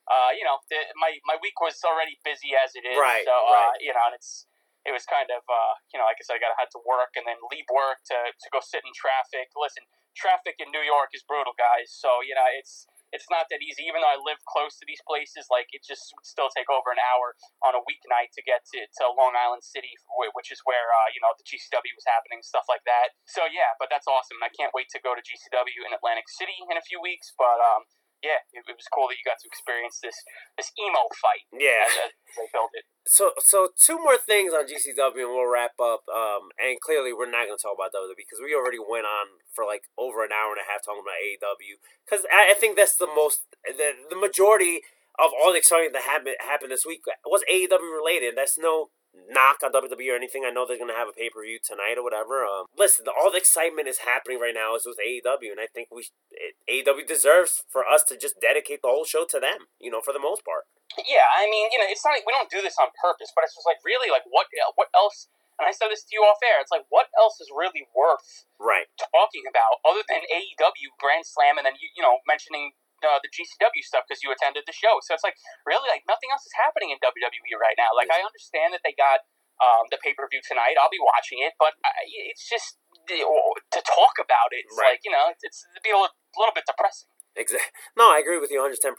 [0.09, 2.97] uh, you know, the, my my week was already busy as it is.
[2.97, 3.77] Right, So right.
[3.77, 4.49] Uh, you know, and it's
[4.87, 7.19] it was kind of uh, you know, like I said, I got had to work
[7.19, 9.51] and then leave work to to go sit in traffic.
[9.59, 9.83] Listen,
[10.15, 11.91] traffic in New York is brutal, guys.
[11.91, 13.87] So you know, it's it's not that easy.
[13.87, 16.91] Even though I live close to these places, like it just would still take over
[16.91, 19.95] an hour on a weeknight to get to, to Long Island City,
[20.35, 23.15] which is where uh, you know the GCW was happening, stuff like that.
[23.27, 24.39] So yeah, but that's awesome.
[24.43, 27.35] I can't wait to go to GCW in Atlantic City in a few weeks.
[27.35, 27.87] But um,
[28.25, 30.17] yeah, it, it was cool that you got to experience this
[30.57, 31.85] this emo fight Yeah.
[31.85, 32.85] as, as they built it.
[33.07, 36.03] So, so two more things on GCW, and we'll wrap up.
[36.11, 39.39] Um, and clearly, we're not going to talk about WWE because we already went on
[39.55, 41.79] for like over an hour and a half talking about AEW.
[42.03, 44.83] Because I, I think that's the most, the, the majority
[45.23, 48.35] of all the excitement that happened happened this week was AEW related.
[48.37, 48.91] That's no
[49.29, 50.45] knock on WWE or anything.
[50.45, 52.45] I know they're going to have a pay per view tonight or whatever.
[52.45, 55.67] Um, listen, the, all the excitement is happening right now is with AEW, and I
[55.67, 59.73] think we it, AEW deserves for us to just dedicate the whole show to them.
[59.81, 60.69] You know, for the most part.
[61.01, 63.43] Yeah, I mean, you know, it's not like we don't do this on purpose, but
[63.45, 65.29] it's just like really like what what else?
[65.57, 66.61] And I said this to you off air.
[66.61, 68.85] It's like what else is really worth Right.
[69.01, 73.29] talking about other than AEW Grand Slam, and then you you know mentioning uh, the
[73.33, 75.01] GCW stuff because you attended the show.
[75.05, 75.37] So it's like
[75.69, 77.93] really like nothing else is happening in WWE right now.
[77.93, 79.27] Like I understand that they got
[79.61, 80.77] um, the pay per view tonight.
[80.81, 81.91] I'll be watching it, but I,
[82.33, 84.67] it's just to talk about it.
[84.67, 84.97] It's Right.
[84.97, 87.09] like you know, it's, it's it'd be a little, little bit depressing.
[87.37, 87.69] Exactly.
[87.97, 88.93] No, I agree with you 110%.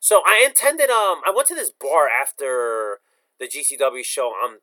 [0.00, 3.00] So I intended, um, I went to this bar after
[3.38, 4.60] the GCW show on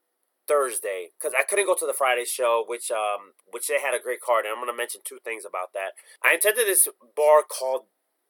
[0.48, 4.02] Thursday because I couldn't go to the Friday show, which um, which they had a
[4.02, 5.94] great card, and I'm gonna mention two things about that.
[6.24, 7.86] I intended this bar called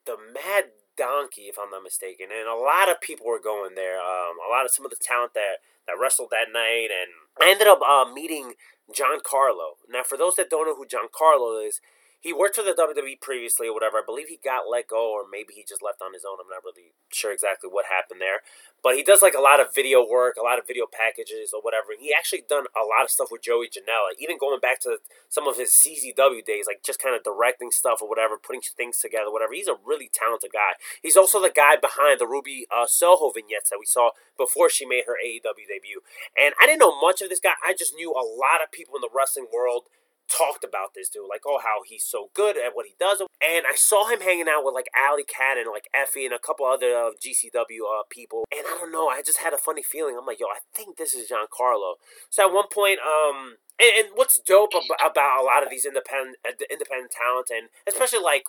[0.06, 3.98] the Mad Donkey, if I'm not mistaken, and a lot of people were going there.
[3.98, 7.12] Um, a lot of some of the talent that that wrestled that night, and
[7.42, 8.54] I ended up uh, meeting
[8.94, 9.82] John Carlo.
[9.90, 11.82] Now, for those that don't know who John Carlo is,
[12.24, 14.00] he worked for the WWE previously or whatever.
[14.00, 16.40] I believe he got let go, or maybe he just left on his own.
[16.40, 18.40] I'm not really sure exactly what happened there.
[18.80, 21.60] But he does like a lot of video work, a lot of video packages or
[21.60, 21.92] whatever.
[22.00, 25.52] He actually done a lot of stuff with Joey Janela, even going back to some
[25.52, 29.28] of his CZW days, like just kind of directing stuff or whatever, putting things together,
[29.28, 29.52] whatever.
[29.52, 30.80] He's a really talented guy.
[31.04, 34.88] He's also the guy behind the Ruby uh, Soho vignettes that we saw before she
[34.88, 36.00] made her AEW debut.
[36.40, 37.60] And I didn't know much of this guy.
[37.60, 39.92] I just knew a lot of people in the wrestling world
[40.30, 43.22] talked about this dude, like, oh, how he's so good at what he does.
[43.22, 46.40] And I saw him hanging out with like Allie Kat and like Effy and a
[46.40, 48.46] couple other uh, GCW uh, people.
[48.52, 50.16] And I don't know, I just had a funny feeling.
[50.18, 51.96] I'm like, yo, I think this is John Carlo.
[52.30, 55.86] So at one point, um, and, and what's dope ab- about a lot of these
[55.86, 58.44] independent uh, independent talent, and especially like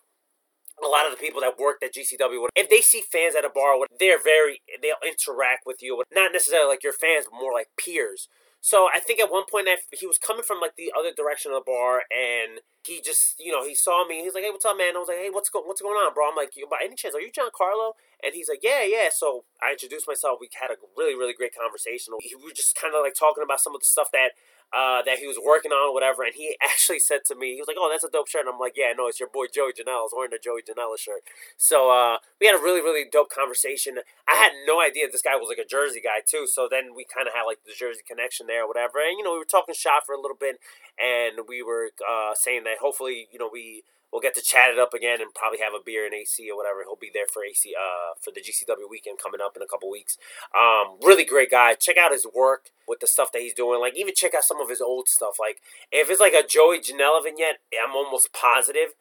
[0.82, 3.50] a lot of the people that worked at GCW, if they see fans at a
[3.50, 6.02] bar, they're very, they'll interact with you.
[6.12, 8.28] Not necessarily like your fans, but more like peers.
[8.64, 11.52] So I think at one point I, he was coming from like the other direction
[11.52, 14.24] of the bar, and he just, you know, he saw me.
[14.24, 16.14] He's like, "Hey, what's up, man?" I was like, "Hey, what's go- what's going on,
[16.16, 17.92] bro?" I'm like, "By any chance, are you John Carlo?"
[18.24, 20.38] And he's like, "Yeah, yeah." So I introduced myself.
[20.40, 22.14] We had a really, really great conversation.
[22.18, 24.32] We were just kind of like talking about some of the stuff that
[24.72, 26.24] uh, that he was working on, whatever.
[26.24, 28.50] And he actually said to me, he was like, "Oh, that's a dope shirt." And
[28.50, 30.08] I'm like, "Yeah, no, it's your boy Joey Janela.
[30.08, 31.22] I wearing a Joey Janela shirt."
[31.56, 33.98] So uh, we had a really, really dope conversation.
[34.26, 36.46] I had no idea this guy was like a Jersey guy too.
[36.50, 38.98] So then we kind of had like the Jersey connection there, or whatever.
[38.98, 40.58] And you know, we were talking shop for a little bit,
[40.98, 43.84] and we were uh, saying that hopefully, you know, we
[44.14, 46.56] we'll get to chat it up again and probably have a beer in AC or
[46.56, 46.86] whatever.
[46.86, 49.90] He'll be there for AC uh, for the GCW weekend coming up in a couple
[49.90, 50.16] weeks.
[50.54, 51.74] Um, really great guy.
[51.74, 53.80] Check out his work with the stuff that he's doing.
[53.80, 55.36] Like even check out some of his old stuff.
[55.40, 55.58] Like
[55.90, 58.94] if it's like a Joey Janela vignette, I'm almost positive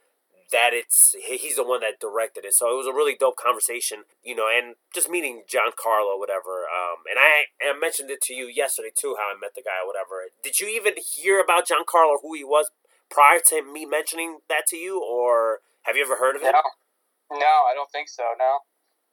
[0.51, 2.53] that it's he's the one that directed it.
[2.53, 6.65] So it was a really dope conversation, you know, and just meeting John Carlo, whatever.
[6.65, 9.85] Um, and I, I mentioned it to you yesterday too, how I met the guy,
[9.85, 10.29] whatever.
[10.43, 12.71] Did you even hear about John Carlo, who he was
[13.09, 16.53] prior to me mentioning that to you, or have you ever heard of him?
[16.53, 18.23] No, no, I don't think so.
[18.37, 18.59] No.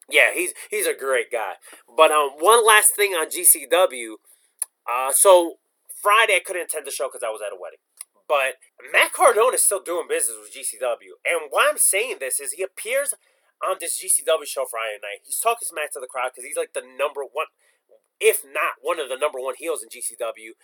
[0.09, 1.55] Yeah, he's he's a great guy.
[1.87, 4.15] But um, one last thing on GCW.
[4.91, 5.55] Uh, so
[6.03, 7.79] Friday I couldn't attend the show because I was at a wedding.
[8.27, 8.62] But
[8.93, 12.62] Matt Cardona is still doing business with GCW, and why I'm saying this is he
[12.62, 13.15] appears
[13.59, 15.23] on this GCW show Friday night.
[15.25, 17.51] He's talking smack to the crowd because he's like the number one,
[18.21, 20.55] if not one of the number one heels in GCW,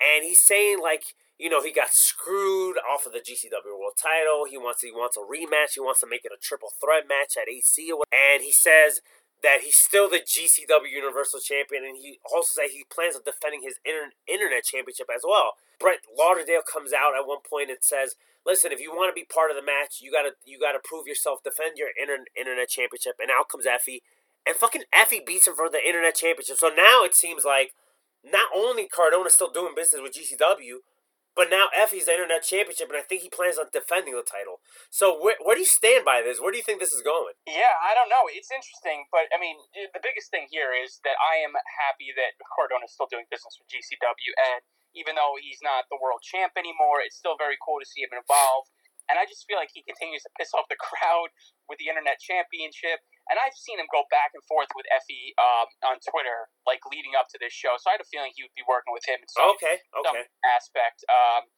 [0.00, 4.46] and he's saying like you know, he got screwed off of the GCW World Title.
[4.48, 5.74] He wants he wants a rematch.
[5.74, 9.00] He wants to make it a triple threat match at AC, and he says
[9.42, 13.60] that he's still the GCW Universal Champion, and he also said he plans on defending
[13.62, 15.60] his inter- Internet Championship as well.
[15.78, 18.14] Brett Lauderdale comes out at one point and says,
[18.46, 21.06] "Listen, if you want to be part of the match, you gotta you gotta prove
[21.06, 24.00] yourself, defend your inter- Internet Championship." And out comes Effy,
[24.46, 26.56] and fucking Effy beats him for the Internet Championship.
[26.56, 27.74] So now it seems like
[28.22, 30.86] not only Cardona's still doing business with GCW
[31.34, 34.62] but now Effy's the Internet Championship, and I think he plans on defending the title.
[34.88, 36.38] So where, where do you stand by this?
[36.38, 37.34] Where do you think this is going?
[37.42, 38.30] Yeah, I don't know.
[38.30, 42.38] It's interesting, but I mean, the biggest thing here is that I am happy that
[42.54, 44.62] Cardona is still doing business with GCW, and
[44.94, 48.14] even though he's not the world champ anymore, it's still very cool to see him
[48.14, 48.70] involved.
[49.10, 51.34] And I just feel like he continues to piss off the crowd
[51.68, 53.04] with the Internet Championship.
[53.32, 57.16] And I've seen him go back and forth with Effy um, on Twitter, like leading
[57.16, 57.72] up to this show.
[57.80, 60.04] So I had a feeling he would be working with him in some, okay, okay.
[60.04, 61.08] some aspect.
[61.08, 61.48] Um,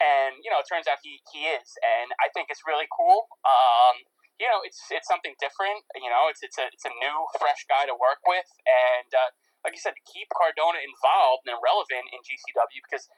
[0.00, 3.28] and you know, it turns out he, he is, and I think it's really cool.
[3.44, 4.04] Um,
[4.36, 5.80] you know, it's it's something different.
[5.96, 9.30] You know, it's it's a it's a new, fresh guy to work with, and uh,
[9.64, 13.08] like you said, to keep Cardona involved and relevant in GCW because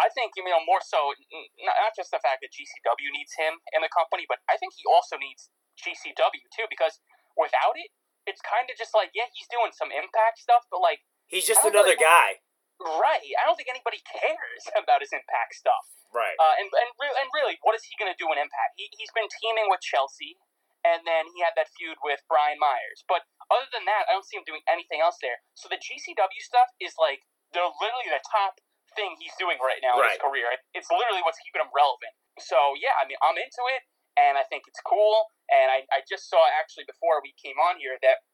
[0.00, 1.12] I think you know more so
[1.60, 4.88] not just the fact that GCW needs him in the company, but I think he
[4.88, 6.96] also needs GCW too because
[7.36, 7.90] without it,
[8.26, 11.62] it's kind of just like, yeah, he's doing some impact stuff, but like he's just
[11.66, 12.42] another really, guy.
[12.82, 13.22] Right.
[13.38, 15.86] I don't think anybody cares about his impact stuff.
[16.12, 16.36] Right.
[16.36, 18.76] Uh, and and re- and really, what is he going to do in impact?
[18.76, 20.36] He he's been teaming with Chelsea,
[20.84, 23.00] and then he had that feud with Brian Myers.
[23.08, 25.40] But other than that, I don't see him doing anything else there.
[25.56, 27.24] So the GCW stuff is like
[27.56, 28.60] they're literally the top
[28.92, 30.12] thing he's doing right now right.
[30.12, 30.52] in his career.
[30.76, 32.12] It's literally what's keeping him relevant.
[32.44, 35.32] So yeah, I mean, I'm into it and I think it's cool.
[35.48, 38.24] And I, I just saw actually before we came on here that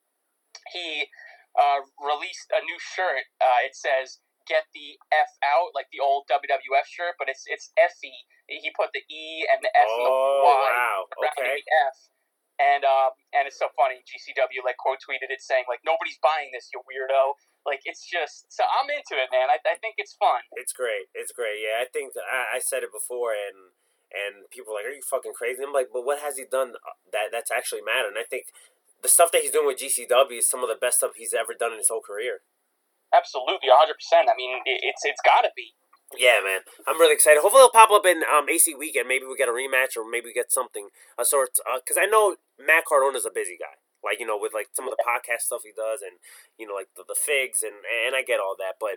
[0.70, 1.10] he
[1.58, 3.26] uh, released a new shirt.
[3.42, 7.74] Uh, it says "Get the F out," like the old WWF shirt, but it's it's
[7.78, 8.14] Effy.
[8.46, 10.98] He put the E and the F oh, and the Y wow.
[11.34, 11.62] okay.
[11.62, 11.98] the F.
[12.58, 14.02] And um, and it's so funny.
[14.02, 17.38] GCW like quote tweeted it saying like nobody's buying this, you weirdo.
[17.62, 19.46] Like it's just so I'm into it, man.
[19.46, 20.42] I, I think it's fun.
[20.58, 21.06] It's great.
[21.14, 21.62] It's great.
[21.62, 23.78] Yeah, I think that I, I said it before, and
[24.12, 26.74] and people are like, "Are you fucking crazy?" I'm like, "But what has he done
[27.12, 28.52] that that's actually matter?" And I think
[29.02, 31.54] the stuff that he's doing with GCW is some of the best stuff he's ever
[31.54, 32.42] done in his whole career.
[33.12, 33.94] Absolutely, 100.
[33.94, 35.74] percent I mean, it's it's got to be.
[36.16, 37.44] Yeah, man, I'm really excited.
[37.44, 39.08] Hopefully, it'll pop up in um, AC weekend.
[39.08, 40.88] Maybe we get a rematch, or maybe we get something
[41.20, 41.60] a sort.
[41.84, 43.76] Because uh, I know Matt Cardona's a busy guy.
[44.00, 46.16] Like you know, with like some of the podcast stuff he does, and
[46.56, 48.96] you know, like the, the figs, and and I get all that, but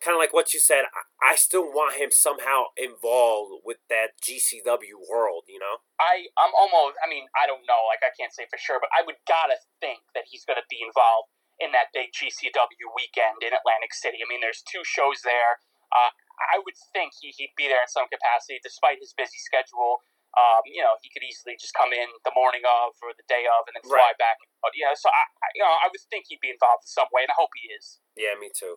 [0.00, 4.20] kind of like what you said, I, I, still want him somehow involved with that
[4.20, 5.48] GCW world.
[5.48, 7.00] You know, I I'm almost.
[7.00, 7.88] I mean, I don't know.
[7.88, 10.84] Like I can't say for sure, but I would gotta think that he's gonna be
[10.84, 14.20] involved in that big GCW weekend in Atlantic City.
[14.20, 15.60] I mean, there's two shows there.
[15.88, 16.12] Uh,
[16.52, 20.04] I would think he, he'd be there in some capacity, despite his busy schedule.
[20.36, 23.48] Um, you know, he could easily just come in the morning of or the day
[23.48, 24.20] of and then fly right.
[24.20, 24.36] back.
[24.60, 25.22] But, yeah, so I,
[25.56, 27.72] you know, I would think he'd be involved in some way, and I hope he
[27.72, 28.04] is.
[28.20, 28.76] Yeah, me too.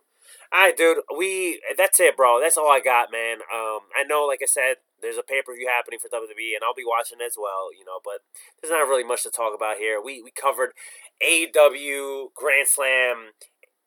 [0.51, 0.97] All right, dude.
[1.15, 2.39] We that's it, bro.
[2.41, 3.45] That's all I got, man.
[3.53, 6.63] Um, I know, like I said, there's a pay per view happening for WWE, and
[6.63, 7.69] I'll be watching as well.
[7.71, 8.25] You know, but
[8.61, 10.01] there's not really much to talk about here.
[10.01, 10.73] We we covered
[11.21, 13.37] AW Grand Slam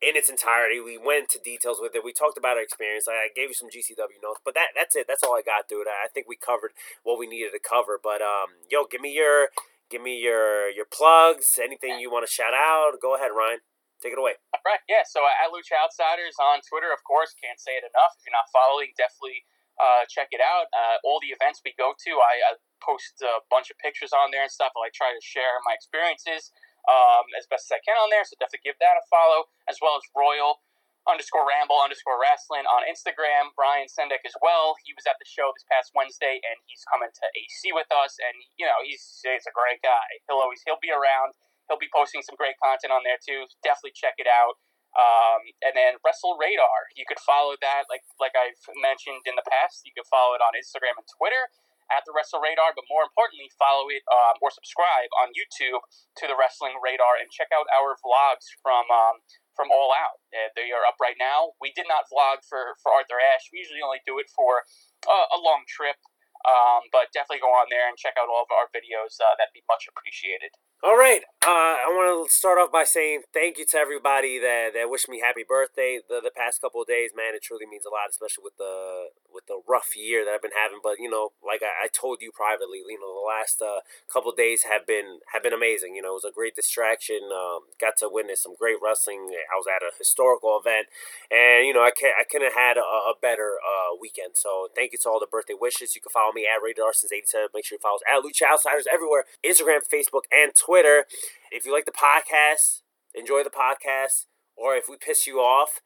[0.03, 0.79] in its entirety.
[0.79, 2.03] We went into details with it.
[2.03, 3.07] We talked about our experience.
[3.07, 5.05] I gave you some GCW notes, but that that's it.
[5.07, 5.87] That's all I got, dude.
[5.87, 6.71] I think we covered
[7.03, 7.99] what we needed to cover.
[8.01, 9.47] But um, yo, give me your
[9.89, 11.59] give me your your plugs.
[11.61, 12.99] Anything you want to shout out?
[13.01, 13.59] Go ahead, Ryan.
[14.03, 14.35] Take it away.
[14.51, 15.07] All right, yeah.
[15.07, 18.19] So at Lucha Outsiders on Twitter, of course, can't say it enough.
[18.19, 19.47] If you're not following, definitely
[19.79, 20.67] uh, check it out.
[20.75, 24.27] Uh, all the events we go to, I, I, post a bunch of pictures on
[24.35, 24.75] there and stuff.
[24.75, 26.51] I try to share my experiences
[26.83, 28.27] um, as best as I can on there.
[28.27, 30.59] So definitely give that a follow, as well as Royal
[31.07, 33.55] underscore Ramble underscore Wrestling on Instagram.
[33.55, 34.75] Brian Sendek as well.
[34.83, 38.19] He was at the show this past Wednesday, and he's coming to AC with us.
[38.19, 40.19] And you know, he's he's a great guy.
[40.27, 41.35] He'll always he'll be around.
[41.67, 43.47] He'll be posting some great content on there too.
[43.63, 44.59] Definitely check it out.
[44.93, 49.45] Um, and then Wrestle Radar, you could follow that like like I've mentioned in the
[49.49, 49.81] past.
[49.85, 51.49] You can follow it on Instagram and Twitter
[51.91, 55.81] at the Wrestle Radar, but more importantly, follow it um, or subscribe on YouTube
[56.21, 59.25] to the Wrestling Radar and check out our vlogs from um,
[59.57, 60.21] from All Out.
[60.53, 61.57] They are up right now.
[61.57, 63.49] We did not vlog for for Arthur Ashe.
[63.49, 64.61] We usually only do it for
[65.09, 65.97] uh, a long trip,
[66.45, 69.17] um, but definitely go on there and check out all of our videos.
[69.17, 70.53] Uh, that'd be much appreciated.
[70.83, 71.21] All right.
[71.43, 75.07] Uh, I want to start off by saying thank you to everybody that, that wished
[75.07, 77.11] me happy birthday the, the past couple of days.
[77.15, 80.43] Man, it truly means a lot, especially with the with the rough year that I've
[80.43, 80.79] been having.
[80.83, 84.31] But you know, like I, I told you privately, you know, the last uh, couple
[84.35, 85.95] days have been have been amazing.
[85.95, 87.31] You know, it was a great distraction.
[87.31, 89.31] Um, got to witness some great wrestling.
[89.31, 90.87] I was at a historical event,
[91.31, 94.35] and you know, I can I couldn't have had a, a better uh, weekend.
[94.39, 95.95] So thank you to all the birthday wishes.
[95.95, 97.51] You can follow me at Radar since eighty seven.
[97.51, 100.72] Make sure you follow us at Lucha Outsiders everywhere: Instagram, Facebook, and Twitter.
[100.73, 101.05] Twitter.
[101.51, 102.81] If you like the podcast,
[103.13, 104.25] enjoy the podcast,
[104.57, 105.81] or if we piss you off,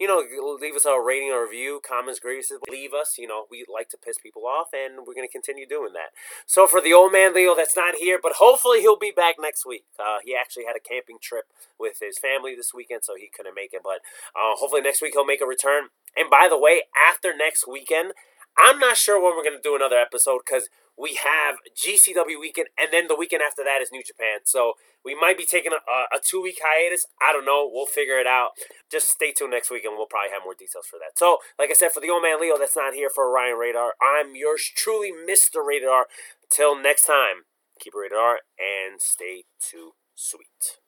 [0.00, 0.18] you know,
[0.60, 3.14] leave us a rating or review, comments, grievances, leave us.
[3.18, 6.10] You know, we like to piss people off, and we're going to continue doing that.
[6.44, 9.64] So for the old man Leo that's not here, but hopefully he'll be back next
[9.64, 9.84] week.
[9.96, 11.44] Uh, he actually had a camping trip
[11.78, 13.82] with his family this weekend, so he couldn't make it.
[13.84, 14.02] But
[14.34, 15.94] uh, hopefully next week he'll make a return.
[16.16, 18.10] And by the way, after next weekend,
[18.58, 20.68] I'm not sure when we're going to do another episode because
[20.98, 24.40] we have GCW weekend, and then the weekend after that is New Japan.
[24.44, 24.74] So
[25.04, 27.06] we might be taking a, a two week hiatus.
[27.20, 27.68] I don't know.
[27.72, 28.50] We'll figure it out.
[28.90, 31.18] Just stay tuned next week, and we'll probably have more details for that.
[31.18, 33.94] So, like I said, for the old man Leo that's not here for Ryan Radar,
[34.02, 35.66] I'm yours truly, Mr.
[35.66, 36.06] Radar.
[36.50, 37.48] Till next time,
[37.80, 40.78] keep it Radar and stay too sweet.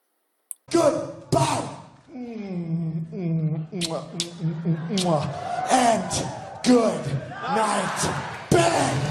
[0.70, 1.68] Goodbye.
[5.70, 6.26] And
[6.62, 8.10] good night,
[8.50, 9.03] Ben.